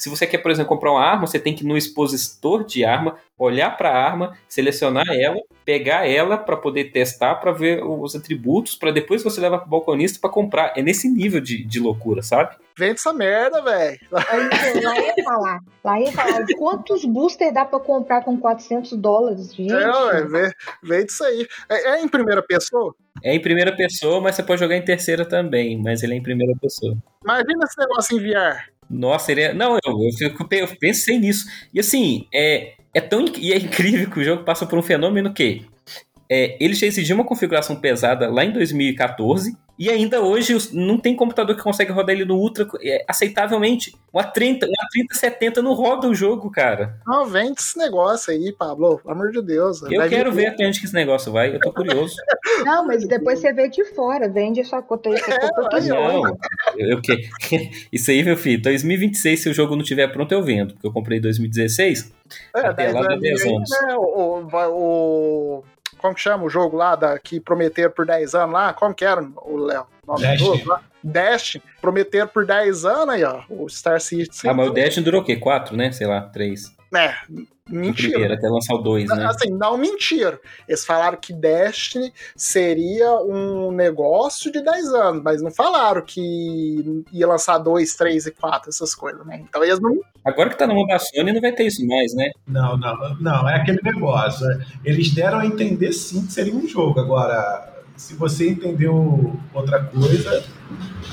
se 0.00 0.08
você 0.08 0.26
quer, 0.26 0.38
por 0.38 0.50
exemplo, 0.50 0.70
comprar 0.70 0.92
uma 0.92 1.04
arma, 1.04 1.26
você 1.26 1.38
tem 1.38 1.54
que 1.54 1.62
ir 1.62 1.66
no 1.66 1.76
expositor 1.76 2.64
de 2.64 2.86
arma, 2.86 3.18
olhar 3.38 3.76
para 3.76 3.90
a 3.90 4.02
arma, 4.02 4.34
selecionar 4.48 5.04
ela, 5.10 5.36
pegar 5.62 6.08
ela 6.08 6.38
para 6.38 6.56
poder 6.56 6.90
testar, 6.90 7.34
para 7.34 7.52
ver 7.52 7.84
os 7.84 8.16
atributos, 8.16 8.74
para 8.74 8.92
depois 8.92 9.22
você 9.22 9.42
levar 9.42 9.58
para 9.58 9.66
o 9.66 9.70
balconista 9.70 10.18
para 10.18 10.30
comprar. 10.30 10.72
É 10.74 10.80
nesse 10.80 11.06
nível 11.06 11.38
de, 11.38 11.62
de 11.62 11.78
loucura, 11.78 12.22
sabe? 12.22 12.56
Vende 12.78 12.94
essa 12.94 13.12
merda, 13.12 13.62
velho. 13.62 13.98
Lá 14.10 15.00
ia 15.00 15.22
falar. 15.22 15.60
Lá 15.84 16.00
ia 16.00 16.12
falar 16.12 16.46
quantos 16.56 17.04
boosters 17.04 17.52
dá 17.52 17.66
para 17.66 17.78
comprar 17.78 18.24
com 18.24 18.38
400 18.38 18.92
dólares, 18.92 19.54
gente. 19.54 19.70
É, 19.70 20.50
vende 20.82 21.12
isso 21.12 21.22
aí. 21.22 21.46
É, 21.68 21.90
é 21.90 22.02
em 22.02 22.08
primeira 22.08 22.42
pessoa? 22.42 22.94
É 23.22 23.34
em 23.34 23.40
primeira 23.40 23.74
pessoa, 23.74 24.20
mas 24.20 24.34
você 24.34 24.42
pode 24.42 24.60
jogar 24.60 24.76
em 24.76 24.82
terceira 24.82 25.24
também, 25.24 25.80
mas 25.80 26.02
ele 26.02 26.14
é 26.14 26.16
em 26.16 26.22
primeira 26.22 26.54
pessoa. 26.60 26.96
Imagina 27.22 27.64
esse 27.64 27.78
negócio 27.78 28.18
em 28.18 28.22
VR. 28.22 28.70
Nossa, 28.88 29.30
ele 29.30 29.42
é... 29.42 29.54
Não, 29.54 29.78
eu, 29.84 29.98
eu, 30.20 30.58
eu 30.58 30.68
pensei 30.78 31.18
nisso. 31.18 31.46
E 31.72 31.78
assim, 31.78 32.26
é, 32.34 32.74
é 32.92 33.00
tão 33.00 33.24
e 33.36 33.52
é 33.52 33.56
incrível 33.56 34.10
que 34.10 34.20
o 34.20 34.24
jogo 34.24 34.44
passa 34.44 34.66
por 34.66 34.78
um 34.78 34.82
fenômeno 34.82 35.32
que 35.32 35.64
é, 36.30 36.56
ele 36.60 36.74
já 36.74 36.86
exigiu 36.86 37.16
uma 37.16 37.24
configuração 37.24 37.76
pesada 37.76 38.28
lá 38.30 38.44
em 38.44 38.52
2014 38.52 39.56
e 39.80 39.88
ainda 39.88 40.20
hoje 40.20 40.54
não 40.74 40.98
tem 40.98 41.16
computador 41.16 41.56
que 41.56 41.62
consegue 41.62 41.90
rodar 41.90 42.14
ele 42.14 42.26
no 42.26 42.36
Ultra 42.36 42.68
é, 42.82 43.02
aceitavelmente. 43.08 43.96
Uma 44.12 44.24
30, 44.24 44.66
uma 44.66 44.88
3070 44.92 45.62
não 45.62 45.72
roda 45.72 46.06
o 46.06 46.14
jogo, 46.14 46.50
cara. 46.50 47.00
Não, 47.06 47.24
vende 47.24 47.62
esse 47.62 47.78
negócio 47.78 48.30
aí, 48.30 48.52
Pablo. 48.52 48.98
Pelo 48.98 49.14
amor 49.14 49.30
de 49.30 49.40
Deus. 49.40 49.80
Eu 49.90 50.06
quero 50.06 50.32
ver 50.32 50.48
até 50.48 50.66
onde 50.66 50.78
que 50.78 50.84
esse 50.84 50.94
negócio 50.94 51.32
vai. 51.32 51.54
Eu 51.54 51.60
tô 51.60 51.72
curioso. 51.72 52.14
Não, 52.62 52.86
mas 52.86 53.08
depois 53.08 53.38
você 53.38 53.54
vê 53.54 53.70
de 53.70 53.82
fora. 53.94 54.28
Vende 54.28 54.62
sua 54.64 54.82
conta 54.82 55.08
aí. 55.08 55.14
É, 55.14 55.80
não, 55.88 56.22
eu, 56.76 57.00
que... 57.00 57.30
Isso 57.90 58.10
aí, 58.10 58.22
meu 58.22 58.36
filho. 58.36 58.60
2026, 58.60 59.42
se 59.42 59.48
o 59.48 59.54
jogo 59.54 59.74
não 59.74 59.82
estiver 59.82 60.06
pronto, 60.08 60.30
eu 60.32 60.42
vendo. 60.42 60.74
Porque 60.74 60.86
eu 60.86 60.92
comprei 60.92 61.16
em 61.16 61.22
2016. 61.22 62.12
É, 62.54 62.60
até 62.60 62.92
lá 62.92 63.16
10 63.16 63.46
anos. 63.46 63.70
Né, 63.70 63.94
o, 63.96 64.42
o, 64.68 65.64
como 66.00 66.14
que 66.14 66.20
chama 66.20 66.44
o 66.44 66.50
jogo 66.50 66.76
lá 66.76 66.96
da, 66.96 67.18
que 67.18 67.38
prometeram 67.38 67.90
por 67.90 68.06
10 68.06 68.34
anos 68.34 68.52
lá? 68.54 68.72
Como 68.72 68.94
que 68.94 69.04
era 69.04 69.22
o 69.22 69.56
Léo? 69.56 69.86
Destiny. 70.18 70.64
Destiny. 71.02 71.64
Prometeram 71.80 72.26
por 72.26 72.44
10 72.44 72.84
anos 72.84 73.14
aí, 73.14 73.24
ó. 73.24 73.42
O 73.48 73.68
Star 73.68 74.00
Citizen. 74.00 74.50
Ah, 74.50 74.54
mas 74.54 74.68
o 74.68 74.72
Destiny 74.72 75.04
durou 75.04 75.20
o 75.20 75.24
quê? 75.24 75.36
4, 75.36 75.76
né? 75.76 75.92
Sei 75.92 76.06
lá, 76.06 76.22
3. 76.22 76.74
É, 76.92 77.14
mentira. 77.68 78.10
Primeiro, 78.10 78.34
até 78.34 78.48
lançar 78.48 78.74
o 78.74 78.78
2, 78.78 79.08
né? 79.08 79.26
Assim, 79.26 79.50
não 79.50 79.78
mentiram. 79.78 80.38
Eles 80.66 80.84
falaram 80.84 81.16
que 81.16 81.32
Destiny 81.32 82.12
seria 82.34 83.14
um 83.20 83.70
negócio 83.70 84.50
de 84.50 84.60
10 84.60 84.88
anos, 84.94 85.22
mas 85.22 85.40
não 85.40 85.52
falaram 85.52 86.02
que 86.02 87.04
ia 87.12 87.28
lançar 87.28 87.58
2, 87.58 87.94
3 87.94 88.26
e 88.26 88.30
4, 88.32 88.70
essas 88.70 88.92
coisas, 88.92 89.24
né? 89.24 89.44
Então 89.48 89.62
eles 89.62 89.78
não. 89.78 89.96
Agora 90.24 90.50
que 90.50 90.58
tá 90.58 90.66
na 90.66 90.74
mão 90.74 90.86
da 90.86 90.98
Sony, 90.98 91.32
não 91.32 91.40
vai 91.40 91.52
ter 91.52 91.66
isso 91.66 91.86
mais, 91.86 92.12
né? 92.14 92.30
Não, 92.46 92.76
não, 92.76 93.16
não, 93.20 93.48
é 93.48 93.56
aquele 93.56 93.80
negócio. 93.82 94.46
Eles 94.84 95.14
deram 95.14 95.38
a 95.38 95.46
entender 95.46 95.92
sim 95.92 96.26
que 96.26 96.32
seria 96.32 96.54
um 96.54 96.66
jogo. 96.66 96.98
Agora, 96.98 97.84
se 97.96 98.14
você 98.14 98.50
entendeu 98.50 99.32
outra 99.54 99.84
coisa, 99.84 100.44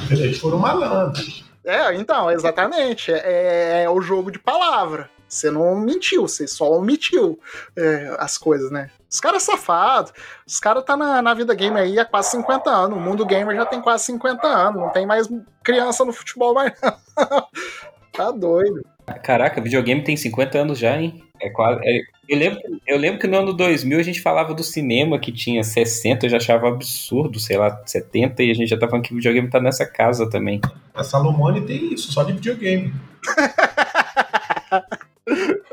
eles 0.10 0.40
foram 0.40 0.58
malandros. 0.58 1.46
É, 1.64 1.94
então, 1.94 2.32
exatamente. 2.32 3.12
É, 3.12 3.84
é 3.84 3.90
o 3.90 4.02
jogo 4.02 4.32
de 4.32 4.40
palavra. 4.40 5.10
Você 5.28 5.52
não 5.52 5.80
mentiu, 5.80 6.28
você 6.28 6.48
só 6.48 6.72
omitiu 6.72 7.40
é, 7.76 8.16
as 8.18 8.38
coisas, 8.38 8.72
né? 8.72 8.90
Os 9.10 9.20
caras 9.20 9.44
safados, 9.44 10.14
os 10.46 10.60
caras 10.60 10.84
tá 10.84 10.96
na, 10.96 11.22
na 11.22 11.34
vida 11.34 11.54
gamer 11.54 11.84
aí 11.84 12.00
há 12.00 12.06
quase 12.06 12.32
50 12.32 12.70
anos. 12.70 12.98
O 12.98 13.02
mundo 13.02 13.26
gamer 13.26 13.56
já 13.56 13.66
tem 13.66 13.82
quase 13.82 14.06
50 14.06 14.48
anos. 14.48 14.82
Não 14.82 14.90
tem 14.90 15.06
mais 15.06 15.28
criança 15.64 16.04
no 16.04 16.14
futebol 16.14 16.54
mais 16.54 16.74
não. 16.82 16.98
tá 18.14 18.32
doido. 18.32 18.86
Caraca, 19.24 19.62
videogame 19.62 20.04
tem 20.04 20.18
50 20.18 20.58
anos 20.58 20.78
já, 20.78 21.00
hein? 21.00 21.24
É 21.40 21.50
quase. 21.50 21.80
É, 21.86 22.02
eu, 22.28 22.38
lembro, 22.38 22.60
eu 22.86 22.98
lembro 22.98 23.20
que 23.20 23.28
no 23.28 23.38
ano 23.38 23.54
2000 23.54 24.00
a 24.00 24.04
gente 24.04 24.22
falava 24.22 24.54
do 24.54 24.64
cinema 24.64 25.20
que 25.20 25.32
tinha 25.32 25.64
60, 25.64 26.26
eu 26.26 26.30
já 26.30 26.38
achava 26.38 26.68
absurdo, 26.68 27.40
sei 27.40 27.58
lá, 27.58 27.82
70, 27.86 28.44
e 28.44 28.52
a 28.52 28.54
gente 28.54 28.70
já 28.70 28.78
tá 28.78 28.88
falando 28.88 29.06
que 29.06 29.14
o 29.14 29.16
videogame 29.16 29.50
tá 29.50 29.62
nessa 29.62 29.86
casa 29.86 30.30
também. 30.30 30.60
A 30.94 31.04
Salomone 31.04 31.62
tem 31.62 31.94
isso, 31.94 32.12
só 32.12 32.24
de 32.24 32.34
videogame. 32.34 32.94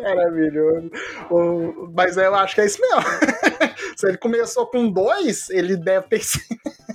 Maravilhoso. 0.00 0.90
O, 1.30 1.90
mas 1.94 2.16
eu 2.16 2.34
acho 2.34 2.54
que 2.54 2.60
é 2.60 2.66
isso 2.66 2.80
mesmo. 2.80 3.02
Se 3.96 4.08
ele 4.08 4.18
começou 4.18 4.66
com 4.66 4.90
dois, 4.90 5.48
ele 5.50 5.76
deve 5.76 6.08
ter 6.08 6.24
sido. 6.24 6.44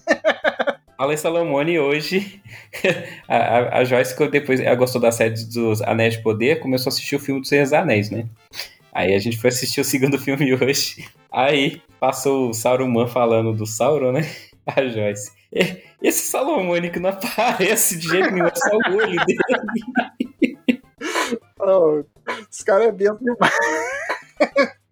Alan 0.98 1.16
Salomone 1.16 1.80
hoje, 1.80 2.42
a, 3.26 3.80
a, 3.80 3.84
Joyce, 3.86 4.14
depois 4.30 4.60
ela 4.60 4.76
gostou 4.76 5.00
da 5.00 5.14
série 5.14 5.34
dos 5.46 5.82
Anéis 5.84 6.16
de 6.16 6.22
Poder, 6.22 6.60
começou 6.60 6.90
a 6.90 6.94
assistir 6.94 7.16
o 7.16 7.20
filme 7.20 7.40
dos 7.40 7.48
Seis 7.48 7.72
Anéis, 7.72 8.10
né? 8.10 8.28
Aí 8.92 9.16
a 9.16 9.20
gente 9.20 9.38
foi 9.38 9.48
assistir 9.48 9.80
o 9.80 9.86
segundo 9.86 10.20
filme 10.20 10.54
hoje. 10.54 11.08
Aí 11.32 11.82
passou 12.02 12.50
o 12.50 12.54
Sauron 12.54 13.08
falando 13.08 13.54
do 13.54 13.66
Sauron, 13.66 14.12
né? 14.12 14.30
A 14.68 14.86
Joyce. 14.86 15.32
Esse 16.02 16.30
Salomone 16.30 16.90
que 16.90 17.00
não 17.00 17.12
aparece 17.12 17.98
de 17.98 18.10
jeito 18.10 18.32
nenhum, 18.32 18.48
é 18.48 18.54
só 18.54 18.76
o 18.76 18.96
olho 18.98 19.26
dele. 19.26 20.82
Oh, 21.62 22.04
esse 22.50 22.64
cara 22.66 22.86
é 22.86 22.92
bem 22.92 23.08
demais. 23.16 23.54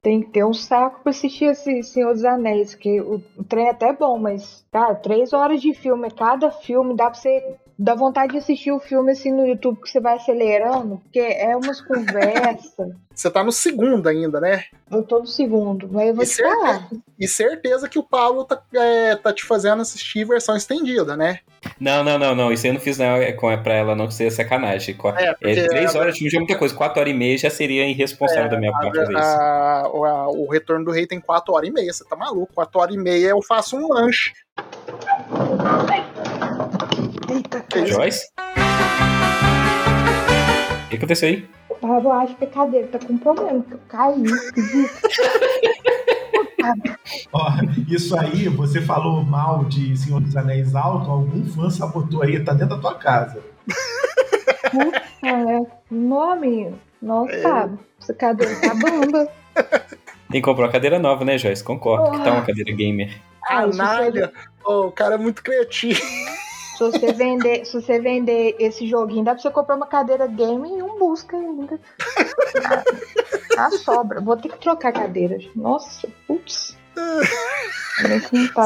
Tem 0.02 0.22
que 0.22 0.30
ter 0.30 0.46
um 0.46 0.54
saco 0.54 1.02
pra 1.02 1.10
assistir 1.10 1.46
esse 1.46 1.84
Senhor 1.84 2.14
dos 2.14 2.24
Anéis, 2.24 2.74
que 2.76 3.02
o, 3.02 3.22
o 3.36 3.44
trem 3.44 3.68
é 3.68 3.72
até 3.72 3.92
bom, 3.92 4.18
mas, 4.18 4.64
cara, 4.72 4.96
três 4.96 5.34
horas 5.34 5.60
de 5.60 5.74
filme, 5.74 6.10
cada 6.12 6.50
filme 6.52 6.96
dá 6.96 7.06
pra 7.10 7.14
você. 7.20 7.56
Dá 7.80 7.94
vontade 7.94 8.32
de 8.32 8.40
assistir 8.40 8.72
o 8.72 8.80
filme 8.80 9.12
assim 9.12 9.32
no 9.32 9.46
YouTube 9.46 9.80
que 9.82 9.88
você 9.90 10.00
vai 10.00 10.16
acelerando, 10.16 10.98
porque 10.98 11.20
é 11.20 11.56
umas 11.56 11.80
conversas. 11.80 12.90
Você 13.14 13.30
tá 13.30 13.44
no 13.44 13.52
segundo 13.52 14.08
ainda, 14.08 14.40
né? 14.42 14.64
Eu 14.90 15.04
tô 15.04 15.20
no 15.20 15.28
segundo, 15.28 15.88
mas 15.92 16.08
eu 16.08 16.16
vou 16.16 16.24
E 16.24 16.28
te 16.28 16.34
certeza, 16.34 16.56
falar. 16.60 16.90
e 17.20 17.28
certeza 17.28 17.88
que 17.88 18.00
o 18.00 18.04
Paulo 18.04 18.46
tá, 18.46 18.60
é, 18.74 19.16
tá 19.16 19.32
te 19.32 19.46
fazendo 19.46 19.82
assistir 19.84 20.26
versão 20.26 20.56
estendida, 20.58 21.16
né? 21.16 21.42
Não, 21.80 22.04
não, 22.04 22.18
não, 22.18 22.34
não. 22.34 22.52
Isso 22.52 22.66
aí 22.66 22.72
eu 22.72 22.74
não 22.74 22.82
fiz 22.82 22.98
não, 22.98 23.06
é 23.18 23.30
é 23.30 23.58
pra 23.58 23.74
ela 23.76 23.96
não 23.96 24.08
que 24.08 24.14
seria 24.16 24.32
sacanagem. 24.32 24.96
Qua- 24.96 25.14
É, 25.16 25.30
É, 25.30 25.68
três 25.68 25.96
a- 25.96 26.00
horas 26.00 26.14
de 26.16 26.20
filme 26.20 26.32
já 26.32 26.38
é 26.38 26.40
muita 26.40 26.58
coisa. 26.58 26.74
Quatro 26.76 27.00
horas 27.00 27.14
e 27.14 27.16
meia 27.16 27.38
já 27.38 27.50
seria 27.52 27.88
irresponsável 27.88 28.50
da 28.50 28.58
minha 28.58 28.72
A- 28.72 28.74
parte 28.80 28.96
fazer 28.98 29.14
isso. 29.14 29.22
a- 29.22 29.82
a- 29.86 30.28
o 30.30 30.48
Retorno 30.50 30.86
do 30.86 30.92
Rei 30.92 31.06
tem 31.06 31.20
4 31.22 31.54
horas 31.54 31.70
e 31.70 31.72
meia, 31.72 31.94
você 31.94 32.04
tá 32.04 32.16
maluco? 32.16 32.52
4 32.54 32.80
horas 32.82 32.96
e 32.96 32.98
meia 32.98 33.28
eu 33.28 33.42
faço 33.44 33.78
um 33.78 33.88
lanche. 33.94 34.32
Eita, 37.30 37.60
Que? 37.70 37.86
Joyce? 37.86 38.26
O 40.86 40.90
que 40.90 40.96
aconteceu 40.96 41.30
aí? 41.30 41.48
Pablo, 41.80 42.10
eu 42.10 42.14
acho 42.14 42.36
que 42.36 42.46
a 42.46 42.48
cadeira 42.48 42.88
tá 42.88 42.98
com 42.98 43.14
um 43.14 43.18
problema, 43.20 43.62
que 43.62 43.74
eu 43.74 43.80
caí. 43.88 44.24
Ó, 47.32 47.50
isso 47.88 48.18
aí, 48.20 48.48
você 48.48 48.82
falou 48.82 49.24
mal 49.24 49.66
de 49.66 49.96
Senhor 49.98 50.20
dos 50.20 50.36
Anéis 50.36 50.76
alto, 50.76 51.10
algum 51.10 51.46
fã 51.46 51.70
sabotou 51.70 52.24
aí, 52.24 52.44
tá 52.44 52.54
dentro 52.54 52.76
da 52.76 52.82
tua 52.82 52.96
casa. 52.96 53.42
É, 55.24 55.66
nome. 55.90 56.74
Nossa, 57.02 57.70
essa 58.02 58.14
cadeira 58.14 58.54
tá 58.60 58.74
bamba. 58.74 59.28
Tem 60.30 60.42
que 60.42 60.46
comprar 60.46 60.66
uma 60.66 60.72
cadeira 60.72 61.00
nova, 61.00 61.24
né, 61.24 61.38
Joyce? 61.38 61.64
Concordo 61.64 62.12
que 62.12 62.18
tá 62.18 62.26
uma 62.26 62.32
Porra. 62.36 62.46
cadeira 62.48 62.72
gamer. 62.74 63.22
Ah, 63.44 63.62
Canalha! 63.62 64.34
Ô, 64.66 64.88
o 64.88 64.92
cara 64.92 65.16
é 65.16 65.18
muito 65.18 65.42
criativo. 65.42 66.02
Se 66.78 66.80
você 66.84 67.14
vender, 67.14 67.66
se 67.66 67.74
você 67.82 68.00
vender 68.00 68.56
esse 68.60 68.88
joguinho, 68.88 69.24
dá 69.24 69.34
pra 69.34 69.42
você 69.42 69.50
comprar 69.50 69.76
uma 69.76 69.88
cadeira 69.88 70.28
game 70.28 70.70
e 70.78 70.84
um 70.84 71.00
busca 71.00 71.36
ainda. 71.38 71.80
A 73.58 73.72
sobra. 73.72 74.22
Vou 74.22 74.38
ter 74.38 74.50
que 74.50 74.60
trocar 74.60 74.90
a 74.90 74.92
cadeira. 74.92 75.38
Nossa, 75.56 76.08
putz. 76.28 76.78
Não 78.32 78.48
tá. 78.50 78.66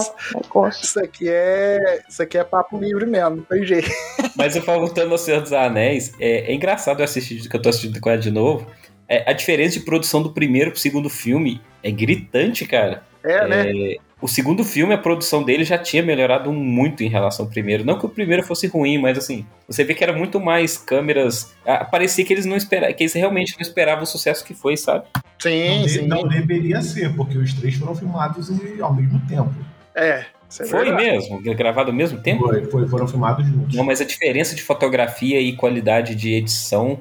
Isso 0.70 1.00
aqui 1.00 1.30
é. 1.30 2.04
Isso 2.08 2.22
aqui 2.22 2.38
é 2.38 2.44
papo 2.44 2.78
livre 2.78 3.06
mesmo, 3.06 3.38
não 3.38 3.44
tem 3.44 3.66
jeito. 3.66 3.90
Mas 4.36 4.56
eu 4.56 4.62
falo 4.62 4.82
voltando 4.82 5.12
ao 5.12 5.18
Senhor 5.18 5.42
dos 5.42 5.54
Anéis, 5.54 6.14
é, 6.20 6.52
é 6.52 6.54
engraçado 6.54 7.00
eu 7.00 7.06
assistir, 7.06 7.48
que 7.48 7.56
eu 7.56 7.62
tô 7.62 7.70
assistindo 7.70 8.00
com 8.00 8.10
ela 8.10 8.20
de 8.20 8.32
novo. 8.32 8.68
É, 9.08 9.30
a 9.30 9.34
diferença 9.34 9.80
de 9.80 9.86
produção 9.86 10.22
do 10.22 10.34
primeiro 10.34 10.72
pro 10.72 10.80
segundo 10.80 11.10
filme 11.10 11.62
é 11.84 11.92
gritante, 11.92 12.66
cara. 12.66 13.04
É, 13.24 13.48
né? 13.48 13.96
O 14.22 14.28
segundo 14.28 14.64
filme, 14.64 14.94
a 14.94 14.98
produção 15.00 15.42
dele 15.42 15.64
já 15.64 15.78
tinha 15.80 16.04
melhorado 16.04 16.54
muito 16.54 17.04
em 17.04 17.10
relação 17.10 17.46
ao 17.46 17.52
primeiro. 17.52 17.84
Não 17.84 17.98
que 17.98 18.06
o 18.06 18.10
primeiro 18.10 18.44
fosse 18.44 18.68
ruim, 18.68 19.00
mas 19.00 19.18
assim, 19.18 19.46
você 19.68 19.84
vê 19.84 19.96
que 19.96 20.04
era 20.04 20.14
muito 20.14 20.40
mais 20.40 20.78
câmeras. 20.78 21.54
ah, 21.66 21.84
Parecia 21.84 22.24
que 22.24 22.32
eles 22.32 22.46
não 22.46 22.56
esperavam, 22.56 22.94
que 22.96 23.02
eles 23.04 23.14
realmente 23.14 23.56
não 23.56 23.62
esperavam 23.62 24.04
o 24.04 24.08
sucesso 24.08 24.46
que 24.46 24.54
foi, 24.54 24.78
sabe? 24.78 25.06
Sim, 25.40 25.80
não, 25.82 25.88
sim. 25.88 26.08
não 26.08 26.28
deveria 26.28 26.82
ser, 26.84 27.16
porque 27.16 27.36
os 27.36 27.52
três 27.54 27.76
foram 27.76 27.96
filmados 27.96 28.52
ao 28.80 28.94
mesmo 28.94 29.20
tempo. 29.28 29.52
É. 29.96 30.10
é 30.20 30.26
Foi 30.68 30.86
verdade. 30.86 31.04
mesmo? 31.04 31.42
Gravado 31.42 31.90
ao 31.90 31.96
mesmo 31.96 32.22
tempo? 32.22 32.48
Foi, 32.48 32.64
foi- 32.66 32.88
foram 32.88 33.08
filmados 33.08 33.46
juntos. 33.48 33.76
Não, 33.76 33.84
mas 33.84 34.00
a 34.02 34.06
diferença 34.06 34.54
de 34.56 34.62
fotografia 34.62 35.42
e 35.42 35.54
qualidade 35.54 36.14
de 36.14 36.34
edição 36.36 37.00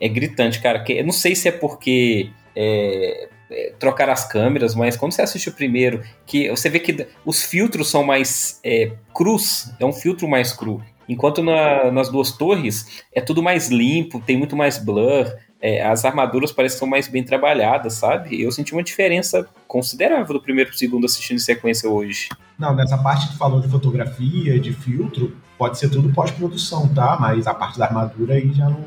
é 0.00 0.08
gritante, 0.08 0.60
cara. 0.60 0.80
Que, 0.82 0.94
eu 0.94 1.04
não 1.04 1.12
sei 1.12 1.36
se 1.36 1.46
é 1.48 1.52
porque 1.52 2.30
é, 2.56 3.28
é, 3.50 3.72
trocaram 3.78 4.12
as 4.12 4.24
câmeras, 4.26 4.74
mas 4.74 4.96
quando 4.96 5.12
você 5.12 5.22
assiste 5.22 5.48
o 5.48 5.52
primeiro, 5.52 6.02
que 6.26 6.48
você 6.50 6.68
vê 6.68 6.78
que 6.78 7.06
os 7.24 7.42
filtros 7.42 7.90
são 7.90 8.04
mais 8.04 8.60
é, 8.64 8.92
crus, 9.14 9.70
é 9.78 9.84
um 9.84 9.92
filtro 9.92 10.28
mais 10.28 10.52
cru. 10.52 10.82
Enquanto 11.08 11.42
na- 11.42 11.90
nas 11.90 12.10
duas 12.10 12.32
torres 12.32 13.02
é 13.14 13.20
tudo 13.20 13.42
mais 13.42 13.68
limpo, 13.68 14.20
tem 14.20 14.36
muito 14.36 14.54
mais 14.54 14.76
blur, 14.76 15.26
é, 15.60 15.82
as 15.82 16.04
armaduras 16.04 16.52
parecem 16.52 16.76
que 16.76 16.80
são 16.80 16.88
mais 16.88 17.08
bem 17.08 17.24
trabalhadas, 17.24 17.94
sabe? 17.94 18.40
Eu 18.40 18.52
senti 18.52 18.72
uma 18.74 18.82
diferença 18.82 19.48
considerável 19.66 20.34
do 20.34 20.42
primeiro 20.42 20.68
pro 20.70 20.78
segundo 20.78 21.06
assistindo 21.06 21.36
em 21.36 21.40
sequência 21.40 21.88
hoje. 21.88 22.28
Não, 22.58 22.74
nessa 22.76 22.98
parte 22.98 23.28
que 23.28 23.36
falou 23.38 23.60
de 23.60 23.68
fotografia, 23.68 24.58
de 24.60 24.72
filtro, 24.72 25.36
pode 25.56 25.78
ser 25.78 25.88
tudo 25.88 26.12
pós-produção, 26.12 26.86
tá? 26.94 27.16
Mas 27.18 27.46
a 27.46 27.54
parte 27.54 27.78
da 27.78 27.86
armadura 27.86 28.34
aí 28.34 28.52
já 28.52 28.68
não, 28.68 28.84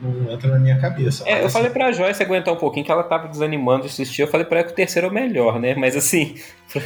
não 0.00 0.32
entra 0.32 0.50
na 0.50 0.58
minha 0.58 0.78
cabeça. 0.80 1.24
É, 1.26 1.38
eu 1.38 1.44
Mas, 1.44 1.52
falei 1.52 1.70
pra 1.70 1.92
Joyce 1.92 2.22
aguentar 2.22 2.52
um 2.52 2.56
pouquinho, 2.56 2.84
que 2.84 2.92
ela 2.92 3.02
tava 3.02 3.28
desanimando 3.28 3.82
de 3.82 3.88
assistir. 3.88 4.22
Eu 4.22 4.28
falei 4.28 4.46
pra 4.46 4.58
ela 4.58 4.66
que 4.66 4.72
o 4.72 4.76
terceiro 4.76 5.08
é 5.08 5.10
o 5.10 5.12
melhor, 5.12 5.58
né? 5.60 5.74
Mas 5.74 5.96
assim. 5.96 6.36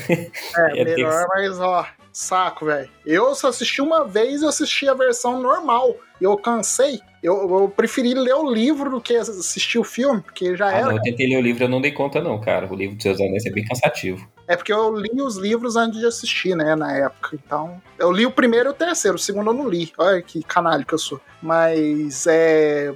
É, 0.56 0.80
É, 0.80 0.84
melhor, 0.84 1.26
mas 1.28 1.58
ó, 1.58 1.86
saco, 2.12 2.66
velho. 2.66 2.88
Eu 3.04 3.34
só 3.34 3.48
assisti 3.48 3.80
uma 3.80 4.04
vez, 4.06 4.42
eu 4.42 4.48
assisti 4.48 4.88
a 4.88 4.94
versão 4.94 5.40
normal. 5.40 5.94
Eu 6.20 6.36
cansei. 6.36 7.00
Eu, 7.22 7.34
eu 7.60 7.68
preferi 7.68 8.14
ler 8.14 8.34
o 8.34 8.50
livro 8.50 8.90
do 8.90 9.00
que 9.00 9.14
assistir 9.14 9.78
o 9.78 9.84
filme, 9.84 10.22
porque 10.22 10.56
já 10.56 10.68
Ah, 10.68 10.72
era. 10.72 10.86
não, 10.86 10.92
eu 10.96 11.02
tentei 11.02 11.26
ler 11.28 11.36
o 11.36 11.42
livro, 11.42 11.64
eu 11.64 11.68
não 11.68 11.80
dei 11.80 11.92
conta, 11.92 12.20
não, 12.20 12.40
cara. 12.40 12.66
O 12.70 12.74
livro 12.74 12.94
dos 12.96 13.02
seus 13.02 13.20
anéis 13.20 13.44
é 13.46 13.50
bem 13.50 13.64
cansativo. 13.64 14.26
É 14.48 14.56
porque 14.56 14.72
eu 14.72 14.94
li 14.96 15.22
os 15.22 15.36
livros 15.36 15.76
antes 15.76 16.00
de 16.00 16.06
assistir, 16.06 16.56
né, 16.56 16.74
na 16.74 16.96
época. 16.96 17.30
Então, 17.34 17.80
eu 17.98 18.10
li 18.10 18.26
o 18.26 18.30
primeiro 18.32 18.70
e 18.70 18.72
o 18.72 18.74
terceiro, 18.74 19.16
o 19.16 19.20
segundo 19.20 19.50
eu 19.50 19.54
não 19.54 19.68
li. 19.68 19.92
Olha 19.98 20.20
que 20.22 20.42
canalho 20.42 20.84
que 20.84 20.94
eu 20.94 20.98
sou. 20.98 21.20
Mas 21.42 22.26
é. 22.26 22.92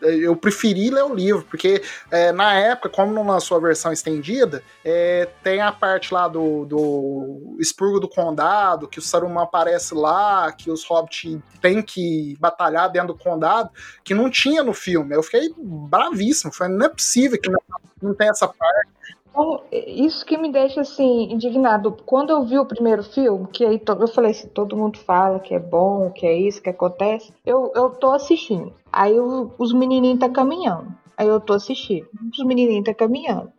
Eu 0.00 0.36
preferi 0.36 0.90
ler 0.90 1.04
o 1.04 1.14
livro, 1.14 1.44
porque 1.48 1.82
é, 2.10 2.30
na 2.32 2.54
época, 2.54 2.88
como 2.88 3.12
não 3.12 3.26
lançou 3.26 3.56
a 3.56 3.60
versão 3.60 3.92
estendida, 3.92 4.62
é, 4.84 5.28
tem 5.42 5.60
a 5.60 5.72
parte 5.72 6.14
lá 6.14 6.28
do, 6.28 6.64
do 6.64 7.56
expurgo 7.58 7.98
do 7.98 8.08
condado, 8.08 8.88
que 8.88 8.98
o 8.98 9.02
Saruman 9.02 9.42
aparece 9.42 9.94
lá, 9.94 10.50
que 10.52 10.70
os 10.70 10.84
hobbits 10.84 11.38
têm 11.60 11.82
que 11.82 12.36
batalhar 12.38 12.90
dentro 12.90 13.08
do 13.08 13.18
condado, 13.18 13.70
que 14.04 14.14
não 14.14 14.30
tinha 14.30 14.62
no 14.62 14.72
filme. 14.72 15.14
Eu 15.14 15.22
fiquei 15.22 15.52
bravíssimo. 15.56 16.52
Falei, 16.52 16.76
não 16.76 16.86
é 16.86 16.88
possível 16.88 17.40
que 17.40 17.50
não, 17.50 17.60
não 18.00 18.14
tem 18.14 18.28
essa 18.28 18.46
parte. 18.46 18.90
Então, 19.30 19.62
isso 19.72 20.24
que 20.26 20.36
me 20.38 20.50
deixa 20.50 20.80
assim, 20.80 21.32
indignado. 21.32 21.96
Quando 22.06 22.30
eu 22.30 22.44
vi 22.44 22.58
o 22.58 22.66
primeiro 22.66 23.02
filme, 23.02 23.46
que 23.48 23.64
aí 23.64 23.80
eu 24.00 24.08
falei 24.08 24.30
assim, 24.32 24.48
todo 24.48 24.76
mundo 24.76 24.98
fala 24.98 25.38
que 25.40 25.54
é 25.54 25.58
bom, 25.58 26.10
que 26.10 26.26
é 26.26 26.34
isso 26.34 26.62
que 26.62 26.70
acontece, 26.70 27.32
eu, 27.44 27.72
eu 27.74 27.90
tô 27.90 28.10
assistindo. 28.12 28.72
Aí 28.92 29.18
o- 29.18 29.50
os 29.58 29.72
menininhos 29.72 30.18
tá 30.20 30.28
caminhando. 30.28 30.92
Aí 31.16 31.26
eu 31.28 31.40
tô 31.40 31.52
assistindo. 31.54 32.06
Os 32.32 32.44
menininhos 32.44 32.84
tá 32.84 32.94
caminhando. 32.94 33.52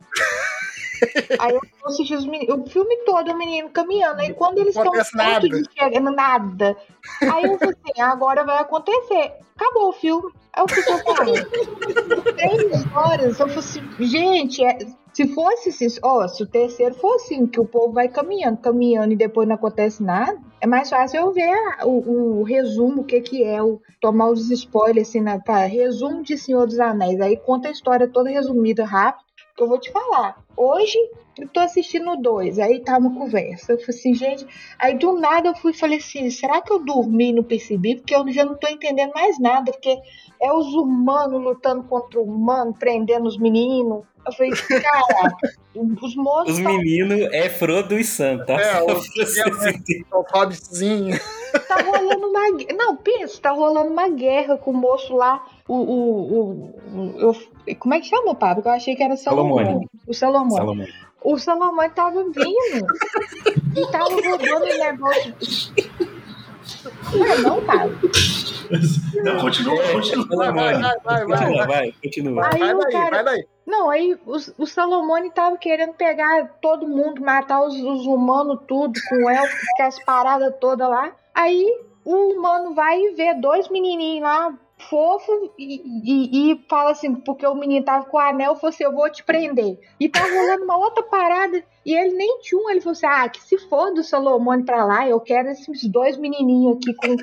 Aí 1.39 1.53
eu 1.53 1.61
tô 1.79 1.87
assistindo 1.87 2.19
os 2.19 2.25
meninos, 2.25 2.55
o 2.55 2.69
filme 2.69 2.97
todo 3.05 3.31
o 3.31 3.37
menino 3.37 3.69
caminhando. 3.69 4.21
Aí 4.21 4.33
quando 4.33 4.59
eles 4.59 4.75
estão 4.75 4.91
perto 4.91 5.15
nada. 5.15 5.47
de 5.47 5.63
chegar, 5.77 6.01
nada. 6.01 6.77
Aí 7.21 7.43
eu 7.45 7.57
falei 7.57 7.75
assim, 7.83 8.01
agora 8.01 8.43
vai 8.43 8.57
acontecer. 8.57 9.33
Acabou 9.55 9.89
o 9.89 9.93
filme. 9.93 10.31
Aí 10.53 10.63
eu 10.63 10.67
fiquei 10.67 10.93
assim, 10.93 12.23
três 12.35 12.95
horas. 12.95 13.39
Eu 13.39 13.47
falei 13.47 13.57
assim, 13.57 13.83
gente, 13.99 14.63
é- 14.63 14.77
se 15.13 15.27
fosse 15.33 15.69
assim, 15.69 15.87
ó, 16.03 16.27
se 16.27 16.43
o 16.43 16.47
terceiro 16.47 16.95
fosse 16.95 17.33
assim, 17.33 17.47
que 17.47 17.59
o 17.59 17.65
povo 17.65 17.93
vai 17.93 18.07
caminhando, 18.07 18.57
caminhando 18.57 19.11
e 19.11 19.17
depois 19.17 19.47
não 19.47 19.55
acontece 19.55 20.03
nada, 20.03 20.37
é 20.61 20.67
mais 20.67 20.89
fácil 20.89 21.19
eu 21.19 21.31
ver 21.33 21.53
o, 21.83 22.39
o 22.39 22.43
resumo, 22.43 23.01
o 23.01 23.03
que 23.03 23.19
que 23.21 23.43
é, 23.43 23.61
o, 23.61 23.81
tomar 23.99 24.29
os 24.29 24.49
spoilers 24.51 25.09
assim, 25.09 25.21
na, 25.21 25.39
tá, 25.39 25.65
resumo 25.65 26.23
de 26.23 26.37
Senhor 26.37 26.65
dos 26.65 26.79
Anéis. 26.79 27.19
Aí 27.19 27.37
conta 27.37 27.67
a 27.67 27.71
história 27.71 28.07
toda 28.07 28.29
resumida, 28.29 28.85
rápido, 28.85 29.25
que 29.25 29.28
eu 29.63 29.67
vou 29.67 29.79
te 29.79 29.91
falar. 29.91 30.43
Hoje 30.55 30.97
eu 31.41 31.47
tô 31.47 31.59
assistindo 31.59 32.11
o 32.11 32.15
dois, 32.15 32.59
aí 32.59 32.79
tá 32.79 32.97
uma 32.97 33.13
conversa. 33.13 33.73
Eu 33.73 33.77
falei 33.79 33.95
assim, 33.99 34.13
gente, 34.13 34.45
aí 34.79 34.97
do 34.97 35.13
nada 35.19 35.49
eu 35.49 35.55
fui 35.55 35.71
e 35.71 35.77
falei 35.77 35.97
assim, 35.97 36.29
será 36.29 36.61
que 36.61 36.71
eu 36.71 36.83
dormi 36.83 37.29
e 37.29 37.33
não 37.33 37.43
percebi? 37.43 37.95
Porque 37.95 38.15
eu 38.15 38.27
já 38.31 38.45
não 38.45 38.55
tô 38.55 38.67
entendendo 38.67 39.11
mais 39.13 39.39
nada, 39.39 39.71
porque 39.71 39.97
é 40.41 40.51
os 40.53 40.67
humanos 40.73 41.41
lutando 41.41 41.83
contra 41.83 42.19
o 42.19 42.23
humano, 42.23 42.73
prendendo 42.77 43.27
os 43.27 43.37
meninos. 43.37 44.03
Eu 44.25 44.33
falei, 44.33 44.51
cara, 44.51 45.33
os 46.01 46.15
moços 46.15 46.57
Os 46.57 46.61
tão- 46.63 46.77
meninos 46.77 47.21
é 47.33 47.49
Frodo 47.49 47.97
e 47.97 48.03
Sam, 48.03 48.43
tá? 48.45 48.53
É, 48.61 48.81
o- 48.81 48.85
pra 48.85 48.95
vocês 48.95 49.37
entenderem. 49.37 50.05
O 50.11 50.21
hobbitzinho. 50.29 51.17
tá 51.67 51.81
rolando 51.81 52.27
uma 52.27 52.51
guerra. 52.51 52.77
Não, 52.77 52.95
pensa, 52.97 53.41
tá 53.41 53.51
rolando 53.51 53.89
uma 53.89 54.09
guerra 54.09 54.57
com 54.57 54.71
o 54.71 54.77
moço 54.77 55.15
lá, 55.15 55.43
o. 55.67 55.73
o, 55.73 56.33
o, 56.33 56.51
o- 56.95 57.19
eu- 57.19 57.75
como 57.77 57.93
é 57.93 57.99
que 58.01 58.07
chama, 58.07 58.35
Pablo? 58.35 58.63
Eu 58.65 58.71
achei 58.71 58.95
que 58.95 59.03
era 59.03 59.15
Salomão. 59.15 59.57
Salomone. 59.57 59.87
O 60.07 60.13
Salomão. 60.13 60.57
Salomão. 60.57 60.87
O 61.21 61.37
Salomão 61.37 61.89
tava 61.89 62.23
vindo. 62.23 62.87
e 63.75 63.91
tava 63.91 64.05
rodando 64.15 64.65
o 64.65 64.77
negócio. 64.77 65.35
Não, 67.13 67.37
não, 67.57 67.65
Pablo. 67.65 67.97
Não, 69.23 69.39
continua, 69.41 69.75
continua. 69.91 70.51
Vai, 70.51 70.53
vai, 70.53 70.79
vai, 70.79 70.81
vai, 70.81 71.01
vai, 71.03 71.25
Continua, 71.25 71.57
vai. 71.57 71.67
vai, 71.67 71.93
continua. 72.03 72.49
Aí 72.53 72.59
Vai 72.59 72.73
o 72.73 72.79
daí, 72.79 72.91
cara- 72.91 73.09
vai 73.09 73.23
daí. 73.23 73.45
Não, 73.65 73.89
aí 73.89 74.13
o, 74.25 74.35
o 74.57 74.65
Salomone 74.65 75.29
tava 75.31 75.57
querendo 75.57 75.93
pegar 75.93 76.57
todo 76.61 76.87
mundo, 76.87 77.21
matar 77.21 77.61
os, 77.63 77.75
os 77.75 78.05
humanos 78.05 78.59
tudo, 78.67 78.99
com 79.09 79.29
elfos, 79.29 79.59
com 79.77 79.83
as 79.83 80.03
paradas 80.03 80.53
todas 80.59 80.89
lá. 80.89 81.11
Aí 81.35 81.65
o 82.05 82.33
humano 82.33 82.73
vai 82.73 82.99
e 82.99 83.13
vê 83.15 83.33
dois 83.35 83.67
menininhos 83.69 84.23
lá, 84.23 84.53
fofo, 84.79 85.53
e, 85.57 85.81
e, 86.03 86.51
e 86.51 86.65
fala 86.69 86.91
assim, 86.91 87.15
porque 87.15 87.45
o 87.45 87.55
menino 87.55 87.85
tava 87.85 88.05
com 88.05 88.17
o 88.17 88.19
anel, 88.19 88.55
falou 88.55 88.69
assim, 88.69 88.83
eu 88.83 88.93
vou 88.93 89.11
te 89.11 89.23
prender. 89.23 89.79
E 89.99 90.07
tá 90.09 90.21
rolando 90.21 90.63
uma 90.63 90.77
outra 90.77 91.03
parada, 91.03 91.63
e 91.85 91.93
ele 91.93 92.15
nem 92.15 92.39
tinha 92.39 92.61
um, 92.61 92.69
ele 92.69 92.81
falou 92.81 92.93
assim, 92.93 93.05
ah, 93.05 93.29
que 93.29 93.41
se 93.41 93.57
for 93.69 93.93
do 93.93 94.03
Salomone 94.03 94.63
pra 94.63 94.85
lá, 94.85 95.07
eu 95.07 95.19
quero 95.19 95.49
esses 95.49 95.85
dois 95.85 96.17
menininhos 96.17 96.77
aqui 96.77 96.93
com, 96.93 97.15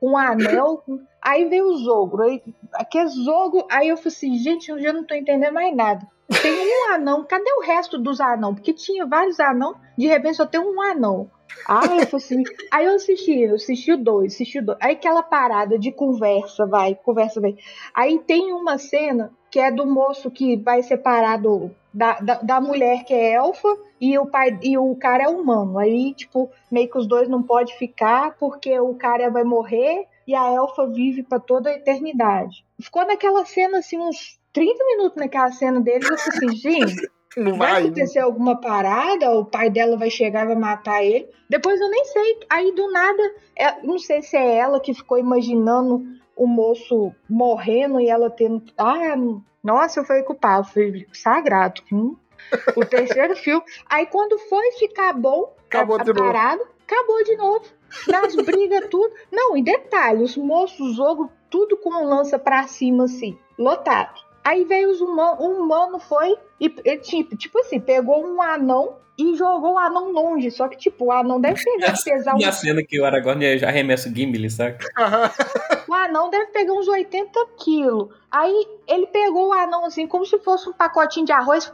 com 0.00 0.10
um 0.12 0.16
anel. 0.16 0.82
Aí 1.24 1.46
veio 1.46 1.68
o 1.68 1.76
Zogro. 1.78 2.22
Aí, 2.22 2.42
aqui 2.74 2.98
é 2.98 3.06
Zogro. 3.06 3.66
Aí 3.70 3.88
eu 3.88 3.96
falei 3.96 4.08
assim, 4.08 4.36
gente, 4.36 4.70
eu 4.70 4.78
já 4.78 4.92
não 4.92 5.04
tô 5.04 5.14
entendendo 5.14 5.54
mais 5.54 5.74
nada. 5.74 6.06
Tem 6.42 6.52
um 6.52 6.92
anão, 6.92 7.24
cadê 7.24 7.50
o 7.52 7.62
resto 7.62 7.98
dos 7.98 8.20
anão? 8.20 8.54
Porque 8.54 8.72
tinha 8.72 9.06
vários 9.06 9.38
anão, 9.40 9.74
de 9.96 10.06
repente 10.06 10.36
só 10.36 10.46
tem 10.46 10.60
um 10.60 10.80
anão. 10.80 11.30
Aí 11.68 12.00
eu, 12.00 12.16
assim, 12.16 12.42
aí 12.70 12.86
eu 12.86 12.94
assisti, 12.94 13.42
eu 13.42 13.54
assisti 13.54 13.92
o 13.92 13.96
dois, 13.96 14.34
assisti 14.34 14.58
o 14.58 14.64
dois. 14.64 14.78
Aí 14.80 14.92
aquela 14.92 15.22
parada 15.22 15.78
de 15.78 15.92
conversa, 15.92 16.66
vai, 16.66 16.94
conversa, 16.94 17.40
vai. 17.40 17.56
Aí 17.94 18.18
tem 18.18 18.52
uma 18.52 18.78
cena 18.78 19.30
que 19.50 19.60
é 19.60 19.70
do 19.70 19.86
moço 19.86 20.30
que 20.30 20.56
vai 20.56 20.82
separado 20.82 21.74
da, 21.92 22.18
da, 22.20 22.34
da, 22.42 22.60
mulher 22.60 23.04
que 23.04 23.14
é 23.14 23.34
elfa 23.34 23.68
e 24.00 24.18
o 24.18 24.26
pai 24.26 24.58
e 24.62 24.76
o 24.76 24.96
cara 24.96 25.24
é 25.24 25.28
humano. 25.28 25.78
Aí, 25.78 26.12
tipo, 26.14 26.50
meio 26.70 26.90
que 26.90 26.98
os 26.98 27.06
dois 27.06 27.28
não 27.28 27.42
pode 27.42 27.76
ficar 27.78 28.36
porque 28.36 28.78
o 28.80 28.94
cara 28.94 29.30
vai 29.30 29.44
morrer 29.44 30.06
e 30.26 30.34
a 30.34 30.52
elfa 30.52 30.86
vive 30.86 31.22
para 31.22 31.38
toda 31.40 31.70
a 31.70 31.74
eternidade. 31.74 32.64
Ficou 32.80 33.06
naquela 33.06 33.44
cena 33.44 33.78
assim 33.78 33.98
uns 33.98 34.38
30 34.52 34.84
minutos 34.84 35.16
naquela 35.16 35.50
cena 35.50 35.80
deles, 35.80 36.08
eu 36.08 36.16
falei 36.16 36.48
assim, 36.48 36.56
gente, 36.56 37.10
não 37.36 37.56
vai, 37.56 37.72
vai 37.72 37.82
acontecer 37.82 38.20
né? 38.20 38.24
alguma 38.24 38.60
parada, 38.60 39.30
o 39.32 39.44
pai 39.44 39.68
dela 39.68 39.96
vai 39.96 40.10
chegar 40.10 40.44
e 40.44 40.48
vai 40.48 40.56
matar 40.56 41.02
ele. 41.02 41.28
Depois 41.50 41.80
eu 41.80 41.90
nem 41.90 42.04
sei. 42.04 42.38
Aí 42.48 42.72
do 42.72 42.90
nada, 42.90 43.22
é, 43.56 43.82
não 43.82 43.98
sei 43.98 44.22
se 44.22 44.36
é 44.36 44.56
ela 44.56 44.80
que 44.80 44.94
ficou 44.94 45.18
imaginando 45.18 46.02
o 46.36 46.46
moço 46.46 47.12
morrendo 47.28 48.00
e 48.00 48.08
ela 48.08 48.30
tendo. 48.30 48.62
Ah, 48.78 49.16
nossa, 49.62 50.00
eu 50.00 50.04
fui 50.04 50.22
culpado, 50.22 50.66
foi 50.68 51.06
sagrado. 51.12 51.82
Hum. 51.92 52.16
O 52.76 52.84
terceiro 52.84 53.34
filme. 53.36 53.64
Aí 53.88 54.06
quando 54.06 54.38
foi 54.38 54.72
ficar 54.72 55.14
bom, 55.14 55.54
acabou 55.66 55.96
a, 55.96 56.04
parado, 56.04 56.58
novo. 56.58 56.70
acabou 56.86 57.24
de 57.24 57.36
novo. 57.36 57.64
Nas 58.08 58.34
brigas, 58.34 58.88
tudo. 58.90 59.12
Não, 59.30 59.56
em 59.56 59.62
detalhe, 59.62 60.22
os 60.22 60.36
moços, 60.36 60.80
o 60.80 60.94
jogo, 60.94 61.30
tudo 61.50 61.76
com 61.76 62.04
lança 62.04 62.38
pra 62.38 62.66
cima, 62.66 63.04
assim, 63.04 63.38
lotado. 63.58 64.20
Aí 64.44 64.64
veio 64.64 64.90
os 64.90 65.00
humanos, 65.00 65.40
um 65.40 65.62
humano 65.62 65.98
foi 65.98 66.36
e, 66.60 66.66
e 66.84 66.96
tipo, 66.98 67.36
tipo 67.36 67.58
assim, 67.58 67.80
pegou 67.80 68.24
um 68.24 68.40
anão 68.40 68.96
e 69.16 69.36
jogou 69.36 69.74
o 69.74 69.78
anão 69.78 70.10
longe. 70.10 70.50
Só 70.50 70.68
que, 70.68 70.76
tipo, 70.76 71.06
o 71.06 71.12
anão 71.12 71.40
deve 71.40 71.62
pegar, 71.62 71.94
pesar 72.02 72.34
uns... 72.34 72.44
a 72.44 72.52
cena 72.52 72.82
que 72.82 73.00
o 73.00 73.04
Aragorn 73.04 73.58
já 73.58 73.68
arremessa 73.68 74.08
o 74.08 74.14
Gimli, 74.14 74.50
saca? 74.50 74.86
o 75.88 75.94
anão 75.94 76.30
deve 76.30 76.46
pegar 76.46 76.72
uns 76.72 76.88
80 76.88 77.38
quilos. 77.58 78.08
Aí 78.30 78.66
ele 78.88 79.06
pegou 79.06 79.48
o 79.48 79.52
anão 79.52 79.84
assim, 79.84 80.06
como 80.06 80.26
se 80.26 80.38
fosse 80.40 80.68
um 80.68 80.72
pacotinho 80.72 81.26
de 81.26 81.32
arroz. 81.32 81.72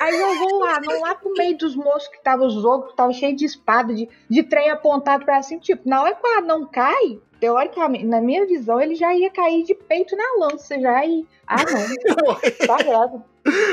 Aí 0.00 0.18
jogou 0.18 0.60
o 0.60 0.64
anão 0.64 1.00
lá 1.00 1.14
pro 1.14 1.32
meio 1.32 1.56
dos 1.56 1.74
moços 1.74 2.08
que 2.08 2.22
tava 2.22 2.44
os 2.44 2.64
ogros, 2.64 2.94
tava 2.94 3.12
cheio 3.12 3.34
de 3.34 3.44
espada, 3.44 3.94
de, 3.94 4.08
de 4.28 4.42
trem 4.42 4.70
apontado 4.70 5.24
pra 5.24 5.42
cima. 5.42 5.60
Tipo, 5.60 5.88
na 5.88 6.02
hora 6.02 6.14
que 6.14 6.26
o 6.26 6.38
anão 6.38 6.66
cai, 6.66 7.20
teoricamente, 7.40 8.04
na 8.04 8.20
minha 8.20 8.44
visão, 8.44 8.80
ele 8.80 8.94
já 8.94 9.14
ia 9.14 9.30
cair 9.30 9.62
de 9.62 9.74
peito 9.74 10.16
na 10.16 10.46
lança, 10.46 10.78
já 10.78 11.04
ia. 11.06 11.24
Ah, 11.46 11.56
não. 11.64 12.34
tá 12.66 12.82
grave. 12.82 13.22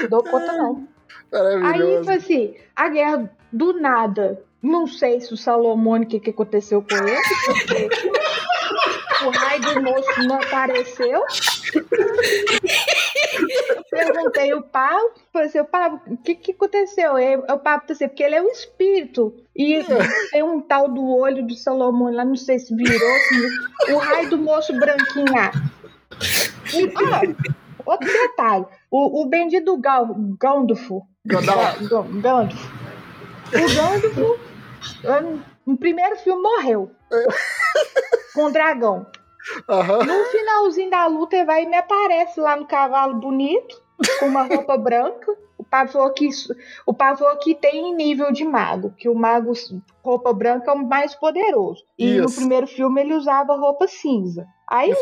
Dou 0.10 0.24
conta, 0.24 0.54
não. 0.54 0.88
Aí, 1.64 2.00
tipo 2.00 2.12
assim, 2.12 2.56
a 2.76 2.90
guerra 2.90 3.32
do 3.52 3.74
nada. 3.74 4.44
Não 4.62 4.88
sei 4.88 5.22
se 5.22 5.32
o 5.32 5.38
Salomone, 5.38 6.06
o 6.06 6.08
que, 6.08 6.20
que 6.20 6.32
aconteceu 6.32 6.82
com 6.82 6.96
ele, 6.96 7.22
porque 7.56 7.90
o 9.26 9.30
raio 9.30 9.62
do 9.62 9.82
moço 9.84 10.24
não 10.28 10.38
apareceu. 10.38 11.24
Perguntei 13.92 14.54
o 14.54 14.62
Pablo, 14.64 15.12
falei 15.32 15.48
assim, 15.48 15.64
Pablo, 15.66 16.02
o 16.08 16.18
que, 16.18 16.36
que 16.36 16.52
aconteceu? 16.52 17.20
E 17.20 17.38
o 17.38 17.60
Pablo 17.60 17.86
disse, 17.88 18.08
porque 18.08 18.24
ele 18.24 18.36
é 18.36 18.42
um 18.42 18.50
espírito. 18.50 19.36
E 19.56 19.84
tem 20.32 20.42
um 20.42 20.60
tal 20.60 20.90
do 20.90 21.16
olho 21.16 21.46
do 21.46 21.56
Salomão 21.56 22.12
lá, 22.12 22.26
não 22.26 22.36
sei 22.36 22.58
se 22.58 22.76
virou, 22.76 23.20
se... 23.20 23.94
o 23.94 23.98
raio 23.98 24.30
do 24.30 24.38
moço 24.38 24.74
branquinho 24.74 25.32
lá. 25.32 25.52
E, 26.74 26.92
ó, 26.96 27.92
outro 27.92 28.12
detalhe, 28.12 28.66
o, 28.96 29.24
o 29.24 29.26
bendito 29.26 29.76
Gal, 29.78 30.16
Gandalfo, 30.40 31.06
Gandalf. 31.26 31.82
O 31.82 31.90
Gandalf, 35.04 35.44
no 35.66 35.78
primeiro 35.78 36.16
filme, 36.16 36.42
morreu. 36.42 36.92
com 38.34 38.46
o 38.46 38.52
dragão. 38.52 39.06
Uhum. 39.68 40.06
No 40.06 40.26
finalzinho 40.26 40.90
da 40.90 41.08
luta, 41.08 41.36
ele 41.36 41.46
vai 41.46 41.64
e 41.64 41.68
me 41.68 41.76
aparece 41.76 42.40
lá 42.40 42.56
no 42.56 42.66
cavalo 42.66 43.16
bonito, 43.16 43.82
com 44.20 44.28
uma 44.28 44.44
roupa 44.44 44.78
branca. 44.80 45.36
O 45.58 45.66
falou 45.88 46.12
que, 46.12 46.30
o 46.86 46.94
falou 46.94 47.38
que 47.38 47.54
tem 47.54 47.94
nível 47.96 48.32
de 48.32 48.46
mago, 48.46 48.94
que 48.98 49.10
o 49.10 49.16
mago 49.16 49.52
roupa 50.04 50.32
branca 50.32 50.72
é 50.72 50.74
o 50.74 50.88
mais 50.88 51.14
poderoso. 51.16 51.84
E 51.98 52.16
Isso. 52.16 52.22
no 52.22 52.32
primeiro 52.32 52.68
filme 52.68 53.02
ele 53.02 53.14
usava 53.14 53.58
roupa 53.58 53.88
cinza. 53.88 54.46
Aí, 54.68 54.94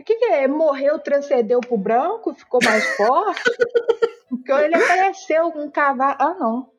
o 0.00 0.02
que, 0.02 0.16
que 0.16 0.24
é? 0.26 0.48
Morreu, 0.48 0.98
transcendeu 0.98 1.60
pro 1.60 1.76
branco, 1.76 2.34
ficou 2.34 2.60
mais 2.64 2.84
forte? 2.96 3.42
Porque 4.28 4.52
ele 4.52 4.74
apareceu 4.74 5.52
com 5.52 5.64
um 5.64 5.70
cavalo. 5.70 6.16
Ah, 6.18 6.34
não. 6.38 6.70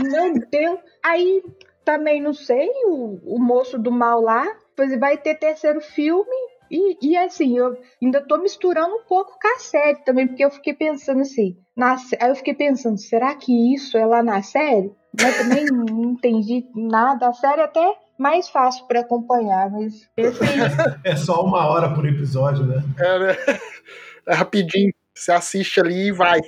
Meu 0.00 0.32
Deus. 0.50 0.80
Aí 1.04 1.42
também 1.84 2.20
não 2.20 2.34
sei, 2.34 2.70
o, 2.86 3.18
o 3.24 3.38
moço 3.38 3.78
do 3.78 3.90
mal 3.90 4.20
lá 4.20 4.46
Pois 4.78 4.96
vai 4.96 5.18
ter 5.18 5.34
terceiro 5.34 5.80
filme. 5.80 6.36
E, 6.70 7.10
e 7.10 7.16
assim, 7.16 7.58
eu 7.58 7.76
ainda 8.00 8.20
tô 8.20 8.38
misturando 8.38 8.94
um 8.94 9.02
pouco 9.08 9.36
com 9.36 9.48
a 9.48 9.58
série 9.58 10.04
também, 10.04 10.28
porque 10.28 10.44
eu 10.44 10.52
fiquei 10.52 10.72
pensando 10.72 11.22
assim. 11.22 11.56
Na, 11.76 11.96
aí 12.20 12.28
eu 12.28 12.36
fiquei 12.36 12.54
pensando, 12.54 12.96
será 12.96 13.34
que 13.34 13.74
isso 13.74 13.98
é 13.98 14.06
lá 14.06 14.22
na 14.22 14.40
série? 14.40 14.94
Mas 15.20 15.36
também 15.36 15.64
não 15.64 16.12
entendi 16.12 16.64
nada. 16.76 17.26
A 17.26 17.32
série 17.32 17.60
até 17.60 17.98
mais 18.18 18.48
fácil 18.48 18.84
para 18.86 19.00
acompanhar, 19.00 19.70
mas 19.70 20.08
esse 20.16 20.40
É 21.04 21.16
só 21.16 21.42
uma 21.42 21.66
hora 21.68 21.94
por 21.94 22.06
episódio, 22.06 22.66
né? 22.66 22.82
É, 22.98 23.18
né? 23.18 23.36
É 24.26 24.34
rapidinho. 24.34 24.92
Você 25.14 25.32
assiste 25.32 25.80
ali 25.80 26.08
e 26.08 26.12
vai. 26.12 26.40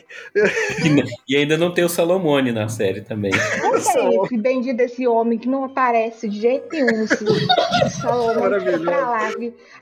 E, 1.28 1.36
ainda 1.36 1.58
não 1.58 1.74
tem 1.74 1.82
o 1.82 1.88
Salomone 1.88 2.52
na 2.52 2.68
série 2.68 3.00
também. 3.00 3.32
Não 3.60 3.80
sei, 3.80 4.16
esse 4.22 4.38
bendito 4.38 4.80
esse 4.80 5.08
homem 5.08 5.38
que 5.38 5.48
não 5.48 5.64
aparece 5.64 6.28
de 6.28 6.40
jeito 6.40 6.68
nenhum. 6.70 7.06
Salomone 8.00 8.78
pra 8.84 9.10
lá. 9.10 9.28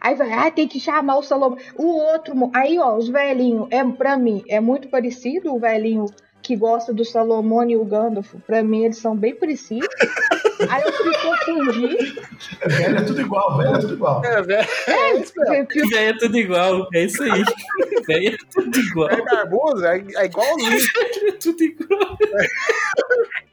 Aí 0.00 0.14
vai, 0.14 0.32
ah, 0.32 0.50
tem 0.50 0.66
que 0.66 0.80
chamar 0.80 1.18
o 1.18 1.22
Salomone. 1.22 1.60
O 1.76 1.86
outro, 1.86 2.32
aí 2.54 2.78
ó, 2.78 2.96
os 2.96 3.08
velhinhos, 3.08 3.68
é, 3.70 3.84
pra 3.84 4.16
mim, 4.16 4.42
é 4.48 4.58
muito 4.58 4.88
parecido 4.88 5.54
o 5.54 5.60
velhinho 5.60 6.06
que 6.40 6.56
gosta 6.56 6.94
do 6.94 7.04
Salomone 7.04 7.74
e 7.74 7.76
o 7.76 7.84
Gandalf, 7.84 8.34
pra 8.46 8.62
mim 8.62 8.84
eles 8.84 8.96
são 8.96 9.14
bem 9.14 9.34
parecidos. 9.34 9.86
Aí 10.68 10.82
eu 10.82 10.92
fui 10.92 11.12
confundir. 11.18 12.22
É, 12.60 12.68
velho 12.68 12.98
é 12.98 13.02
tudo 13.02 13.20
igual, 13.20 13.56
velho 13.56 13.74
é 13.74 13.78
tudo 13.78 13.94
igual. 13.94 14.24
É, 14.24 14.42
velho 14.42 14.68
é, 14.86 14.92
é, 14.92 15.64
velho 15.64 15.96
é 15.96 16.18
tudo 16.18 16.38
igual, 16.38 16.88
é 16.94 17.04
isso 17.04 17.22
aí. 17.22 17.44
velho 18.06 18.34
é 18.34 18.36
tudo 18.52 18.78
igual. 18.78 19.10
É 19.10 19.22
barbudo, 19.22 19.86
é, 19.86 20.04
é 20.16 20.24
igualzinho. 20.24 20.78
é 21.28 21.32
tudo 21.32 21.62
igual. 21.62 22.18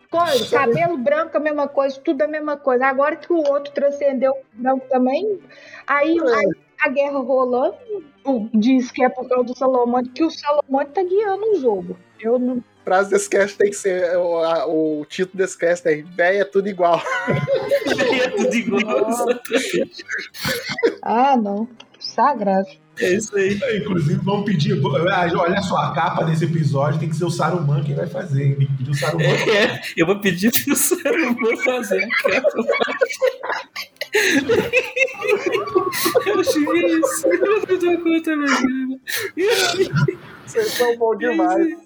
Coisa, 0.10 0.60
cabelo 0.60 0.98
branco, 0.98 1.36
a 1.36 1.40
mesma 1.40 1.68
coisa, 1.68 2.00
tudo 2.00 2.22
a 2.22 2.28
mesma 2.28 2.58
coisa. 2.58 2.88
Agora 2.88 3.16
que 3.16 3.32
o 3.32 3.38
outro 3.38 3.74
transcendeu 3.74 4.32
o 4.32 4.46
branco 4.54 4.88
também, 4.90 5.40
aí, 5.86 6.18
é. 6.18 6.34
aí 6.34 6.65
a 6.86 6.90
guerra 6.90 7.20
rolando, 7.20 7.76
diz 8.54 8.92
que 8.92 9.04
é 9.04 9.10
por 9.10 9.28
causa 9.28 9.46
do 9.46 9.58
Salomão, 9.58 10.04
que 10.04 10.24
o 10.24 10.30
Salomão 10.30 10.86
tá 10.86 11.04
guiando 11.04 11.52
o 11.52 11.60
jogo. 11.60 11.98
Eu 12.20 12.40
não 12.40 12.64
frase 12.84 13.10
desse 13.10 13.28
cast 13.28 13.58
tem 13.58 13.72
que 13.72 13.76
ser. 13.76 14.16
O, 14.16 14.38
a, 14.38 14.68
o 14.68 15.04
título 15.06 15.40
desse 15.40 15.58
cast 15.58 15.88
é 15.88 16.04
Véia 16.04 16.42
é 16.42 16.46
tudo 16.46 16.70
igual. 16.70 17.02
Véia 17.98 18.24
é 18.24 18.30
tudo 18.30 18.56
igual. 18.56 19.26
ah, 21.02 21.36
não. 21.36 21.68
Sagrado. 22.00 22.70
É 23.00 23.14
isso 23.14 23.36
aí. 23.36 23.60
Inclusive, 23.78 24.20
vamos 24.24 24.46
pedir. 24.46 24.80
Ah, 25.12 25.28
olha 25.36 25.62
só, 25.62 25.78
a 25.78 25.94
capa 25.94 26.24
desse 26.24 26.46
episódio 26.46 27.00
tem 27.00 27.10
que 27.10 27.16
ser 27.16 27.26
o 27.26 27.30
Saruman 27.30 27.84
quem 27.84 27.96
vai 27.96 28.08
fazer. 28.08 28.56
Tem 28.56 28.68
que 28.68 28.78
pedir 28.78 28.92
o 28.92 28.96
Saruman. 28.96 29.26
É, 29.56 29.82
eu 29.98 30.06
vou 30.06 30.20
pedir 30.20 30.52
pro 30.52 30.76
Saruman 30.76 31.58
fazer 31.64 32.04
a 32.04 32.08
capa. 32.30 32.50
eu 36.26 36.40
achei 36.40 36.64
isso. 36.64 37.28
Eu 37.28 37.40
não 37.40 37.62
dou 37.80 37.98
conta, 38.02 38.36
meu 38.36 38.48
Vocês 40.46 40.72
são 40.72 40.98
bons 40.98 41.18
demais. 41.18 41.78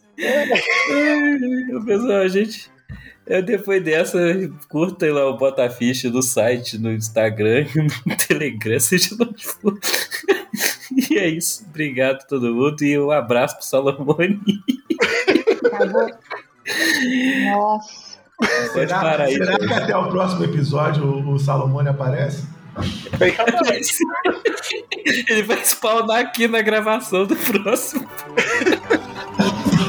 Pessoal, 1.86 2.22
a 2.22 2.28
gente. 2.28 2.72
É, 3.30 3.43
depois 3.43 3.84
dessa, 3.84 4.17
curtem 4.67 5.11
lá 5.11 5.30
o 5.30 5.38
Botaficha 5.38 6.09
no 6.09 6.23
site, 6.23 6.80
no 6.80 6.91
Instagram, 6.91 7.67
no 8.03 8.17
Telegram, 8.17 8.80
seja 8.80 9.15
onde 9.19 9.45
for. 9.45 9.77
E 10.91 11.15
é 11.15 11.27
isso. 11.27 11.63
Obrigado 11.69 12.15
a 12.15 12.25
todo 12.25 12.55
mundo 12.55 12.82
e 12.82 12.99
um 12.99 13.11
abraço 13.11 13.57
pro 13.57 13.65
Salomone. 13.65 14.41
Acabou. 15.63 16.09
Nossa. 17.51 18.19
Pode 18.39 18.71
será, 18.71 18.99
parar 18.99 19.23
aí. 19.25 19.36
Será 19.36 19.57
que 19.59 19.73
até 19.73 19.95
o 19.95 20.09
próximo 20.09 20.45
episódio 20.45 21.03
o, 21.03 21.34
o 21.34 21.39
Salomone 21.39 21.89
aparece? 21.89 22.47
Ele 25.30 25.43
vai 25.43 25.63
spawnar 25.63 26.19
aqui 26.19 26.47
na 26.47 26.61
gravação 26.61 27.27
do 27.27 27.36
próximo. 27.36 28.09